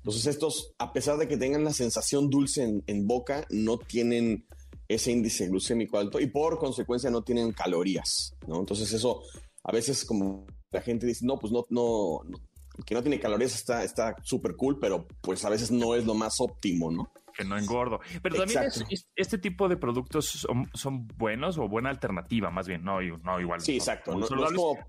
Entonces 0.04 0.26
estos, 0.28 0.74
a 0.80 0.92
pesar 0.92 1.18
de 1.18 1.28
que 1.30 1.38
tengan 1.38 1.64
la 1.64 1.72
sensación 1.72 2.30
dulce 2.30 2.64
en, 2.64 2.84
en 2.88 3.08
boca, 3.08 3.46
no 3.50 3.78
tienen 3.78 4.46
ese 4.90 5.12
índice 5.12 5.48
glucémico 5.48 5.98
alto 5.98 6.20
y 6.20 6.28
por 6.28 6.60
consecuencia 6.60 7.10
no 7.10 7.24
tienen 7.24 7.54
calorías, 7.54 8.36
¿no? 8.48 8.60
Entonces 8.60 8.92
eso 8.92 9.22
a 9.64 9.72
veces 9.72 10.04
como 10.04 10.46
la 10.72 10.82
gente 10.82 11.06
dice, 11.08 11.26
no, 11.26 11.38
pues 11.40 11.54
no, 11.54 11.64
no, 11.70 12.20
no, 12.26 12.38
que 12.86 12.94
no 12.94 13.02
tiene 13.02 13.20
calorías 13.20 13.56
está 13.56 13.84
está 13.86 14.16
súper 14.24 14.56
cool, 14.58 14.78
pero 14.80 15.08
pues 15.22 15.46
a 15.46 15.50
veces 15.50 15.72
no 15.72 15.96
es 15.96 16.06
lo 16.06 16.14
más 16.16 16.36
óptimo, 16.42 16.92
¿no? 16.92 17.10
Que 17.34 17.46
no 17.46 17.58
engordo. 17.58 18.00
Pero 18.22 18.36
también 18.36 18.64
es- 18.90 19.08
este 19.16 19.38
tipo 19.38 19.70
de 19.70 19.78
productos 19.78 20.26
son, 20.26 20.70
son 20.74 21.08
buenos 21.18 21.58
o 21.58 21.68
buena 21.70 21.90
alternativa, 21.90 22.52
más 22.52 22.68
bien. 22.68 22.84
No, 22.84 23.00
no 23.24 23.40
igual. 23.40 23.62
Sí, 23.62 23.78
exacto. 23.78 24.12
muy 24.12 24.20
No, 24.20 24.20
no 24.20 24.26
es 24.26 24.30
saludables. 24.30 24.60
como 24.60 24.80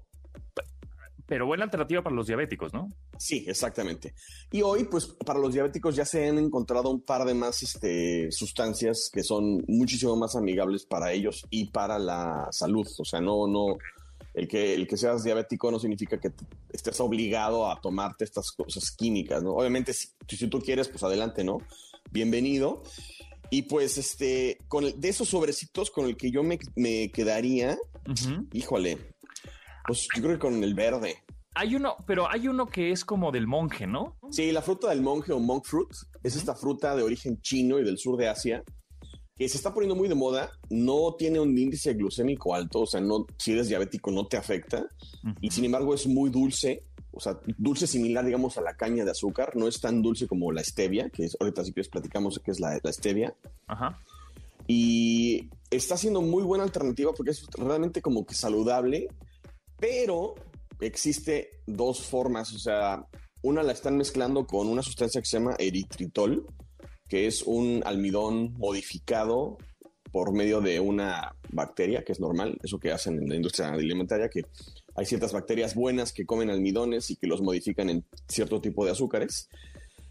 Pero 1.27 1.47
buena 1.47 1.65
alternativa 1.65 2.03
para 2.03 2.15
los 2.17 2.27
diabéticos, 2.27 2.75
¿no? 2.75 2.89
Sí, 3.19 3.45
exactamente. 3.47 4.15
Y 4.51 4.63
hoy, 4.63 4.85
pues, 4.85 5.07
para 5.07 5.39
los 5.39 5.53
diabéticos 5.55 5.95
ya 5.97 6.05
se 6.05 6.29
han 6.29 6.39
encontrado 6.39 6.91
un 6.91 7.01
par 7.03 7.25
de 7.25 7.35
más 7.35 7.63
este, 7.63 8.31
sustancias 8.33 9.11
que 9.13 9.23
son 9.23 9.65
muchísimo 9.69 10.17
más 10.17 10.35
amigables 10.37 10.85
para 10.85 11.13
ellos 11.13 11.45
y 11.51 11.67
para 11.71 11.99
la 11.99 12.49
salud. 12.51 12.87
O 12.99 13.05
sea, 13.05 13.21
no, 13.21 13.47
no, 13.47 13.77
el 14.35 14.49
que, 14.49 14.75
el 14.75 14.87
que 14.89 14.97
seas 14.97 15.23
diabético 15.23 15.71
no 15.71 15.79
significa 15.79 16.19
que 16.19 16.33
estés 16.73 16.99
obligado 17.01 17.71
a 17.71 17.81
tomarte 17.81 18.25
estas 18.25 18.51
cosas 18.53 18.91
químicas, 18.91 19.43
¿no? 19.43 19.53
Obviamente, 19.53 19.93
si, 19.93 20.09
si 20.29 20.49
tú 20.49 20.61
quieres, 20.61 20.89
pues 20.89 21.03
adelante, 21.05 21.45
¿no? 21.45 21.59
Bienvenido. 22.11 22.83
Y 23.51 23.63
pues, 23.63 23.97
este, 23.99 24.59
con 24.69 24.85
el- 24.85 25.01
de 25.01 25.09
esos 25.11 25.29
sobrecitos 25.29 25.91
con 25.91 26.07
el 26.07 26.17
que 26.17 26.31
yo 26.33 26.43
me, 26.43 26.59
me 26.75 27.11
quedaría, 27.13 27.79
híjole, 28.53 28.99
pues 29.87 30.09
yo 30.17 30.23
creo 30.23 30.35
que 30.35 30.39
con 30.41 30.65
el 30.65 30.75
verde. 30.75 31.17
Hay 31.55 31.77
uno, 31.77 31.97
pero 32.07 32.29
hay 32.31 32.49
uno 32.49 32.67
que 32.67 32.91
es 32.91 33.05
como 33.05 33.31
del 33.31 33.47
monje, 33.47 33.87
¿no? 33.87 34.17
Sí, 34.31 34.51
la 34.51 34.63
fruta 34.63 34.89
del 34.89 35.03
monje 35.03 35.33
o 35.33 35.39
monk 35.39 35.65
fruit 35.65 35.89
es 36.23 36.37
esta 36.37 36.55
fruta 36.55 36.97
de 36.97 37.03
origen 37.03 37.41
chino 37.41 37.79
y 37.79 37.85
del 37.85 37.99
sur 37.99 38.17
de 38.17 38.29
Asia 38.29 38.65
que 39.37 39.49
se 39.49 39.57
está 39.57 39.73
poniendo 39.73 39.97
muy 39.97 40.09
de 40.09 40.15
moda. 40.15 40.51
No 40.71 41.15
tiene 41.19 41.41
un 41.41 41.57
índice 41.57 41.95
glucémico 41.95 42.55
alto, 42.55 42.81
o 42.81 42.87
sea, 42.87 43.01
no, 43.01 43.27
si 43.39 43.53
eres 43.53 43.69
diabético 43.69 44.11
no 44.11 44.27
te 44.27 44.37
afecta 44.37 44.87
y 45.41 45.51
sin 45.51 45.65
embargo 45.65 45.95
es 45.95 46.07
muy 46.07 46.31
dulce. 46.31 46.85
O 47.17 47.21
sea, 47.21 47.39
dulce 47.59 47.87
similar, 47.87 48.25
digamos, 48.25 48.59
a 48.59 48.61
la 48.61 48.77
caña 48.77 49.05
de 49.05 49.13
azúcar. 49.13 49.55
No 49.55 49.69
es 49.69 49.81
tan 49.81 50.03
dulce 50.03 50.27
como 50.27 50.51
la 50.51 50.65
stevia, 50.65 51.11
que 51.11 51.27
es, 51.27 51.37
ahorita 51.39 51.65
si 51.65 51.73
quieres 51.73 51.89
platicamos 51.89 52.35
de 52.35 52.41
qué 52.41 52.51
es 52.51 52.59
la, 52.59 52.81
la 52.83 52.93
stevia. 52.93 53.33
Ajá. 53.69 54.01
Y 54.67 55.49
está 55.71 55.97
siendo 55.97 56.23
muy 56.23 56.43
buena 56.43 56.65
alternativa 56.65 57.13
porque 57.13 57.31
es 57.31 57.47
realmente 57.53 58.03
como 58.03 58.27
que 58.27 58.35
saludable, 58.35 59.07
pero 59.79 60.35
existe 60.81 61.51
dos 61.67 62.03
formas, 62.03 62.53
o 62.53 62.59
sea, 62.59 63.07
una 63.43 63.63
la 63.63 63.73
están 63.73 63.97
mezclando 63.97 64.47
con 64.47 64.69
una 64.69 64.83
sustancia 64.83 65.21
que 65.21 65.27
se 65.27 65.39
llama 65.39 65.57
eritritol, 65.59 66.47
que 67.09 67.27
es 67.27 67.43
un 67.43 67.83
almidón 67.85 68.55
modificado 68.55 69.59
por 70.11 70.33
medio 70.33 70.61
de 70.61 70.81
una 70.81 71.35
bacteria, 71.51 72.05
que 72.05 72.13
es 72.13 72.21
normal, 72.21 72.59
eso 72.63 72.79
que 72.79 72.93
hacen 72.93 73.19
en 73.19 73.29
la 73.29 73.37
industria 73.37 73.71
alimentaria, 73.73 74.29
que 74.29 74.43
hay 74.95 75.07
ciertas 75.07 75.33
bacterias 75.33 75.75
buenas 75.75 76.13
que 76.13 76.25
comen 76.25 76.51
almidones 76.51 77.11
y 77.11 77.17
que 77.17 77.27
los 77.27 77.43
modifican 77.43 77.91
en 77.91 78.05
cierto 78.29 78.61
tipo 78.61 78.85
de 78.85 78.93
azúcares. 78.93 79.49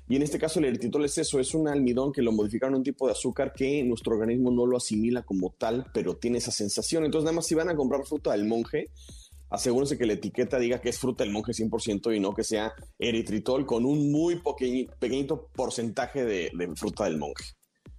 Y 0.10 0.18
en 0.18 0.22
este 0.22 0.38
caso 0.38 0.60
el 0.60 0.66
eritritol 0.66 1.06
es 1.06 1.18
eso, 1.18 1.40
es 1.40 1.54
un 1.54 1.70
almidón 1.70 2.12
que 2.12 2.22
lo 2.22 2.34
modificaron 2.34 2.76
un 2.76 2.84
tipo 2.84 3.08
de 3.08 3.14
azúcar 3.14 3.54
que 3.54 3.84
nuestro 3.84 4.14
organismo 4.14 4.52
no 4.52 4.66
lo 4.66 4.76
asimila 4.76 5.24
como 5.24 5.56
tal, 5.58 5.86
pero 5.94 6.18
tiene 6.18 6.40
esa 6.40 6.52
sensación. 6.52 7.06
Entonces 7.06 7.24
nada 7.24 7.36
más 7.38 7.48
si 7.48 7.56
van 7.56 7.70
a 7.70 7.76
comprar 7.76 8.06
fruta 8.06 8.34
del 8.34 8.46
monje, 8.46 8.90
asegúrense 9.54 9.98
que 9.98 10.06
la 10.06 10.14
etiqueta 10.14 10.60
diga 10.60 10.82
que 10.82 10.90
es 10.90 11.00
fruta 11.00 11.24
del 11.24 11.32
monje 11.32 11.54
100% 11.54 12.16
y 12.16 12.20
no 12.20 12.34
que 12.34 12.44
sea 12.44 12.74
eritritol 13.00 13.66
con 13.66 13.86
un 13.86 14.12
muy 14.12 14.36
pequeñi- 14.42 14.90
pequeñito 15.00 15.48
porcentaje 15.54 16.26
de, 16.26 16.52
de 16.54 16.76
fruta 16.76 17.06
del 17.06 17.18
monje. 17.18 17.46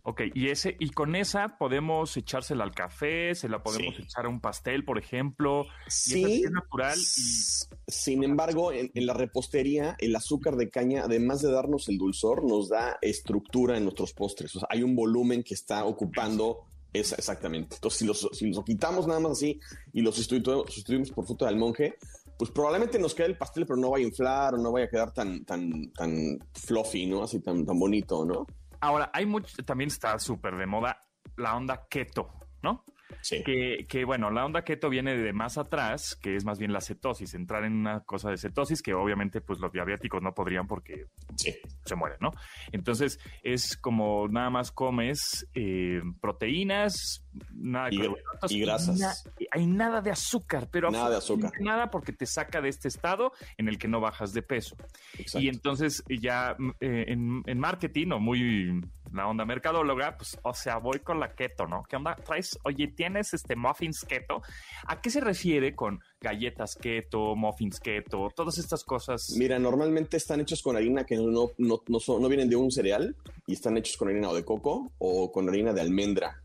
Ok, 0.07 0.21
y 0.35 0.51
ese, 0.51 0.77
y 0.79 0.91
con 0.91 1.17
esa 1.17 1.57
podemos 1.57 2.15
echársela 2.19 2.63
al 2.65 2.75
café, 2.75 3.35
se 3.35 3.49
la 3.49 3.63
podemos 3.63 3.97
Sí. 3.97 4.03
echar 4.03 4.27
a 4.27 4.29
un 4.29 4.39
pastel, 4.39 4.85
por 4.85 4.99
ejemplo. 4.99 5.65
Sí, 5.87 6.43
es 6.45 6.51
natural 6.51 6.99
y 6.99 7.91
sin 7.91 8.23
embargo, 8.23 8.71
en, 8.71 8.91
en 8.93 9.07
la 9.07 9.15
repostería, 9.15 9.97
el 9.99 10.15
azúcar 10.15 10.57
de 10.57 10.69
caña, 10.69 11.05
además 11.05 11.41
de 11.41 11.51
darnos 11.51 11.89
el 11.89 11.97
dulzor, 11.97 12.45
nos 12.47 12.69
da 12.69 12.99
estructura 13.01 13.79
en 13.79 13.85
nuestros 13.85 14.13
postres. 14.13 14.55
O 14.57 14.59
sea, 14.59 14.69
hay 14.71 14.83
un 14.83 14.95
volumen 14.95 15.43
que 15.43 15.55
está 15.55 15.87
ocupando 15.87 16.59
esa 16.95 17.17
exactamente. 17.17 17.75
Entonces, 17.75 17.99
si 17.99 18.07
los, 18.07 18.29
si 18.33 18.51
los 18.51 18.65
quitamos 18.65 19.07
nada 19.07 19.21
más 19.21 19.33
así 19.33 19.61
y 19.93 20.01
los 20.01 20.17
sustitu- 20.19 20.65
sustituimos 20.67 21.11
por 21.11 21.27
fruta 21.27 21.47
del 21.47 21.57
monje, 21.57 21.97
pues 22.39 22.51
probablemente 22.51 22.99
nos 22.99 23.15
quede 23.15 23.27
el 23.27 23.37
pastel, 23.37 23.67
pero 23.67 23.77
no 23.79 23.91
vaya 23.91 24.05
a 24.05 24.09
inflar 24.09 24.55
o 24.55 24.59
no 24.59 24.73
vaya 24.73 24.87
a 24.87 24.89
quedar 24.89 25.13
tan, 25.13 25.45
tan, 25.45 25.93
tan 25.93 26.39
fluffy, 26.55 27.07
¿no? 27.07 27.23
Así 27.23 27.41
tan, 27.41 27.67
tan 27.67 27.79
bonito, 27.79 28.25
¿no? 28.25 28.47
Ahora, 28.81 29.11
hay 29.13 29.27
mucho, 29.27 29.63
también 29.65 29.89
está 29.89 30.19
súper 30.19 30.57
de 30.57 30.67
moda 30.67 30.99
la 31.37 31.57
onda 31.57 31.87
keto, 31.89 32.31
¿no? 32.63 32.85
Sí. 33.23 33.43
Que, 33.45 33.87
que, 33.89 34.05
bueno, 34.05 34.31
la 34.31 34.45
onda 34.45 34.63
keto 34.63 34.89
viene 34.89 35.17
de 35.17 35.33
más 35.33 35.59
atrás, 35.59 36.17
que 36.21 36.37
es 36.37 36.45
más 36.45 36.59
bien 36.59 36.73
la 36.73 36.81
cetosis, 36.81 37.35
entrar 37.35 37.65
en 37.65 37.73
una 37.75 38.01
cosa 38.01 38.31
de 38.31 38.37
cetosis 38.37 38.83
que 38.83 38.95
obviamente 38.95 39.41
pues 39.41 39.59
los 39.61 39.73
diabéticos 39.73 40.23
no 40.23 40.35
podrían 40.35 40.67
porque 40.67 41.07
Sí. 41.37 41.55
se 41.85 41.95
mueren, 41.95 42.19
¿no? 42.21 42.31
Entonces 42.73 43.19
es 43.43 43.77
como 43.77 44.29
nada 44.29 44.51
más 44.51 44.71
comes 44.71 45.49
eh, 45.55 46.01
proteínas, 46.21 47.24
nada 47.53 47.89
de 47.89 47.95
Y- 47.95 47.99
carbohidratos 47.99 48.53
y 48.53 48.61
grasas. 48.61 48.99
na- 48.99 49.15
hay 49.51 49.67
nada 49.67 50.01
de 50.01 50.11
azúcar, 50.11 50.69
pero 50.71 50.91
Nada 50.91 51.11
de 51.11 51.17
azúcar. 51.17 51.53
Nada 51.61 51.91
porque 51.91 52.13
te 52.13 52.27
saca 52.27 52.61
de 52.61 52.69
este 52.69 52.89
estado 52.89 53.33
en 53.57 53.69
el 53.69 53.79
que 53.79 53.89
no 53.89 54.01
bajas 54.01 54.33
de 54.33 54.43
peso. 54.43 54.77
Exacto. 55.19 55.41
Y 55.41 55.49
entonces 55.49 56.03
ya 56.21 56.55
mm, 56.59 56.71
eh, 56.81 57.05
en, 57.09 57.43
en 57.47 57.59
marketing 57.59 58.13
o 58.13 58.21
muy 58.21 58.81
la 59.13 59.29
onda 59.29 59.45
mercadóloga, 59.45 60.17
pues, 60.17 60.37
o 60.43 60.53
sea, 60.55 60.79
voy 60.79 60.99
con 60.99 61.21
la 61.21 61.35
keto, 61.37 61.67
¿no? 61.69 61.85
¿Qué 61.89 61.95
onda? 61.95 62.17
Traes, 62.17 62.59
oye, 62.65 62.89
¿tienes 62.89 63.33
este 63.33 63.55
muffins 63.55 64.05
keto? 64.05 64.43
¿A 64.89 65.01
qué 65.01 65.09
se 65.09 65.21
refiere 65.21 65.73
con 65.77 66.01
galletas 66.21 66.75
keto, 66.75 67.37
muffins 67.37 67.79
keto, 67.79 68.29
todas 68.35 68.59
estas 68.59 68.83
cosas? 68.83 69.33
Mira, 69.39 69.57
normalmente 69.61 70.17
están 70.17 70.41
hechos 70.41 70.63
con 70.63 70.77
harina 70.77 71.05
que 71.05 71.15
no, 71.17 71.29
no, 71.31 71.51
no, 71.59 71.81
no 71.87 72.01
son- 72.01 72.21
no 72.23 72.29
vienen 72.29 72.49
de 72.51 72.57
un 72.57 72.73
cereal 72.73 73.15
y 73.47 73.53
están 73.53 73.77
hechos 73.77 73.97
con 73.97 74.09
harina 74.09 74.31
o 74.31 74.35
de 74.35 74.45
coco 74.45 74.91
o 74.99 75.31
con 75.31 75.49
harina 75.49 75.73
de 75.73 75.81
almendra. 75.81 76.43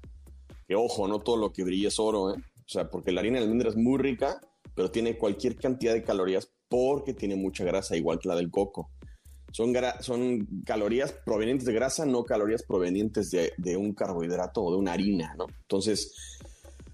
Que 0.70 0.76
ojo, 0.76 1.08
no 1.08 1.20
todo 1.20 1.36
lo 1.36 1.52
que 1.52 1.64
brilla 1.64 1.88
es 1.88 2.00
oro, 2.00 2.32
¿eh? 2.32 2.38
O 2.38 2.72
sea, 2.72 2.92
porque 2.92 3.12
la 3.12 3.22
harina 3.22 3.40
de 3.40 3.46
almendra 3.46 3.70
es 3.70 3.76
muy 3.76 3.98
rica, 3.98 4.40
pero 4.76 4.92
tiene 4.92 5.18
cualquier 5.18 5.56
cantidad 5.56 5.94
de 5.94 6.04
calorías 6.04 6.52
porque 6.68 7.16
tiene 7.16 7.36
mucha 7.36 7.64
grasa, 7.64 7.98
igual 7.98 8.20
que 8.20 8.30
la 8.30 8.36
del 8.36 8.52
coco. 8.52 8.92
Son, 9.52 9.74
son 10.02 10.48
calorías 10.64 11.12
provenientes 11.26 11.66
de 11.66 11.74
grasa, 11.74 12.06
no 12.06 12.24
calorías 12.24 12.62
provenientes 12.62 13.32
de, 13.32 13.54
de 13.58 13.76
un 13.76 13.96
carbohidrato 13.96 14.62
o 14.62 14.72
de 14.72 14.78
una 14.78 14.94
harina, 14.94 15.34
¿no? 15.36 15.48
Entonces, 15.62 16.14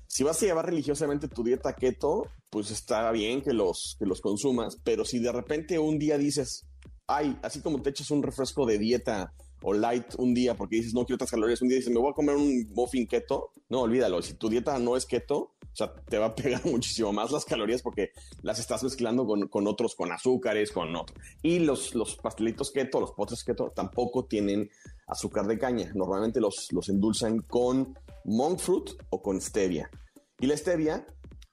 si 0.07 0.23
vas 0.23 0.41
a 0.41 0.45
llevar 0.45 0.67
religiosamente 0.67 1.27
tu 1.27 1.43
dieta 1.43 1.73
keto, 1.73 2.29
pues 2.49 2.71
está 2.71 3.11
bien 3.11 3.41
que 3.41 3.51
los, 3.51 3.97
que 3.99 4.05
los 4.05 4.21
consumas, 4.21 4.77
pero 4.85 5.03
si 5.03 5.19
de 5.19 5.33
repente 5.33 5.77
un 5.77 5.99
día 5.99 6.17
dices, 6.17 6.65
ay, 7.07 7.37
así 7.43 7.59
como 7.59 7.81
te 7.81 7.89
echas 7.89 8.09
un 8.11 8.23
refresco 8.23 8.65
de 8.65 8.77
dieta 8.77 9.33
o 9.67 9.73
light 9.73 10.13
un 10.19 10.35
día 10.35 10.53
porque 10.55 10.75
dices, 10.75 10.93
no 10.93 11.05
quiero 11.05 11.17
tantas 11.17 11.31
calorías, 11.31 11.59
un 11.59 11.69
día 11.69 11.77
dices, 11.77 11.91
me 11.91 11.99
voy 11.99 12.11
a 12.11 12.13
comer 12.13 12.35
un 12.35 12.69
muffin 12.75 13.07
keto, 13.07 13.51
no, 13.67 13.81
olvídalo, 13.81 14.21
si 14.21 14.35
tu 14.35 14.47
dieta 14.47 14.77
no 14.77 14.95
es 14.95 15.07
keto, 15.07 15.37
o 15.37 15.75
sea, 15.75 15.91
te 15.91 16.19
va 16.19 16.27
a 16.27 16.35
pegar 16.35 16.63
muchísimo 16.67 17.11
más 17.11 17.31
las 17.31 17.45
calorías 17.45 17.81
porque 17.81 18.11
las 18.43 18.59
estás 18.59 18.83
mezclando 18.83 19.25
con, 19.25 19.47
con 19.47 19.65
otros, 19.65 19.95
con 19.95 20.11
azúcares, 20.11 20.71
con 20.71 20.95
otros. 20.95 21.17
Y 21.41 21.57
los, 21.59 21.95
los 21.95 22.15
pastelitos 22.15 22.69
keto, 22.69 22.99
los 22.99 23.13
postres 23.13 23.43
keto, 23.43 23.71
tampoco 23.75 24.25
tienen 24.25 24.69
azúcar 25.07 25.47
de 25.47 25.57
caña. 25.57 25.91
Normalmente 25.95 26.39
los, 26.39 26.71
los 26.71 26.87
endulzan 26.89 27.39
con 27.39 27.97
monk 28.23 28.59
fruit 28.59 28.91
o 29.09 29.23
con 29.23 29.41
stevia. 29.41 29.89
Y 30.39 30.45
la 30.45 30.55
stevia 30.55 31.07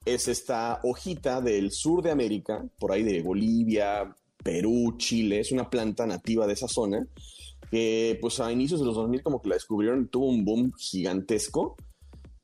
es 0.05 0.29
esta 0.29 0.81
hojita 0.83 1.41
del 1.41 1.73
sur 1.73 2.03
de 2.03 2.11
América, 2.11 2.63
por 2.79 2.93
ahí 2.93 3.03
de 3.03 3.23
Bolivia, 3.23 4.15
Perú, 4.43 4.97
Chile, 4.99 5.41
es 5.41 5.51
una 5.51 5.71
planta 5.71 6.07
nativa 6.07 6.47
de 6.47 6.53
esa 6.53 6.69
zona, 6.69 7.07
que 7.71 8.19
pues 8.21 8.41
a 8.41 8.53
inicios 8.53 8.81
de 8.81 8.87
los 8.87 8.95
2000 8.95 9.23
como 9.23 9.41
que 9.41 9.49
la 9.49 9.55
descubrieron 9.55 10.09
tuvo 10.09 10.27
un 10.27 10.45
boom 10.45 10.73
gigantesco, 10.77 11.77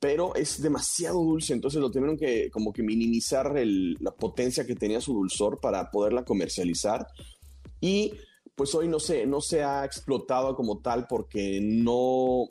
pero 0.00 0.34
es 0.34 0.62
demasiado 0.62 1.18
dulce, 1.20 1.52
entonces 1.52 1.80
lo 1.80 1.90
tuvieron 1.90 2.16
que 2.16 2.50
como 2.50 2.72
que 2.72 2.82
minimizar 2.82 3.52
la 3.56 4.10
potencia 4.12 4.66
que 4.66 4.76
tenía 4.76 5.00
su 5.00 5.12
dulzor 5.12 5.60
para 5.60 5.90
poderla 5.90 6.24
comercializar. 6.24 7.06
Y 7.80 8.12
pues 8.54 8.74
hoy 8.74 8.88
no 8.88 8.98
se, 8.98 9.26
no 9.26 9.40
se 9.40 9.62
ha 9.62 9.84
explotado 9.84 10.54
como 10.56 10.78
tal 10.80 11.06
porque 11.08 11.60
no, 11.62 12.46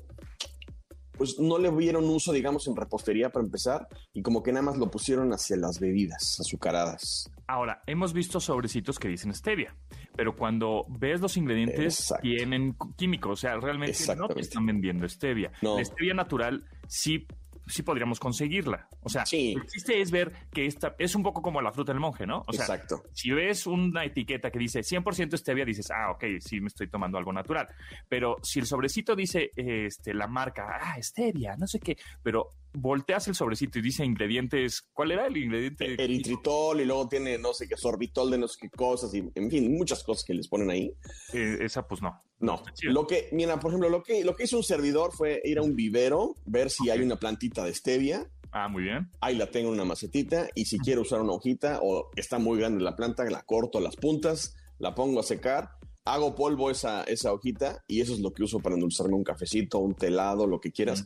pues 1.17 1.39
no 1.39 1.57
le 1.57 1.71
vieron 1.71 2.05
uso, 2.05 2.31
digamos, 2.31 2.67
en 2.67 2.75
repostería 2.75 3.29
para 3.29 3.45
empezar, 3.45 3.87
y 4.13 4.21
como 4.21 4.43
que 4.43 4.51
nada 4.51 4.65
más 4.65 4.77
lo 4.77 4.89
pusieron 4.89 5.31
hacia 5.33 5.57
las 5.57 5.79
bebidas 5.79 6.39
azucaradas. 6.39 7.29
Ahora, 7.47 7.81
hemos 7.87 8.13
visto 8.13 8.39
sobrecitos 8.39 8.99
que 8.99 9.07
dicen 9.07 9.33
stevia, 9.33 9.75
pero 10.15 10.35
cuando 10.35 10.85
ves 10.89 11.21
los 11.21 11.37
ingredientes 11.37 11.99
Exacto. 11.99 12.21
tienen 12.23 12.75
químicos, 12.97 13.31
o 13.31 13.35
sea, 13.35 13.57
realmente 13.57 13.97
no 14.15 14.27
te 14.27 14.41
están 14.41 14.65
vendiendo 14.65 15.07
stevia. 15.07 15.51
No. 15.61 15.77
La 15.77 15.85
stevia 15.85 16.13
natural 16.13 16.65
sí, 16.87 17.25
sí 17.67 17.83
podríamos 17.83 18.19
conseguirla. 18.19 18.87
O 19.01 19.09
sea, 19.09 19.25
Sí. 19.25 19.53
el 19.53 19.65
chiste 19.67 20.01
es 20.01 20.11
ver 20.11 20.31
que 20.51 20.65
esta 20.65 20.95
es 20.99 21.15
un 21.15 21.23
poco 21.23 21.41
como 21.41 21.61
la 21.61 21.71
fruta 21.71 21.91
del 21.93 21.99
monje, 21.99 22.25
¿no? 22.25 22.43
O 22.47 22.53
sea, 22.53 22.65
Exacto. 22.65 23.03
si 23.13 23.31
ves 23.31 23.67
una 23.67 24.05
etiqueta 24.05 24.51
que 24.51 24.59
dice 24.59 24.83
100% 24.83 25.37
stevia, 25.37 25.65
dices, 25.65 25.89
ah, 25.91 26.11
ok, 26.11 26.23
sí 26.39 26.59
me 26.61 26.67
estoy 26.67 26.89
tomando 26.89 27.17
algo 27.17 27.33
natural. 27.33 27.67
Pero 28.09 28.37
si 28.43 28.59
el 28.59 28.65
sobrecito 28.65 29.15
dice 29.15 29.51
este, 29.55 30.13
la 30.13 30.27
marca, 30.27 30.67
ah, 30.81 31.01
stevia, 31.01 31.55
no 31.57 31.67
sé 31.67 31.79
qué, 31.79 31.97
pero 32.23 32.53
volteas 32.73 33.27
el 33.27 33.35
sobrecito 33.35 33.79
y 33.79 33.81
dice 33.81 34.05
ingredientes, 34.05 34.87
¿cuál 34.93 35.11
era 35.11 35.25
el 35.27 35.37
ingrediente? 35.37 36.01
Eritritol 36.01 36.79
y 36.81 36.85
luego 36.85 37.07
tiene, 37.07 37.37
no 37.37 37.53
sé 37.53 37.67
qué, 37.67 37.75
sorbitol 37.75 38.29
de 38.31 38.37
no 38.37 38.47
sé 38.47 38.59
qué 38.61 38.69
cosas, 38.69 39.13
y 39.15 39.23
en 39.33 39.49
fin, 39.49 39.75
muchas 39.75 40.03
cosas 40.03 40.23
que 40.23 40.33
les 40.33 40.47
ponen 40.47 40.69
ahí. 40.69 40.91
Eh, 41.33 41.57
esa, 41.61 41.87
pues 41.87 42.01
no. 42.01 42.21
No, 42.39 42.61
lo 42.83 43.07
que, 43.07 43.29
mira, 43.31 43.59
por 43.59 43.71
ejemplo, 43.71 43.89
lo 43.89 44.03
que, 44.03 44.23
lo 44.23 44.35
que 44.35 44.43
hizo 44.43 44.57
un 44.57 44.63
servidor 44.63 45.11
fue 45.11 45.41
ir 45.43 45.57
a 45.57 45.63
un 45.63 45.75
vivero, 45.75 46.35
ver 46.45 46.69
si 46.69 46.89
hay 46.89 47.01
una 47.01 47.15
plantita 47.15 47.65
de 47.65 47.73
stevia 47.73 48.29
Ah, 48.51 48.67
muy 48.69 48.83
bien. 48.83 49.09
ahí 49.21 49.35
la 49.35 49.51
tengo 49.51 49.67
en 49.67 49.73
una 49.73 49.85
macetita 49.85 50.47
y 50.55 50.65
si 50.65 50.79
quiero 50.79 51.01
usar 51.01 51.21
una 51.21 51.33
hojita 51.33 51.79
o 51.81 52.09
está 52.15 52.39
muy 52.39 52.57
grande 52.57 52.83
la 52.83 52.95
planta, 52.95 53.23
la 53.25 53.43
corto 53.43 53.79
las 53.79 53.95
puntas, 53.95 54.55
la 54.79 54.95
pongo 54.95 55.19
a 55.19 55.23
secar, 55.23 55.71
hago 56.05 56.35
polvo 56.35 56.71
esa, 56.71 57.03
esa 57.03 57.33
hojita 57.33 57.83
y 57.87 58.01
eso 58.01 58.13
es 58.13 58.19
lo 58.19 58.31
que 58.31 58.43
uso 58.43 58.59
para 58.59 58.75
endulzarme 58.75 59.15
un 59.15 59.23
cafecito, 59.23 59.79
un 59.79 59.95
telado, 59.95 60.47
lo 60.47 60.59
que 60.59 60.71
quieras 60.71 61.03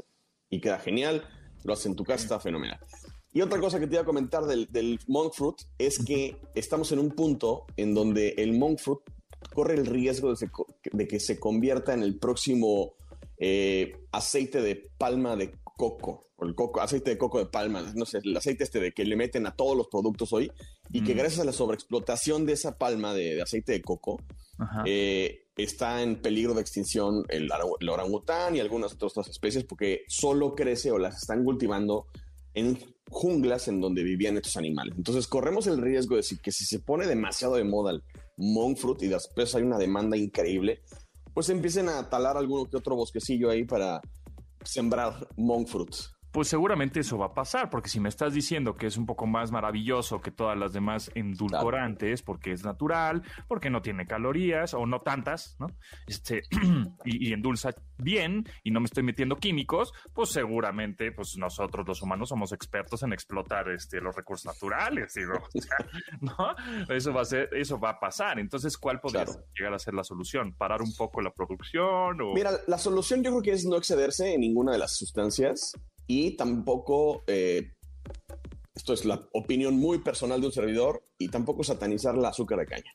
y 0.49 0.61
queda 0.61 0.79
genial. 0.79 1.23
Lo 1.63 1.73
haces 1.73 1.87
en 1.87 1.95
tu 1.95 2.03
casa, 2.03 2.23
está 2.23 2.39
fenomenal. 2.39 2.79
Y 3.33 3.41
otra 3.41 3.59
cosa 3.59 3.79
que 3.79 3.87
te 3.87 3.93
iba 3.93 4.01
a 4.01 4.05
comentar 4.05 4.45
del, 4.45 4.67
del 4.71 4.99
monk 5.07 5.33
fruit 5.33 5.55
es 5.77 6.03
que 6.03 6.37
estamos 6.55 6.91
en 6.91 6.99
un 6.99 7.11
punto 7.11 7.65
en 7.77 7.93
donde 7.93 8.29
el 8.37 8.53
monk 8.57 8.79
fruit 8.79 8.99
corre 9.53 9.75
el 9.75 9.85
riesgo 9.85 10.29
de, 10.29 10.35
se- 10.37 10.49
de 10.91 11.07
que 11.07 11.19
se 11.19 11.39
convierta 11.39 11.93
en 11.93 12.03
el 12.03 12.17
próximo 12.17 12.93
eh, 13.37 13.93
aceite 14.11 14.61
de 14.61 14.89
palma 14.97 15.35
de 15.35 15.53
coco, 15.63 16.27
o 16.37 16.45
el 16.45 16.53
coco, 16.55 16.79
aceite 16.81 17.11
de 17.11 17.17
coco 17.17 17.39
de 17.39 17.47
palma, 17.47 17.81
no 17.95 18.05
sé, 18.05 18.19
el 18.23 18.35
aceite 18.37 18.63
este 18.63 18.79
de 18.79 18.91
que 18.91 19.03
le 19.05 19.15
meten 19.15 19.47
a 19.47 19.55
todos 19.55 19.75
los 19.75 19.87
productos 19.87 20.31
hoy, 20.33 20.51
y 20.91 21.03
que 21.03 21.13
Mm. 21.15 21.17
gracias 21.17 21.39
a 21.41 21.45
la 21.45 21.53
sobreexplotación 21.53 22.45
de 22.45 22.53
esa 22.53 22.77
palma 22.77 23.13
de, 23.13 23.35
de 23.35 23.41
aceite 23.41 23.71
de 23.71 23.81
coco, 23.81 24.21
eh, 24.85 25.45
está 25.57 26.03
en 26.03 26.21
peligro 26.21 26.53
de 26.53 26.61
extinción 26.61 27.25
el, 27.29 27.49
orangután 27.89 28.55
y 28.55 28.59
algunas 28.59 28.93
otras 29.01 29.27
especies 29.27 29.63
porque 29.63 30.03
solo 30.07 30.53
crece 30.53 30.91
o 30.91 30.99
las 30.99 31.17
están 31.17 31.43
cultivando 31.43 32.05
en 32.53 32.77
junglas 33.09 33.67
en 33.67 33.81
donde 33.81 34.03
vivían 34.03 34.37
estos 34.37 34.57
animales. 34.57 34.93
Entonces 34.97 35.25
corremos 35.27 35.65
el 35.67 35.81
riesgo 35.81 36.15
de 36.15 36.21
decir 36.21 36.39
que 36.41 36.51
si 36.51 36.65
se 36.65 36.79
pone 36.79 37.07
demasiado 37.07 37.55
de 37.55 37.63
moda 37.63 37.91
el 37.91 38.03
monk 38.41 38.77
fruit 38.77 39.03
y 39.03 39.07
después 39.07 39.53
hay 39.55 39.63
una 39.63 39.77
demanda 39.77 40.17
increíble, 40.17 40.81
pues 41.33 41.49
empiecen 41.49 41.89
a 41.89 42.09
talar 42.09 42.37
alguno 42.37 42.69
que 42.69 42.77
otro 42.77 42.95
bosquecillo 42.95 43.49
ahí 43.49 43.63
para 43.63 44.01
sembrar 44.63 45.27
monk 45.37 45.67
fruit. 45.67 45.95
Pues 46.31 46.47
seguramente 46.47 47.01
eso 47.01 47.17
va 47.17 47.27
a 47.27 47.33
pasar, 47.33 47.69
porque 47.69 47.89
si 47.89 47.99
me 47.99 48.09
estás 48.09 48.33
diciendo 48.33 48.75
que 48.75 48.87
es 48.87 48.97
un 48.97 49.05
poco 49.05 49.27
más 49.27 49.51
maravilloso 49.51 50.21
que 50.21 50.31
todas 50.31 50.57
las 50.57 50.71
demás 50.73 51.11
endulcorantes, 51.13 52.21
porque 52.21 52.51
es 52.51 52.63
natural, 52.63 53.21
porque 53.47 53.69
no 53.69 53.81
tiene 53.81 54.05
calorías 54.07 54.73
o 54.73 54.85
no 54.85 55.01
tantas, 55.01 55.57
¿no? 55.59 55.67
Este, 56.07 56.43
y, 57.05 57.29
y 57.29 57.33
endulza 57.33 57.71
bien 57.97 58.45
y 58.63 58.71
no 58.71 58.79
me 58.79 58.85
estoy 58.85 59.03
metiendo 59.03 59.35
químicos, 59.37 59.93
pues 60.13 60.29
seguramente 60.29 61.11
pues 61.11 61.35
nosotros 61.37 61.87
los 61.87 62.01
humanos 62.01 62.29
somos 62.29 62.51
expertos 62.51 63.03
en 63.03 63.13
explotar 63.13 63.69
este, 63.69 63.99
los 63.99 64.15
recursos 64.15 64.45
naturales, 64.45 65.13
digo, 65.13 65.33
o 65.33 65.61
sea, 65.61 65.77
¿no? 66.21 66.95
Eso 66.95 67.13
va 67.13 67.21
a 67.21 67.25
ser, 67.25 67.49
eso 67.53 67.79
va 67.79 67.91
a 67.91 67.99
pasar. 67.99 68.39
Entonces, 68.39 68.77
¿cuál 68.77 68.99
podría 68.99 69.25
Claro. 69.25 69.45
llegar 69.55 69.73
a 69.73 69.79
ser 69.79 69.93
la 69.93 70.03
solución? 70.03 70.53
¿Parar 70.57 70.81
un 70.81 70.93
poco 70.95 71.21
la 71.21 71.31
producción? 71.31 72.21
O... 72.21 72.33
Mira, 72.33 72.51
la 72.67 72.77
solución 72.77 73.21
yo 73.23 73.31
creo 73.31 73.41
que 73.41 73.51
es 73.51 73.65
no 73.65 73.77
excederse 73.77 74.33
en 74.33 74.41
ninguna 74.41 74.71
de 74.71 74.77
las 74.77 74.95
sustancias 74.95 75.73
y 76.11 76.35
tampoco, 76.35 77.23
eh, 77.27 77.71
esto 78.75 78.93
es 78.93 79.05
la 79.05 79.21
opinión 79.33 79.75
muy 79.75 79.99
personal 79.99 80.41
de 80.41 80.47
un 80.47 80.53
servidor, 80.53 81.05
y 81.17 81.29
tampoco 81.29 81.63
satanizar 81.63 82.17
la 82.17 82.29
azúcar 82.29 82.59
de 82.59 82.65
caña. 82.65 82.91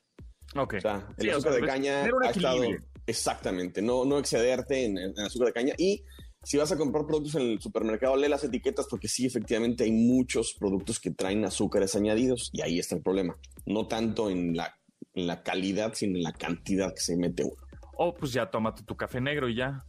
Ok. 0.55 0.75
O 0.75 0.81
sea, 0.81 1.09
el 1.17 1.25
Sí, 1.25 1.29
o 1.29 1.33
azúcar 1.33 1.53
sea, 1.53 1.61
de 1.61 1.67
caña 1.67 2.05
ha 2.05 2.31
estado... 2.31 2.63
Exactamente, 3.07 3.81
no, 3.81 4.05
no 4.05 4.19
excederte 4.19 4.85
en, 4.85 4.99
en 4.99 5.19
azúcar 5.21 5.49
de 5.49 5.53
caña 5.53 5.75
y... 5.79 6.03
Si 6.45 6.57
vas 6.57 6.71
a 6.71 6.79
comprar 6.79 7.07
productos 7.07 7.35
en 7.35 7.43
el 7.43 7.61
supermercado, 7.61 8.17
lee 8.17 8.29
las 8.29 8.45
etiquetas 8.45 8.87
porque 8.89 9.09
sí, 9.09 9.27
efectivamente 9.27 9.83
hay 9.83 9.91
muchos 9.91 10.55
productos 10.57 11.01
que 11.01 11.11
traen 11.11 11.45
azúcares 11.45 11.97
añadidos 11.97 12.51
y 12.53 12.61
ahí 12.61 12.79
está 12.79 12.95
el 12.95 13.03
problema. 13.03 13.35
No 13.65 13.89
tanto 13.89 14.31
en 14.31 14.57
la, 14.57 14.73
en 15.15 15.27
la 15.27 15.43
calidad, 15.43 15.95
sino 15.95 16.17
en 16.17 16.23
la 16.23 16.33
cantidad 16.33 16.95
que 16.95 17.01
se 17.01 17.17
mete 17.17 17.43
uno. 17.43 17.57
O 17.99 18.15
pues 18.15 18.33
ya 18.33 18.49
tómate 18.49 18.85
tu 18.85 18.97
café 18.97 19.21
negro 19.21 19.49
y 19.49 19.57
ya. 19.57 19.85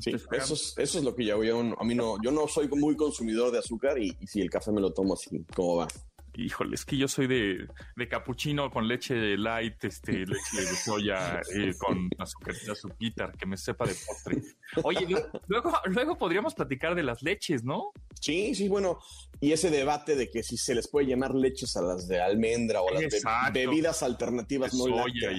Sí, 0.00 0.10
eso 0.32 0.54
es, 0.54 0.74
eso 0.78 0.98
es 0.98 1.04
lo 1.04 1.14
que 1.14 1.24
yo. 1.26 1.42
Yo, 1.44 1.60
a 1.78 1.84
mí 1.84 1.94
no, 1.94 2.16
yo 2.22 2.30
no 2.30 2.48
soy 2.48 2.68
muy 2.68 2.96
consumidor 2.96 3.50
de 3.52 3.58
azúcar 3.58 3.98
y, 3.98 4.16
y 4.20 4.26
si 4.26 4.40
el 4.40 4.48
café 4.50 4.72
me 4.72 4.80
lo 4.80 4.92
tomo 4.92 5.14
así, 5.14 5.44
¿cómo 5.54 5.76
va? 5.76 5.88
Híjole, 6.34 6.76
es 6.76 6.86
que 6.86 6.96
yo 6.96 7.08
soy 7.08 7.26
de, 7.26 7.66
de 7.94 8.08
capuchino 8.08 8.70
con 8.70 8.88
leche 8.88 9.36
light, 9.36 9.84
este, 9.84 10.12
leche 10.26 10.56
de 10.60 10.66
soya, 10.76 11.42
eh, 11.54 11.74
con 11.78 12.08
azúcar, 12.18 12.54
azuquitar, 12.70 13.36
que 13.36 13.44
me 13.44 13.58
sepa 13.58 13.84
de 13.86 13.94
postre. 14.06 14.40
Oye, 14.82 15.06
lu- 15.06 15.20
luego, 15.48 15.72
luego 15.84 16.16
podríamos 16.16 16.54
platicar 16.54 16.94
de 16.94 17.02
las 17.02 17.22
leches, 17.22 17.62
¿no? 17.64 17.92
Sí, 18.18 18.54
sí, 18.54 18.66
bueno. 18.68 18.98
Y 19.42 19.52
ese 19.52 19.68
debate 19.70 20.16
de 20.16 20.30
que 20.30 20.42
si 20.42 20.56
se 20.56 20.74
les 20.74 20.88
puede 20.88 21.08
llamar 21.08 21.34
leches 21.34 21.76
a 21.76 21.82
las 21.82 22.08
de 22.08 22.22
almendra 22.22 22.80
o 22.80 22.88
a 22.88 22.92
las 22.94 23.02
Exacto. 23.02 23.52
bebidas 23.52 24.02
alternativas 24.02 24.72
De 24.72 24.78
no 24.78 24.84
soya 24.84 25.32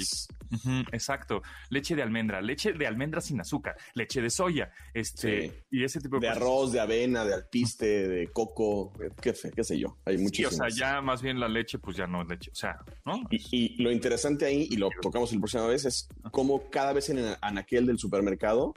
exacto. 0.91 1.41
Leche 1.70 1.95
de 1.95 2.01
almendra, 2.01 2.41
leche 2.41 2.74
de 2.74 2.88
almendra 2.88 3.22
sin 3.22 3.39
azúcar, 3.41 3.76
leche 3.93 4.22
de 4.22 4.30
soya, 4.30 4.72
este, 4.93 5.49
Sí. 5.49 5.51
y 5.72 5.84
ese 5.84 5.99
tipo 5.99 6.18
de, 6.20 6.28
De 6.28 6.34
cosas. 6.34 6.41
arroz, 6.43 6.72
de 6.72 6.80
avena, 6.80 7.26
de 7.26 7.34
alpiste, 7.34 8.08
de 8.08 8.28
coco, 8.28 8.93
eh, 9.01 9.10
qué, 9.22 9.34
sé- 9.34 9.51
qué 9.51 9.64
sé 9.64 9.78
yo. 9.80 9.97
Hay 10.06 10.16
Sí, 10.18 10.22
o 10.22 10.24
muchísimas. 10.24 10.76
sea, 10.76 10.95
ya 10.95 11.01
más 11.01 11.22
bien 11.22 11.39
la 11.39 11.47
leche, 11.47 11.80
pues 11.80 11.97
ya 11.97 12.08
no 12.08 12.22
es 12.22 12.28
leche, 12.28 12.51
o 12.51 12.56
sea, 12.56 12.78
¿no? 13.06 13.22
Y, 13.30 13.41
y 13.51 13.82
lo 13.84 13.91
interesante 13.91 14.45
ahí, 14.45 14.68
y 14.70 14.78
lo 14.78 14.89
tocamos 15.01 15.32
la 15.34 15.39
próxima 15.39 15.66
vez, 15.68 15.86
es 15.86 16.08
cómo 16.32 16.70
cada 16.70 16.93
vez 16.93 17.10
en 17.10 17.20
el 17.20 17.36
anaquel 17.41 17.86
del 17.86 17.97
supermercado 17.99 18.74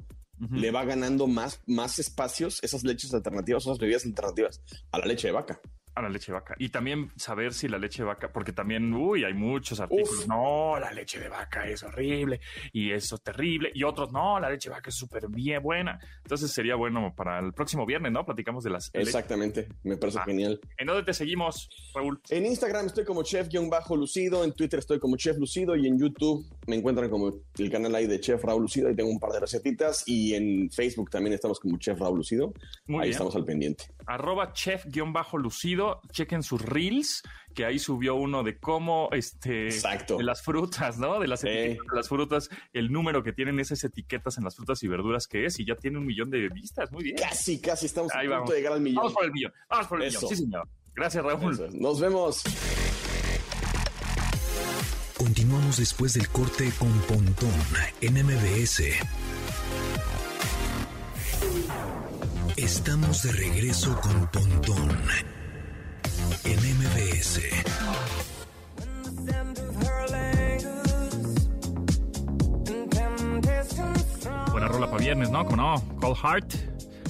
le 0.51 0.71
va 0.71 0.85
ganando 0.85 1.27
más, 1.27 1.63
más 1.67 1.99
espacios 1.99 2.63
esas 2.63 2.85
leches 2.85 3.15
alternativas, 3.15 3.63
esas 3.65 3.79
bebidas 3.79 4.05
alternativas 4.05 4.61
a 4.93 4.99
la 4.99 5.07
leche 5.07 5.29
de 5.29 5.33
vaca. 5.33 5.61
A 5.97 6.03
la 6.03 6.09
leche 6.11 6.31
de 6.31 6.35
vaca. 6.35 6.55
Y 6.59 6.69
también 6.69 7.11
saber 7.17 7.53
si 7.55 7.69
la 7.69 7.79
leche 7.79 8.03
de 8.03 8.07
vaca, 8.09 8.31
porque 8.33 8.53
también, 8.53 8.93
uy, 8.95 9.25
hay 9.25 9.33
muchos 9.35 9.81
artículos. 9.81 10.11
Uf. 10.21 10.27
No, 10.29 10.79
la 10.79 10.93
leche 10.93 11.19
de 11.19 11.29
vaca 11.29 11.67
es 11.67 11.83
horrible 11.83 12.39
y 12.73 12.93
eso 12.93 13.15
es 13.17 13.23
terrible. 13.23 13.71
Y 13.75 13.83
otros, 13.83 14.13
no, 14.13 14.39
la 14.39 14.51
leche 14.51 14.69
de 14.69 14.75
vaca 14.75 14.91
es 14.91 14.95
súper 14.97 15.27
bien 15.29 15.63
buena. 15.63 15.99
Entonces 16.23 16.51
sería 16.53 16.75
bueno 16.77 17.15
para 17.17 17.39
el 17.41 17.53
próximo 17.55 17.85
viernes, 17.87 18.13
¿no? 18.13 18.25
Platicamos 18.25 18.63
de 18.63 18.71
las. 18.71 18.91
Exactamente, 18.93 19.69
me 19.85 19.97
parece 19.97 20.19
Ah. 20.21 20.25
genial. 20.27 20.61
¿En 20.79 20.87
dónde 20.87 21.03
te 21.03 21.15
seguimos, 21.15 21.69
Raúl? 21.95 22.21
En 22.31 22.45
Instagram 22.47 22.87
estoy 22.87 23.05
como 23.07 23.23
chef-lucido, 23.23 24.45
en 24.45 24.53
Twitter 24.53 24.79
estoy 24.79 24.99
como 24.99 25.17
chef 25.17 25.39
lucido 25.39 25.75
y 25.77 25.87
en 25.87 25.99
YouTube 25.99 26.45
me 26.67 26.77
encuentran 26.77 27.09
como 27.09 27.33
el 27.59 27.71
canal 27.71 27.95
ahí 27.95 28.07
de 28.07 28.21
chef 28.21 28.45
Raúl 28.45 28.63
Lucido, 28.63 28.89
ahí 28.89 28.95
tengo 28.97 29.11
un 29.11 29.19
par 29.19 29.31
de 29.33 29.41
recetitas 29.41 30.05
y 30.07 30.35
en 30.35 30.71
Facebook 30.71 31.11
también 31.11 31.33
estamos 31.35 31.59
como 31.59 31.79
chef 31.79 31.99
Raúl 31.99 32.19
Lucido, 32.19 32.53
Muy 32.87 32.97
ahí 32.97 33.01
bien. 33.05 33.13
estamos 33.13 33.35
al 33.37 33.45
pendiente. 33.45 33.85
Arroba 34.07 34.53
chef-lucido. 34.53 35.86
Chequen 36.13 36.43
sus 36.43 36.61
reels, 36.63 37.23
que 37.55 37.65
ahí 37.65 37.79
subió 37.79 38.15
uno 38.15 38.43
de 38.43 38.59
cómo, 38.59 39.09
este, 39.13 39.67
Exacto. 39.67 40.17
de 40.19 40.25
las 40.25 40.43
frutas, 40.43 40.99
¿no? 40.99 41.19
De 41.21 41.27
las 41.29 41.41
Sí. 41.41 41.49
etiquetas 41.49 41.87
de 41.91 41.97
las 41.97 42.09
frutas, 42.09 42.49
el 42.73 42.93
número 42.93 43.23
que 43.23 43.33
tienen 43.33 43.59
esas 43.61 43.83
etiquetas 43.85 44.37
en 44.39 44.45
las 44.45 44.57
frutas 44.57 44.83
y 44.83 44.89
verduras 44.89 45.27
que 45.27 45.47
es, 45.47 45.59
y 45.61 45.65
ya 45.67 45.75
tiene 45.77 45.99
un 45.99 46.07
millón 46.07 46.31
de 46.31 46.49
vistas. 46.49 46.91
Muy 46.93 47.05
bien. 47.05 47.17
Casi, 47.17 47.61
casi 47.61 47.87
estamos 47.87 48.13
Ahí 48.15 48.27
a 48.27 48.31
punto 48.31 48.35
vamos. 48.37 48.51
de 48.51 48.57
llegar 48.57 48.73
al 48.75 48.81
millón. 48.81 48.97
Vamos 48.97 49.13
por 49.15 49.25
el 49.25 49.33
millón. 49.33 49.53
Vamos 49.69 49.87
por 49.87 50.03
el 50.03 50.09
Eso. 50.09 50.21
millón. 50.23 50.37
Sí, 50.37 50.43
señor. 50.45 50.69
Gracias, 50.95 51.25
Raúl. 51.25 51.53
Eso. 51.55 51.69
Nos 51.73 52.01
vemos. 52.01 52.43
Continuamos 55.17 55.79
después 55.79 56.13
del 56.15 56.29
corte 56.29 56.71
con 56.79 56.93
Pontón 57.03 57.51
en 58.03 58.15
MBS. 58.27 58.83
Estamos 62.57 63.23
de 63.23 63.33
regreso 63.33 63.99
con 64.01 64.27
Pontón 64.31 64.89
en 66.47 66.61
MBS. 66.79 67.41
Buena 74.51 74.69
rola 74.69 74.87
para 74.87 74.99
viernes, 74.99 75.31
¿no? 75.31 75.45
Con 75.47 75.57
no, 75.57 75.83
Cold 76.01 76.17
Heart 76.17 76.55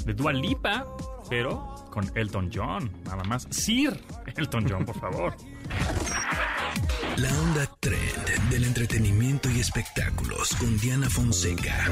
de 0.05 0.15
Dua 0.15 0.33
Lipa, 0.33 0.87
pero 1.29 1.75
con 1.91 2.11
Elton 2.15 2.51
John, 2.53 2.91
nada 3.05 3.25
más. 3.25 3.47
Sir 3.51 4.01
Elton 4.37 4.67
John, 4.69 4.85
por 4.85 4.99
favor. 4.99 5.37
La 7.17 7.29
onda 7.41 7.67
trend 7.81 8.51
del 8.51 8.65
entretenimiento 8.65 9.51
y 9.51 9.61
espectáculos 9.61 10.55
con 10.57 10.79
Diana 10.79 11.09
Fonseca. 11.09 11.87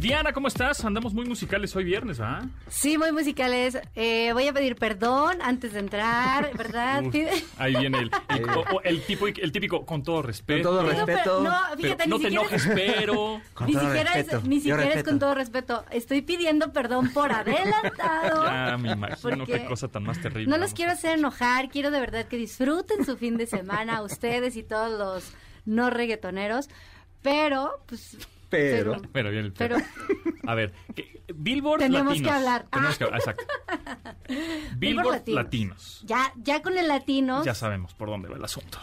Diana, 0.00 0.32
¿cómo 0.32 0.48
estás? 0.48 0.82
Andamos 0.86 1.12
muy 1.12 1.26
musicales 1.26 1.76
hoy 1.76 1.84
viernes, 1.84 2.20
¿ah? 2.20 2.40
Sí, 2.68 2.96
muy 2.96 3.12
musicales. 3.12 3.76
Eh, 3.94 4.30
voy 4.32 4.48
a 4.48 4.52
pedir 4.54 4.76
perdón 4.76 5.42
antes 5.42 5.74
de 5.74 5.80
entrar, 5.80 6.50
¿verdad? 6.56 7.04
Uf, 7.04 7.14
ahí 7.58 7.76
viene 7.76 7.98
el, 7.98 8.10
el, 8.30 8.48
o- 8.48 8.60
o 8.76 8.80
el 8.82 9.02
tipo, 9.02 9.26
el 9.26 9.52
típico 9.52 9.84
con 9.84 10.02
todo 10.02 10.22
respeto. 10.22 10.70
todo 10.70 11.42
No, 11.42 11.54
pero- 11.76 11.82
fíjate, 11.82 12.06
no 12.08 12.16
ni 12.16 12.22
te 12.24 12.30
siquiera, 12.30 12.42
enojes, 12.46 12.68
pero. 12.74 13.40
Con 13.52 13.66
ni 13.66 13.72
todo 13.74 13.82
siquiera, 13.84 14.12
respeto. 14.14 14.36
es, 14.38 14.44
ni 14.44 14.56
siquiera 14.60 14.84
es 14.94 15.04
con 15.04 15.18
todo 15.18 15.34
respeto. 15.34 15.84
Estoy 15.90 16.22
pidiendo 16.22 16.72
perdón 16.72 17.10
por 17.12 17.30
adelantado. 17.32 18.44
Ya 18.70 18.78
me 18.78 18.92
imagino 18.92 19.44
Porque 19.44 19.52
qué 19.60 19.64
cosa 19.66 19.88
tan 19.88 20.04
más 20.04 20.18
terrible. 20.22 20.46
No 20.46 20.56
los 20.56 20.72
quiero 20.72 20.92
hacer 20.92 21.18
enojar, 21.18 21.68
quiero 21.68 21.90
de 21.90 22.00
verdad 22.00 22.24
que 22.26 22.38
disfruten 22.38 23.04
su 23.04 23.18
fin 23.18 23.36
de 23.36 23.46
semana, 23.46 24.00
ustedes 24.02 24.56
y 24.56 24.62
todos 24.62 24.98
los 24.98 25.32
no 25.66 25.90
reggaetoneros, 25.90 26.70
pero, 27.20 27.82
pues... 27.86 28.16
Pero. 28.50 29.00
Pero 29.12 29.30
bien, 29.30 29.54
Pero- 29.56 29.76
A 30.46 30.54
ver, 30.54 30.72
que- 30.94 31.22
Billboard 31.34 31.80
Tenemos 31.80 32.08
Latinos. 32.08 32.28
que 32.32 32.36
hablar. 32.36 32.66
Tenemos 32.70 32.94
Ah. 32.94 32.98
que 32.98 33.04
Exacto. 33.16 33.44
Billboard 34.76 35.12
Latinos. 35.14 35.44
Latinos. 35.44 36.02
Ya, 36.06 36.32
ya 36.36 36.60
con 36.62 36.76
el 36.76 36.88
latinos, 36.88 37.44
Ya 37.44 37.54
sabemos 37.54 37.94
por 37.94 38.08
dónde 38.08 38.28
va 38.28 38.36
el 38.36 38.44
asunto. 38.44 38.78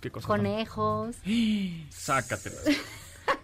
¿Qué 0.00 0.10
cosa? 0.10 0.26
conejos, 0.28 1.16
Sácatelas. 1.90 2.64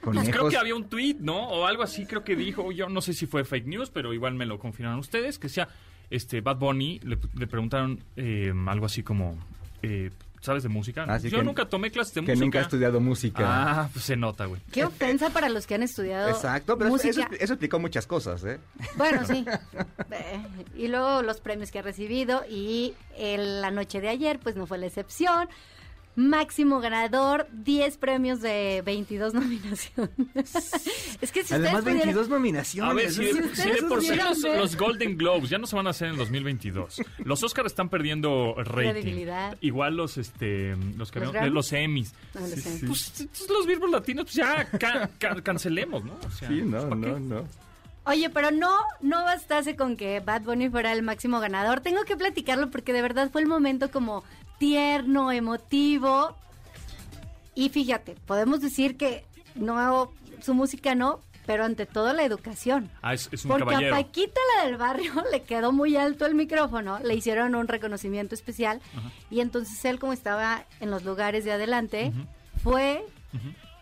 Conejos. 0.02 0.24
Pues 0.26 0.28
creo 0.30 0.48
que 0.48 0.56
había 0.56 0.74
un 0.74 0.88
tweet, 0.88 1.16
¿no? 1.20 1.48
O 1.48 1.66
algo 1.66 1.82
así, 1.82 2.06
creo 2.06 2.24
que 2.24 2.36
dijo. 2.36 2.70
Yo 2.72 2.88
no 2.88 3.00
sé 3.00 3.12
si 3.14 3.26
fue 3.26 3.44
fake 3.44 3.66
news, 3.66 3.90
pero 3.90 4.12
igual 4.14 4.34
me 4.34 4.46
lo 4.46 4.58
confirmaron 4.58 4.98
ustedes, 5.00 5.38
que 5.38 5.48
decía. 5.48 5.68
este 6.10 6.42
Bad 6.42 6.58
Bunny 6.58 7.00
le, 7.02 7.18
le 7.34 7.46
preguntaron 7.46 8.04
eh, 8.16 8.52
algo 8.66 8.86
así 8.86 9.02
como, 9.02 9.38
eh, 9.82 10.10
¿sabes 10.44 10.62
de 10.62 10.68
música? 10.68 11.04
Así 11.08 11.30
Yo 11.30 11.38
que- 11.38 11.44
nunca 11.44 11.68
tomé 11.68 11.90
clases 11.90 12.14
de 12.14 12.20
Que 12.20 12.32
música. 12.32 12.44
nunca 12.44 12.58
ha 12.58 12.62
estudiado 12.62 13.00
música. 13.00 13.42
Ah, 13.46 13.88
pues 13.92 14.04
se 14.04 14.16
nota, 14.16 14.44
güey. 14.46 14.60
Qué 14.72 14.84
ofensa 14.84 15.30
para 15.30 15.48
los 15.48 15.66
que 15.66 15.74
han 15.74 15.82
estudiado 15.82 16.28
Exacto, 16.28 16.76
pero 16.78 16.90
música. 16.90 17.10
eso- 17.10 17.26
eso 17.40 17.52
explicó 17.54 17.78
muchas 17.78 18.06
cosas, 18.06 18.44
¿eh? 18.44 18.60
Bueno, 18.96 19.24
sí. 19.26 19.44
Eh, 20.10 20.40
y 20.76 20.88
luego 20.88 21.22
los 21.22 21.40
premios 21.40 21.70
que 21.70 21.78
ha 21.80 21.82
recibido 21.82 22.42
y 22.48 22.94
el- 23.16 23.60
la 23.60 23.70
noche 23.70 24.00
de 24.00 24.08
ayer 24.08 24.38
pues 24.38 24.54
no 24.56 24.66
fue 24.66 24.78
la 24.78 24.86
excepción. 24.86 25.48
Máximo 26.16 26.80
ganador, 26.80 27.48
10 27.52 27.96
premios 27.98 28.40
de 28.40 28.82
22 28.86 29.34
nominaciones. 29.34 30.10
es 31.20 31.32
que 31.32 31.42
si 31.42 31.54
Además, 31.54 31.80
ustedes 31.80 31.82
pudieran- 31.82 31.98
22 32.14 32.28
nominaciones. 32.28 32.90
A 32.90 32.94
ver, 32.94 33.10
si, 33.10 33.32
si 33.60 33.70
de 33.70 33.82
por 33.88 34.00
sí 34.02 34.12
los, 34.44 34.76
Golden 34.76 35.16
Globes 35.18 35.50
ya 35.50 35.58
no 35.58 35.66
se 35.66 35.74
van 35.74 35.86
a 35.86 35.90
hacer 35.90 36.06
en 36.08 36.12
el 36.12 36.18
2022. 36.18 37.02
Los 37.24 37.42
Oscars 37.42 37.66
están 37.66 37.88
perdiendo 37.88 38.54
rating. 38.58 38.90
Credibilidad. 38.92 39.56
Igual 39.60 39.96
los 39.96 40.16
este 40.18 40.76
los 40.96 41.10
que 41.10 41.20
¿Los 41.20 41.34
los 41.50 41.72
Emmys. 41.72 42.14
Ah, 42.34 42.40
los 42.40 42.64
Emmys. 42.66 42.84
Pues 42.86 43.20
entonces 43.20 43.50
los 43.50 43.66
Billboard 43.66 43.90
latinos 43.90 44.24
pues 44.26 44.34
ya 44.36 44.64
ca- 44.78 45.10
ca- 45.18 45.40
cancelemos, 45.42 46.04
¿no? 46.04 46.14
O 46.26 46.30
sea, 46.30 46.48
Sí, 46.48 46.62
no, 46.62 46.88
¿para 46.88 47.00
qué? 47.00 47.06
no, 47.08 47.18
no. 47.18 47.48
Oye, 48.06 48.28
pero 48.30 48.50
no, 48.50 48.70
no 49.00 49.24
bastase 49.24 49.76
con 49.76 49.96
que 49.96 50.20
Bad 50.20 50.42
Bunny 50.42 50.68
fuera 50.68 50.92
el 50.92 51.02
máximo 51.02 51.40
ganador. 51.40 51.80
Tengo 51.80 52.04
que 52.04 52.16
platicarlo 52.16 52.70
porque 52.70 52.92
de 52.92 53.00
verdad 53.00 53.30
fue 53.32 53.40
el 53.40 53.46
momento 53.46 53.90
como 53.90 54.22
tierno, 54.58 55.32
emotivo. 55.32 56.36
Y 57.54 57.68
fíjate, 57.68 58.16
podemos 58.26 58.60
decir 58.60 58.96
que 58.96 59.24
no, 59.54 60.10
su 60.40 60.54
música 60.54 60.94
no, 60.94 61.20
pero 61.46 61.64
ante 61.64 61.86
todo 61.86 62.12
la 62.12 62.24
educación. 62.24 62.90
Ah, 63.02 63.14
es, 63.14 63.28
es 63.32 63.44
un 63.44 63.50
Porque 63.50 63.64
caballero. 63.66 63.94
a 63.94 63.98
Paquita, 63.98 64.40
la 64.56 64.64
del 64.66 64.76
barrio, 64.76 65.12
le 65.32 65.42
quedó 65.42 65.72
muy 65.72 65.96
alto 65.96 66.26
el 66.26 66.34
micrófono, 66.34 66.98
le 67.00 67.14
hicieron 67.14 67.54
un 67.54 67.68
reconocimiento 67.68 68.34
especial 68.34 68.80
y 69.30 69.40
entonces 69.40 69.84
él, 69.84 69.98
como 69.98 70.12
estaba 70.12 70.64
en 70.80 70.90
los 70.90 71.04
lugares 71.04 71.44
de 71.44 71.52
adelante, 71.52 72.12
fue 72.62 73.04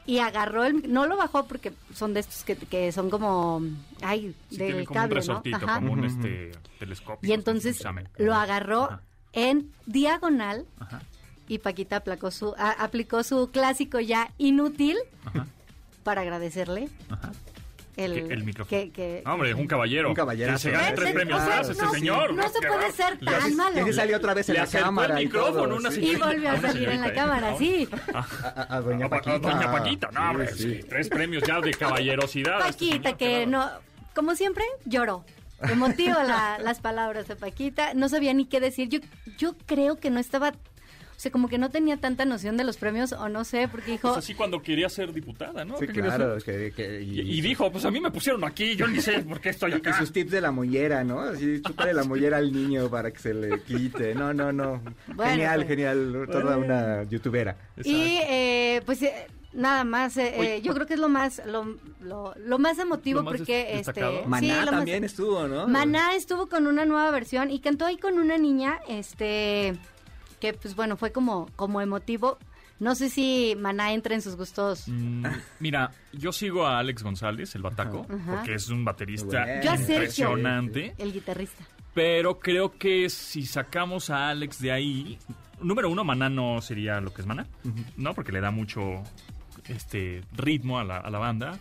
y 0.04 0.18
agarró 0.18 0.64
el... 0.64 0.92
No 0.92 1.06
lo 1.06 1.16
bajó 1.16 1.46
porque 1.46 1.72
son 1.94 2.12
de 2.14 2.20
estos 2.20 2.42
que, 2.42 2.56
que 2.56 2.90
son 2.90 3.08
como... 3.10 3.62
Ay, 4.02 4.34
Sí, 4.50 4.56
del 4.56 4.68
tiene 4.68 4.84
como 4.84 5.00
cable, 5.00 5.20
un 5.20 5.26
¿no? 5.26 5.56
Ajá. 5.56 5.74
como 5.76 5.92
un 5.92 6.04
este 6.04 6.52
telescopio. 6.80 7.30
Y 7.30 7.32
entonces 7.32 7.82
lo 8.18 8.34
agarró 8.34 8.84
Ajá. 8.84 9.02
En 9.32 9.70
diagonal 9.86 10.66
Ajá. 10.80 11.00
y 11.48 11.58
Paquita 11.58 11.96
aplicó 11.96 12.30
su, 12.30 12.54
a- 12.58 12.72
aplicó 12.84 13.22
su 13.24 13.50
clásico 13.50 14.00
ya 14.00 14.30
inútil 14.38 14.96
Ajá. 15.24 15.46
para 16.04 16.20
agradecerle 16.22 16.88
Ajá. 17.10 17.32
el, 17.96 18.12
Que- 18.14 18.32
el 18.34 18.44
micrófono. 18.44 18.68
que- 18.68 18.90
que- 18.90 19.22
No, 19.24 19.34
hombre, 19.34 19.54
un 19.54 19.66
caballero. 19.66 20.08
Un 20.08 20.14
caballerazo. 20.14 20.54
Que 20.54 20.62
se 20.62 20.70
gane 20.70 20.84
¿Ves? 20.90 20.94
tres 20.94 21.04
¿Ves? 21.06 21.14
premios 21.14 21.40
O 21.42 21.44
sea, 21.46 21.56
más 21.58 21.68
este 21.68 21.82
no, 21.82 21.92
señor. 21.92 22.34
no 22.34 22.48
se 22.48 22.66
puede 22.66 22.92
ser 22.92 23.18
tan 23.18 23.34
hace- 23.34 23.54
malo. 23.54 23.80
Y 23.80 23.84
sí 23.84 23.92
salió 23.92 24.16
otra 24.16 24.34
vez 24.34 24.48
en 24.48 24.54
Le 24.54 24.60
la 24.62 24.66
cámara 24.66 25.16
el 25.16 25.22
y 25.22 25.26
micrófono 25.26 25.64
todo, 25.64 25.76
una 25.76 25.90
sí. 25.90 26.00
Y 26.00 26.16
volvió 26.16 26.50
a 26.50 26.54
Una 26.54 26.68
salir 26.72 26.88
en 26.88 27.00
la 27.02 27.12
cámara, 27.12 27.56
sí. 27.58 27.88
A, 28.14 28.18
a- 28.18 28.76
a 28.76 28.80
doña 28.80 29.04
A- 29.04 29.06
a- 29.06 29.10
Paquita. 29.10 29.38
Doña 29.38 29.72
Paquita, 29.72 30.10
no, 30.12 30.30
hombre, 30.30 30.52
Sí, 30.54 30.62
sí, 30.76 30.80
tres 30.88 31.08
premios 31.10 31.42
ya 31.46 31.60
de 31.60 31.70
caballerosidad. 31.74 32.60
este 32.66 32.72
Paquita, 32.72 33.02
señor, 33.10 33.18
que 33.18 33.46
no, 33.46 33.70
como 34.14 34.34
siempre, 34.36 34.64
lloró. 34.86 35.24
Emotiva 35.70 36.24
la- 36.24 36.58
las 36.58 36.80
palabras 36.80 37.28
de 37.28 37.36
Paquita. 37.36 37.94
No 37.94 38.08
sabía 38.08 38.32
ni 38.34 38.46
qué 38.46 38.60
decir. 38.60 38.88
Yo, 38.88 39.00
yo 39.38 39.54
creo 39.66 39.96
que 39.96 40.10
no 40.10 40.18
estaba, 40.20 40.48
o 40.50 41.20
sea, 41.22 41.30
como 41.30 41.48
que 41.48 41.58
no 41.58 41.70
tenía 41.70 41.96
tanta 41.98 42.24
noción 42.24 42.56
de 42.56 42.64
los 42.64 42.76
premios, 42.76 43.12
o 43.12 43.28
no 43.28 43.44
sé, 43.44 43.68
porque 43.68 43.92
dijo, 43.92 44.08
Pues 44.08 44.18
así 44.18 44.34
cuando 44.34 44.60
quería 44.60 44.88
ser 44.88 45.12
diputada, 45.12 45.64
¿no? 45.64 45.76
Sí, 45.78 45.86
¿Qué 45.86 45.92
quería 45.92 46.16
claro. 46.16 46.36
que- 46.44 46.72
que- 46.74 47.02
Y, 47.02 47.20
y 47.20 47.40
dijo, 47.40 47.70
pues 47.70 47.84
a 47.84 47.90
mí 47.90 48.00
me 48.00 48.10
pusieron 48.10 48.42
aquí, 48.44 48.74
yo 48.76 48.86
ni 48.88 49.00
sé 49.00 49.20
por 49.20 49.40
qué 49.40 49.50
estoy 49.50 49.70
Y 49.72 49.74
acá. 49.74 49.92
sus 49.98 50.12
tips 50.12 50.30
de 50.32 50.40
la 50.40 50.50
mollera, 50.50 51.04
¿no? 51.04 51.20
Así, 51.20 51.60
chúpale 51.62 51.94
la 51.94 52.04
mollera 52.04 52.38
al 52.38 52.52
niño 52.52 52.88
para 52.90 53.10
que 53.10 53.18
se 53.20 53.34
le 53.34 53.60
quite. 53.62 54.14
No, 54.14 54.34
no, 54.34 54.52
no. 54.52 54.82
Bueno, 55.14 55.30
genial, 55.32 55.56
pues. 55.60 55.68
genial. 55.68 56.28
Toda 56.30 56.56
una 56.56 57.04
youtubera. 57.04 57.56
Y 57.84 58.18
eh, 58.28 58.82
pues 58.84 59.02
eh, 59.02 59.26
nada 59.52 59.84
más, 59.84 60.16
eh, 60.16 60.34
Oye. 60.38 60.56
eh, 60.56 60.62
yo 60.62 60.74
creo 60.74 60.86
que 60.86 60.94
es 60.94 61.00
lo 61.00 61.08
más 61.08 61.42
lo, 61.46 61.76
lo, 62.00 62.34
lo 62.36 62.58
más 62.58 62.78
emotivo 62.78 63.20
¿Lo 63.20 63.24
más 63.30 63.36
porque 63.38 63.78
este 63.78 64.00
sí, 64.00 64.06
Maná 64.26 64.56
más- 64.56 64.70
también 64.70 65.04
estuvo, 65.04 65.46
¿no? 65.48 65.68
Maná 65.68 66.14
estuvo 66.14 66.48
con 66.48 66.66
una 66.66 66.84
nueva 66.84 67.10
versión 67.10 67.50
y 67.50 67.60
cantó 67.60 67.86
ahí 67.86 67.96
con 67.98 68.18
una 68.18 68.38
niña, 68.38 68.78
este 68.88 69.74
que 70.40 70.52
pues 70.54 70.74
bueno, 70.74 70.96
fue 70.96 71.12
como 71.12 71.48
como 71.56 71.80
emotivo. 71.80 72.38
No 72.80 72.96
sé 72.96 73.10
si 73.10 73.54
Maná 73.58 73.92
entra 73.92 74.14
en 74.16 74.22
sus 74.22 74.34
gustos. 74.34 74.88
Mm, 74.88 75.24
mira, 75.60 75.92
yo 76.12 76.32
sigo 76.32 76.66
a 76.66 76.80
Alex 76.80 77.04
González, 77.04 77.54
el 77.54 77.62
bataco, 77.62 78.04
Ajá. 78.10 78.34
porque 78.36 78.54
es 78.54 78.68
un 78.70 78.84
baterista 78.84 79.44
Bueno. 79.44 79.62
Yo 79.62 79.70
a 79.70 79.76
Sergio. 79.76 79.94
impresionante. 79.94 80.94
El 80.98 81.12
guitarrista. 81.12 81.64
Pero 81.94 82.40
creo 82.40 82.72
que 82.76 83.08
si 83.08 83.46
sacamos 83.46 84.10
a 84.10 84.30
Alex 84.30 84.60
de 84.60 84.72
ahí, 84.72 85.18
número 85.60 85.90
uno, 85.90 86.02
Maná 86.02 86.28
no 86.28 86.60
sería 86.60 87.00
lo 87.00 87.12
que 87.14 87.20
es 87.20 87.26
Maná, 87.26 87.46
¿no? 87.96 88.14
Porque 88.14 88.32
le 88.32 88.40
da 88.40 88.50
mucho 88.50 89.04
este 89.68 90.22
ritmo 90.32 90.78
a 90.78 90.84
la, 90.84 90.96
a 90.98 91.10
la 91.10 91.18
banda. 91.18 91.58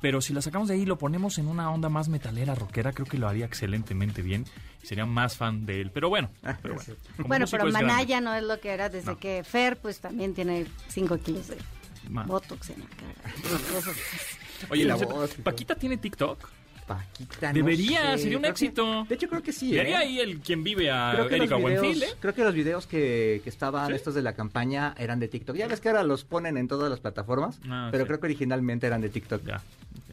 Pero 0.00 0.22
si 0.22 0.32
la 0.32 0.40
sacamos 0.40 0.68
de 0.68 0.74
ahí 0.74 0.80
y 0.82 0.86
lo 0.86 0.96
ponemos 0.96 1.36
en 1.36 1.46
una 1.46 1.70
onda 1.70 1.90
más 1.90 2.08
metalera, 2.08 2.54
rockera, 2.54 2.92
creo 2.92 3.06
que 3.06 3.18
lo 3.18 3.28
haría 3.28 3.44
excelentemente 3.44 4.22
bien 4.22 4.46
y 4.82 4.86
sería 4.86 5.04
más 5.04 5.36
fan 5.36 5.66
de 5.66 5.82
él. 5.82 5.90
Pero 5.92 6.08
bueno, 6.08 6.30
pero 6.62 6.74
bueno. 6.76 6.94
bueno, 7.26 7.44
pero 7.50 7.66
es 7.66 7.72
Maná 7.74 7.86
grande. 7.88 8.06
ya 8.06 8.20
no 8.22 8.34
es 8.34 8.42
lo 8.42 8.58
que 8.60 8.70
era 8.70 8.88
desde 8.88 9.10
No. 9.12 9.18
que 9.18 9.44
Fer 9.44 9.76
pues 9.76 10.00
también 10.00 10.32
tiene 10.32 10.66
5 10.88 11.18
kilos 11.18 11.48
de 11.48 11.58
botox 12.08 12.70
en 12.70 12.80
la 12.80 12.86
cara. 12.86 13.34
Oye, 14.70 14.84
la 14.86 14.96
voz. 14.96 15.34
¿Paquita 15.42 15.74
tiene 15.74 15.98
TikTok? 15.98 16.48
Paquita, 16.94 17.48
no 17.48 17.54
Debería, 17.54 18.12
sé, 18.16 18.22
sería 18.24 18.36
un 18.38 18.42
creo 18.42 18.54
que- 18.54 18.64
éxito. 18.64 19.06
de 19.08 19.14
hecho, 19.14 19.28
creo 19.28 19.42
que 19.42 19.52
sí. 19.52 19.70
Y 19.70 19.78
¿eh? 19.78 19.94
ahí 19.94 20.18
el 20.18 20.40
quien 20.40 20.64
vive 20.64 20.90
a 20.90 21.12
Creo 21.14 21.28
que, 21.28 21.36
Erika 21.36 21.54
los 21.56 21.64
videos, 21.64 21.80
Buenfil, 21.82 22.02
¿eh? 22.02 22.08
creo 22.18 22.34
que 22.34 22.44
los 22.44 22.54
videos 22.54 22.86
que, 22.86 23.40
que 23.44 23.48
estaban 23.50 23.86
¿Sí? 23.88 23.92
estos 23.94 24.14
de 24.14 24.22
la 24.22 24.32
campaña 24.34 24.94
eran 24.98 25.20
de 25.20 25.28
TikTok. 25.28 25.54
Ya 25.56 25.68
ves 25.68 25.80
que 25.80 25.88
ahora 25.88 26.02
los 26.02 26.24
ponen 26.24 26.56
en 26.56 26.66
todas 26.68 26.90
las 26.90 26.98
plataformas, 27.00 27.60
Ah, 27.68 27.88
pero 27.92 28.04
sí. 28.04 28.08
creo 28.08 28.20
que 28.20 28.26
originalmente 28.26 28.86
eran 28.86 29.00
de 29.00 29.08
TikTok. 29.08 29.44
Ya. 29.46 29.60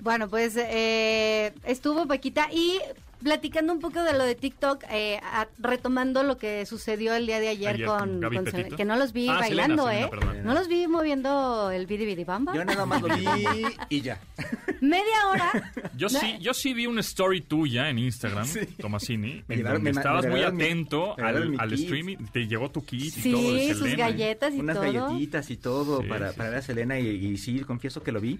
Bueno, 0.02 0.30
pues 0.30 0.56
eh, 0.58 1.54
estuvo 1.66 2.06
Paquita 2.08 2.48
y 2.52 2.80
platicando 3.24 3.74
un 3.74 3.80
poco 3.80 4.04
de 4.04 4.14
lo 4.14 4.24
de 4.24 4.36
TikTok, 4.36 4.84
eh, 4.92 5.20
a- 5.24 5.48
retomando 5.60 6.24
lo 6.24 6.38
que 6.38 6.66
sucedió 6.66 7.14
el 7.16 7.26
día 7.26 7.40
de 7.40 7.48
ayer, 7.50 7.76
Ayer 7.76 7.86
con, 7.88 8.22
con 8.22 8.34
con. 8.36 8.46
Selena, 8.52 8.76
que 8.78 8.86
no 8.86 8.96
los 8.96 9.14
vi 9.14 9.28
Ah, 9.30 9.42
Selena, 9.44 9.48
bailando, 9.68 9.88
Selena, 9.88 10.06
¿eh? 10.06 10.10
perdón. 10.10 10.44
No 10.44 10.54
los 10.54 10.68
vi 10.68 10.88
moviendo 10.88 11.72
el 11.72 11.86
bidi 11.88 12.06
bidi 12.06 12.24
bamba. 12.24 12.54
Yo 12.54 12.64
nada 12.64 12.86
más 12.86 13.02
lo 13.02 13.16
vi 13.16 13.26
y 13.90 14.02
ya. 14.02 14.20
Media 14.82 15.28
hora. 15.32 15.72
Yo 15.98 16.08
No, 16.10 16.20
sí, 16.20 16.38
yo 16.40 16.54
sí 16.54 16.74
vi 16.74 16.86
una 16.86 17.02
story 17.02 17.42
tuya 17.42 17.90
en 17.90 17.98
Instagram, 18.00 18.48
Tomasini, 18.80 19.44
Me 19.48 19.56
en 19.56 19.62
llevaron- 19.62 19.74
donde 19.84 19.94
me 19.94 20.00
estabas 20.00 20.24
me 20.26 20.32
muy 20.32 20.40
mi- 20.42 20.46
atento 20.46 21.16
al, 21.18 21.50
mi 21.50 21.58
al 21.60 21.70
kit. 21.72 21.80
streaming. 21.80 22.18
Te 22.32 22.46
llegó 22.48 22.70
tu 22.70 22.86
kit 22.86 23.02
y 23.06 23.10
Sí, 23.10 23.32
todo 23.32 23.54
de 23.54 23.70
sus 23.74 23.78
Selena. 23.84 23.98
galletas 24.10 24.54
y 24.54 24.60
Unas 24.60 24.76
todo. 24.80 24.92
galletitas 24.94 25.50
y 25.50 25.58
todo 25.58 26.02
Sí, 26.02 26.08
para, 26.08 26.30
sí, 26.32 26.38
para 26.38 26.50
ver 26.50 26.60
a 26.60 26.62
Selena 26.62 27.00
y, 27.00 27.08
y 27.08 27.38
sí, 27.38 27.60
confieso 27.62 28.04
que 28.04 28.12
lo 28.12 28.22
vi. 28.22 28.40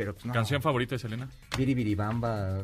Pero 0.00 0.14
pues 0.14 0.24
no. 0.24 0.32
¿Canción 0.32 0.62
favorita 0.62 0.94
de 0.94 0.98
Selena? 0.98 1.28
Biribiribamba. 1.58 2.62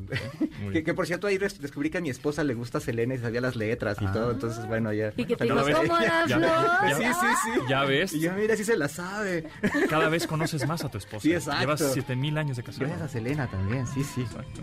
Que, 0.73 0.83
que 0.83 0.95
por 0.95 1.07
cierto 1.07 1.27
ahí 1.27 1.37
des- 1.37 1.61
descubrí 1.61 1.91
que 1.91 1.99
a 1.99 2.01
mi 2.01 2.09
esposa 2.09 2.43
le 2.45 2.55
gusta 2.55 2.81
Selena 2.81 3.15
y 3.15 3.19
sabía 3.19 3.43
las 3.43 3.57
letras 3.57 3.99
y 4.01 4.07
todo. 4.07 4.31
Entonces, 4.31 4.67
bueno, 4.67 4.91
ya. 4.95 5.13
Y 5.19 5.27
que 5.27 5.37
te 5.37 5.45
digo, 5.45 5.57
¿cómo 5.57 5.99
la 5.99 6.25
ya- 6.27 6.39
ya- 6.39 6.97
Sí, 6.97 7.05
sí, 7.05 7.27
sí. 7.45 7.61
¿Ya 7.69 7.85
ves? 7.85 8.15
Y 8.15 8.21
ya 8.21 8.33
mira, 8.33 8.57
sí 8.57 8.65
se 8.65 8.75
la 8.79 8.89
sabe. 8.89 9.45
Cada 9.91 10.09
vez 10.09 10.27
conoces 10.27 10.67
más 10.67 10.83
a 10.83 10.89
tu 10.89 10.97
esposa. 10.97 11.21
Sí, 11.21 11.35
exacto. 11.35 11.61
Llevas 11.61 11.81
7000 11.93 12.39
años 12.39 12.57
de 12.57 12.63
casado. 12.63 12.87
Gracias 12.87 13.03
a 13.03 13.09
Selena 13.13 13.51
también, 13.51 13.87
sí, 13.87 14.03
sí. 14.03 14.23
Exacto. 14.23 14.63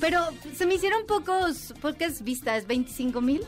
Pero 0.00 0.20
se 0.52 0.66
me 0.66 0.74
hicieron 0.74 1.06
pocos, 1.06 1.74
pocas 1.80 2.22
vistas, 2.24 2.66
25 2.66 3.20
mil, 3.20 3.42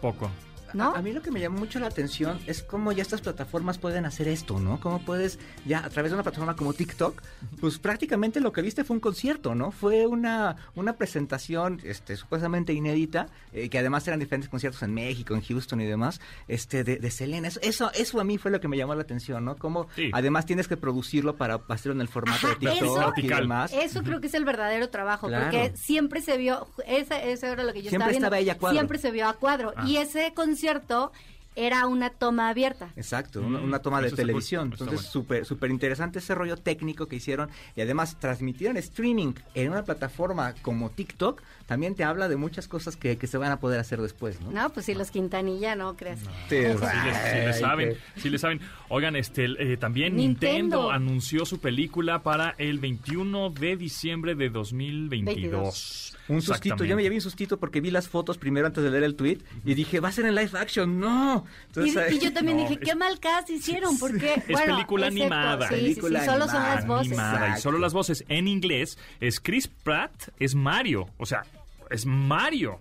Poco. 0.00 0.30
¿No? 0.74 0.94
A, 0.94 0.98
a 0.98 1.02
mí 1.02 1.12
lo 1.12 1.22
que 1.22 1.30
me 1.30 1.40
llamó 1.40 1.58
mucho 1.58 1.78
la 1.80 1.86
atención 1.88 2.38
es 2.46 2.62
cómo 2.62 2.92
ya 2.92 3.02
estas 3.02 3.20
plataformas 3.20 3.78
pueden 3.78 4.04
hacer 4.06 4.28
esto, 4.28 4.58
¿no? 4.58 4.80
Cómo 4.80 5.00
puedes, 5.04 5.38
ya 5.66 5.84
a 5.84 5.88
través 5.90 6.10
de 6.10 6.14
una 6.14 6.22
plataforma 6.22 6.56
como 6.56 6.72
TikTok, 6.74 7.20
pues 7.60 7.78
prácticamente 7.78 8.40
lo 8.40 8.52
que 8.52 8.62
viste 8.62 8.84
fue 8.84 8.94
un 8.96 9.00
concierto, 9.00 9.54
¿no? 9.54 9.70
Fue 9.70 10.06
una, 10.06 10.56
una 10.74 10.94
presentación 10.94 11.80
este, 11.84 12.16
supuestamente 12.16 12.72
inédita, 12.72 13.26
eh, 13.52 13.68
que 13.68 13.78
además 13.78 14.06
eran 14.08 14.20
diferentes 14.20 14.48
conciertos 14.48 14.82
en 14.82 14.94
México, 14.94 15.34
en 15.34 15.42
Houston 15.42 15.80
y 15.80 15.86
demás, 15.86 16.20
este, 16.48 16.84
de, 16.84 16.96
de 16.98 17.10
Selena. 17.10 17.48
Eso, 17.48 17.60
eso, 17.62 17.90
eso 17.94 18.20
a 18.20 18.24
mí 18.24 18.38
fue 18.38 18.50
lo 18.50 18.60
que 18.60 18.68
me 18.68 18.76
llamó 18.76 18.94
la 18.94 19.02
atención, 19.02 19.44
¿no? 19.44 19.56
Cómo 19.56 19.88
Sí. 19.96 20.10
además 20.12 20.46
tienes 20.46 20.68
que 20.68 20.76
producirlo 20.76 21.36
para 21.36 21.60
hacerlo 21.68 21.94
en 21.94 22.00
el 22.00 22.08
formato 22.08 22.46
Ajá, 22.46 22.58
de 22.58 22.66
TikTok 22.70 23.18
eso- 23.18 23.26
y 23.26 23.28
demás. 23.28 23.72
Eso 23.72 24.02
creo 24.02 24.20
que 24.20 24.26
es 24.28 24.34
el 24.34 24.44
verdadero 24.44 24.88
trabajo, 24.90 25.26
Claro. 25.28 25.44
porque 25.50 25.72
siempre 25.76 26.20
se 26.22 26.36
vio, 26.36 26.68
esa, 26.86 27.20
eso 27.22 27.46
era 27.46 27.64
lo 27.64 27.72
que 27.72 27.82
yo 27.82 27.90
Siempre 27.90 27.96
estaba 27.96 28.10
viendo, 28.10 28.26
estaba 28.26 28.38
ella 28.38 28.52
a 28.52 28.58
cuadro. 28.58 28.76
siempre 28.78 28.98
se 28.98 29.10
vio 29.10 29.28
a 29.28 29.32
cuadro. 29.34 29.72
Ah. 29.76 29.84
Y 29.86 29.96
ese 29.96 30.32
concierto 30.34 30.59
concierto 30.60 31.10
era 31.56 31.86
una 31.86 32.10
toma 32.10 32.48
abierta. 32.48 32.90
Exacto, 32.96 33.40
una, 33.40 33.58
Mm, 33.60 33.64
una 33.64 33.78
toma 33.80 34.00
de 34.00 34.10
televisión. 34.12 34.72
está 34.72 34.84
Entonces, 34.84 35.10
súper 35.10 35.44
súper 35.44 35.70
interesante 35.70 36.18
ese 36.20 36.34
rollo 36.34 36.56
técnico 36.56 37.06
que 37.06 37.16
hicieron. 37.16 37.50
Y 37.76 37.80
además, 37.80 38.18
transmitieron 38.20 38.76
streaming 38.76 39.34
en 39.54 39.70
una 39.72 39.84
plataforma 39.84 40.54
como 40.62 40.90
TikTok, 40.90 41.42
también 41.66 41.94
te 41.94 42.04
habla 42.04 42.28
de 42.28 42.36
muchas 42.36 42.66
cosas 42.68 42.96
que, 42.96 43.16
que 43.16 43.26
se 43.26 43.38
van 43.38 43.52
a 43.52 43.60
poder 43.60 43.78
hacer 43.80 44.00
después, 44.00 44.40
¿no? 44.40 44.50
No, 44.50 44.70
pues 44.70 44.86
si 44.86 44.94
los 44.94 45.10
Quintanilla, 45.10 45.74
no 45.76 45.96
crees. 45.96 46.20
Sí, 46.48 46.56
Sí 46.56 46.62
le, 46.64 47.14
sí 47.14 47.46
le 47.46 47.52
saben, 47.54 47.96
sí 48.16 48.30
le 48.30 48.38
saben. 48.38 48.60
Oigan, 48.88 49.14
este, 49.16 49.44
eh, 49.44 49.76
también 49.76 50.16
Nintendo. 50.16 50.56
Nintendo. 50.76 50.90
anunció 50.90 51.44
su 51.46 51.60
película 51.60 52.22
para 52.22 52.54
el 52.58 52.78
21 52.78 53.50
de 53.50 53.76
diciembre 53.76 54.34
de 54.34 54.50
2022. 54.50 56.16
Un 56.28 56.42
sustito, 56.42 56.84
yo 56.84 56.96
me 56.96 57.02
llevé 57.02 57.16
un 57.16 57.20
sustito 57.20 57.58
porque 57.58 57.80
vi 57.80 57.90
las 57.90 58.08
fotos 58.08 58.38
primero 58.38 58.66
antes 58.66 58.82
de 58.84 58.90
leer 58.90 59.02
el 59.04 59.16
tweet 59.16 59.38
y 59.64 59.74
dije, 59.74 60.00
va 60.00 60.08
a 60.08 60.12
ser 60.12 60.26
en 60.26 60.34
live 60.34 60.50
action, 60.58 60.98
no. 61.00 61.39
Y, 61.44 61.66
Entonces, 61.68 61.96
ahí- 61.96 62.16
y 62.16 62.18
yo 62.20 62.32
también 62.32 62.56
No, 62.58 62.62
dije, 62.64 62.74
es- 62.82 62.88
qué 62.88 62.94
mal 62.94 63.18
cast 63.20 63.50
hicieron, 63.50 63.98
porque 63.98 64.42
Es 64.48 64.60
película 64.60 65.06
animada. 65.08 65.68
Sí, 65.68 65.74
sí, 65.74 65.80
sí, 65.80 65.86
Película 65.86 66.24
solo 66.24 66.46
son 66.46 66.62
las 66.62 66.86
voces. 66.86 67.06
animada 67.12 67.58
y 67.58 67.60
solo 67.60 67.78
las 67.78 67.92
voces 67.92 68.24
en 68.28 68.48
inglés 68.48 68.98
es 69.20 69.40
Chris 69.40 69.68
Pratt, 69.68 70.12
es 70.38 70.54
Mario, 70.54 71.08
o 71.18 71.26
sea, 71.26 71.42
es 71.90 72.06
Mario. 72.06 72.80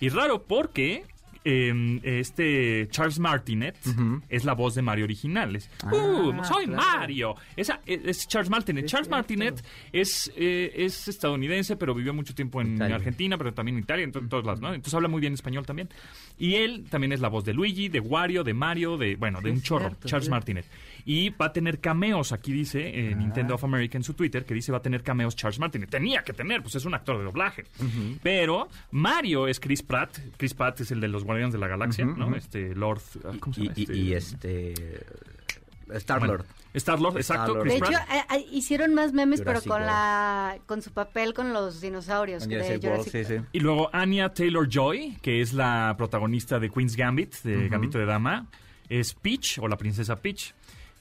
Y 0.00 0.08
raro 0.10 0.42
porque 0.42 1.04
eh, 1.44 2.00
este 2.02 2.88
Charles 2.90 3.18
Martinet 3.18 3.76
es 4.28 4.44
la 4.44 4.54
voz 4.54 4.74
de 4.74 4.82
Mario 4.82 5.04
original. 5.04 5.56
Es, 5.56 5.70
"Uh, 5.90 6.32
Ah, 6.38 6.44
soy 6.44 6.66
claro. 6.66 6.82
Mario. 6.98 7.34
Esa 7.56 7.80
es, 7.86 8.00
es 8.04 8.28
Charles 8.28 8.50
Martinet. 8.50 8.84
Es 8.84 8.90
Charles 8.90 9.06
cierto. 9.08 9.16
Martinet 9.16 9.64
es, 9.92 10.32
eh, 10.36 10.72
es 10.76 11.08
estadounidense, 11.08 11.76
pero 11.76 11.94
vivió 11.94 12.12
mucho 12.14 12.34
tiempo 12.34 12.60
en 12.60 12.74
Italia. 12.76 12.96
Argentina, 12.96 13.36
pero 13.38 13.54
también 13.54 13.76
en 13.78 13.82
Italia, 13.84 14.04
en 14.04 14.12
to- 14.12 14.20
todos 14.28 14.44
lados, 14.44 14.60
¿no? 14.60 14.68
Entonces 14.68 14.94
habla 14.94 15.08
muy 15.08 15.20
bien 15.20 15.34
español 15.34 15.64
también. 15.66 15.88
Y 16.38 16.54
él 16.56 16.84
también 16.90 17.12
es 17.12 17.20
la 17.20 17.28
voz 17.28 17.44
de 17.44 17.54
Luigi, 17.54 17.88
de 17.88 18.00
Wario, 18.00 18.44
de 18.44 18.54
Mario, 18.54 18.96
de, 18.96 19.16
bueno, 19.16 19.40
de 19.40 19.50
un 19.50 19.62
chorro, 19.62 19.88
cierto, 19.88 20.08
Charles. 20.08 20.28
Martinet. 20.28 20.66
Y 21.10 21.30
va 21.30 21.46
a 21.46 21.52
tener 21.54 21.80
cameos, 21.80 22.32
aquí 22.32 22.52
dice 22.52 22.80
eh, 22.86 23.12
Ah. 23.14 23.16
Nintendo 23.16 23.54
of 23.54 23.64
America 23.64 23.96
en 23.96 24.04
su 24.04 24.12
Twitter, 24.12 24.44
que 24.44 24.52
dice 24.52 24.70
va 24.72 24.78
a 24.78 24.82
tener 24.82 25.02
cameos 25.02 25.34
Charles 25.34 25.58
Martinet. 25.58 25.88
Tenía 25.88 26.22
que 26.22 26.34
tener, 26.34 26.60
pues 26.60 26.74
es 26.74 26.84
un 26.84 26.92
actor 26.92 27.16
de 27.16 27.24
doblaje. 27.24 27.64
Pero 28.22 28.68
Mario 28.90 29.48
es 29.48 29.58
Chris 29.58 29.82
Pratt. 29.82 30.18
Chris 30.36 30.52
Pratt 30.52 30.80
es 30.82 30.90
el 30.90 31.00
de 31.00 31.08
los 31.08 31.24
Guardianes 31.24 31.54
de 31.54 31.58
la 31.60 31.66
Galaxia, 31.66 32.04
¿no? 32.04 32.36
Este 32.36 32.74
Lord... 32.74 33.00
ah, 33.24 33.32
¿Cómo 33.40 33.54
se 33.54 33.62
y, 33.62 33.64
llama? 33.68 33.74
y- 33.78 33.92
y 34.00 34.12
este... 34.12 34.74
Star 35.94 36.22
Lord. 36.22 36.44
Star 36.74 37.00
Lord, 37.00 37.16
exacto. 37.16 37.58
Chris 37.60 37.72
De 37.72 37.78
hecho, 37.78 37.98
eh, 37.98 38.36
eh, 38.36 38.46
hicieron 38.52 38.92
más 38.92 39.14
memes, 39.14 39.40
pero 39.40 39.62
con 39.62 39.70
World. 39.70 39.86
la 39.86 40.58
con 40.66 40.82
su 40.82 40.90
papel 40.92 41.32
con 41.32 41.54
los 41.54 41.80
dinosaurios 41.80 42.46
de 42.46 42.54
Jurassic 42.56 42.84
World, 42.84 43.08
sí, 43.08 43.24
sí. 43.24 43.34
Y 43.52 43.60
luego 43.60 43.88
Anya 43.94 44.34
Taylor-Joy, 44.34 45.16
que 45.22 45.40
es 45.40 45.54
la 45.54 45.94
protagonista 45.96 46.58
de 46.60 46.68
Queen's 46.68 46.94
Gambit, 46.94 47.34
de 47.42 47.70
Gambito 47.70 47.98
de 47.98 48.04
Dama, 48.04 48.46
es 48.90 49.14
Peach, 49.14 49.58
o 49.60 49.66
la 49.68 49.78
princesa 49.78 50.16
Peach. 50.16 50.52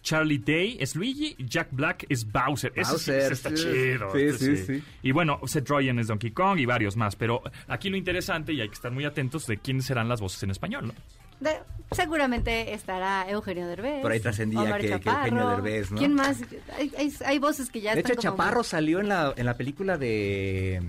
Charlie 0.01 0.37
Day 0.39 0.77
es 0.79 0.95
Luigi, 0.95 1.35
Jack 1.39 1.69
Black 1.71 2.05
es 2.09 2.29
Bowser. 2.31 2.71
Sí- 2.75 2.81
Bowser, 2.91 3.19
ese 3.19 3.33
está 3.33 3.49
sí. 3.49 3.55
chido. 3.55 4.11
Sí, 4.11 4.21
este 4.21 4.55
sí, 4.57 4.63
sí. 4.79 4.83
Y 5.03 5.11
bueno, 5.11 5.39
Seth 5.45 5.67
Rogen 5.69 5.99
es 5.99 6.07
Donkey 6.07 6.31
Kong 6.31 6.59
y 6.59 6.65
varios 6.65 6.95
más. 6.95 7.15
Pero 7.15 7.41
aquí 7.67 7.89
lo 7.89 7.97
interesante, 7.97 8.53
y 8.53 8.61
hay 8.61 8.67
que 8.69 8.75
estar 8.75 8.91
muy 8.91 9.05
atentos 9.05 9.47
de 9.47 9.57
quiénes 9.57 9.85
serán 9.85 10.07
las 10.07 10.21
voces 10.21 10.41
en 10.43 10.51
español, 10.51 10.87
¿no? 10.87 10.93
De- 11.39 11.59
seguramente 11.91 12.73
estará 12.73 13.29
Eugenio 13.29 13.67
Derbez. 13.67 14.01
Por 14.01 14.11
ahí 14.11 14.19
trascendía 14.19 14.77
que- 14.77 14.99
que. 14.99 15.09
Eugenio 15.09 15.49
Derbez, 15.49 15.91
¿no? 15.91 15.97
¿Quién 15.97 16.13
más? 16.15 16.37
Hay, 16.77 16.91
hay- 16.97 17.13
hay 17.25 17.39
voces 17.39 17.69
que 17.69 17.81
ya 17.81 17.93
De 17.93 18.01
hecho, 18.01 18.09
como- 18.15 18.21
Chaparro 18.21 18.63
salió 18.63 18.99
en 18.99 19.07
la, 19.09 19.33
en 19.37 19.45
la 19.45 19.55
película 19.55 19.97
de, 19.97 20.81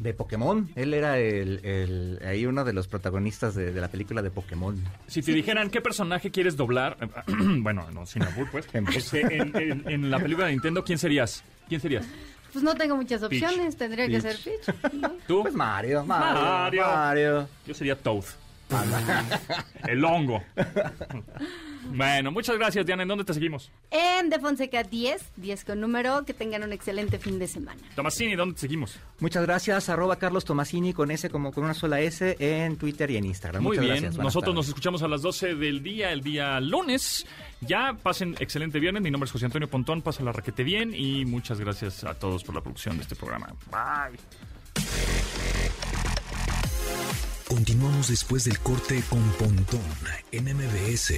de 0.00 0.14
Pokémon. 0.14 0.68
Él 0.76 0.94
era 0.94 1.18
el, 1.18 1.60
el- 1.64 2.20
ahí 2.26 2.46
uno 2.46 2.64
de 2.64 2.72
los 2.72 2.86
protagonistas 2.86 3.54
de, 3.54 3.72
de 3.72 3.80
la 3.80 3.88
película 3.88 4.22
de 4.22 4.30
Pokémon. 4.30 4.76
Si 5.06 5.22
te 5.22 5.32
dijeran 5.32 5.70
qué 5.70 5.80
personaje 5.80 6.30
quieres 6.30 6.56
doblar, 6.56 6.96
bueno, 7.26 7.86
no, 7.92 8.04
sin 8.06 8.22
albur, 8.22 8.48
pues, 8.50 8.66
este, 8.94 9.20
en, 9.38 9.56
en- 9.56 9.88
en 9.88 10.10
la 10.10 10.18
película 10.20 10.46
de 10.46 10.52
Nintendo, 10.52 10.84
¿quién 10.84 10.98
serías? 10.98 11.42
¿Quién 11.68 11.80
serías? 11.80 12.04
Pues 12.52 12.62
no 12.62 12.72
tengo 12.76 12.94
muchas 12.94 13.20
Peach. 13.22 13.42
opciones, 13.42 13.76
tendría 13.76 14.06
que 14.06 14.20
ser 14.20 14.36
Peach. 14.36 14.92
¿no? 14.92 15.10
¿Tú? 15.26 15.42
Pues 15.42 15.54
Mario, 15.54 16.04
Mario, 16.04 16.42
Mario. 16.42 16.82
Mario. 16.86 17.48
Yo 17.66 17.74
sería 17.74 17.96
Toad. 17.98 18.24
El 19.86 20.04
hongo. 20.04 20.42
Bueno, 21.92 22.32
muchas 22.32 22.56
gracias, 22.56 22.86
Diana. 22.86 23.02
¿En 23.02 23.08
dónde 23.08 23.24
te 23.24 23.34
seguimos? 23.34 23.70
En 23.90 24.30
De 24.30 24.38
Fonseca 24.40 24.82
10, 24.82 25.32
10 25.36 25.64
con 25.64 25.80
número, 25.80 26.24
que 26.24 26.32
tengan 26.34 26.62
un 26.62 26.72
excelente 26.72 27.18
fin 27.18 27.38
de 27.38 27.46
semana. 27.46 27.80
Tomasini, 27.94 28.34
¿dónde 28.34 28.54
te 28.54 28.62
seguimos? 28.62 28.98
Muchas 29.20 29.42
gracias, 29.44 29.88
arroba 29.88 30.16
Carlos 30.16 30.44
Tomasini 30.44 30.92
con 30.92 31.10
S 31.10 31.28
como 31.30 31.52
con 31.52 31.64
una 31.64 31.74
sola 31.74 32.00
S 32.00 32.36
en 32.38 32.76
Twitter 32.76 33.10
y 33.10 33.16
en 33.18 33.26
Instagram. 33.26 33.62
Muy 33.62 33.76
Muchas 33.76 33.84
bien. 33.84 34.02
gracias, 34.04 34.22
Nosotros 34.24 34.54
nos 34.54 34.68
escuchamos 34.68 35.02
a 35.02 35.08
las 35.08 35.22
12 35.22 35.54
del 35.54 35.82
día, 35.82 36.10
el 36.12 36.22
día 36.22 36.58
lunes. 36.60 37.26
Ya 37.60 37.94
pasen 38.02 38.34
excelente 38.40 38.80
viernes. 38.80 39.02
Mi 39.02 39.10
nombre 39.10 39.26
es 39.26 39.32
José 39.32 39.44
Antonio 39.46 39.68
Pontón. 39.68 40.02
Pasa 40.02 40.22
la 40.22 40.32
raquete 40.32 40.64
bien 40.64 40.94
y 40.94 41.24
muchas 41.26 41.60
gracias 41.60 42.04
a 42.04 42.14
todos 42.14 42.42
por 42.44 42.54
la 42.54 42.60
producción 42.62 42.96
de 42.96 43.02
este 43.02 43.14
programa. 43.14 43.48
Bye. 43.70 44.18
Continuamos 47.48 48.08
después 48.08 48.44
del 48.44 48.58
corte 48.58 49.02
con 49.08 49.22
Pontón 49.32 49.80
en 50.32 50.44
MBS. 50.44 51.12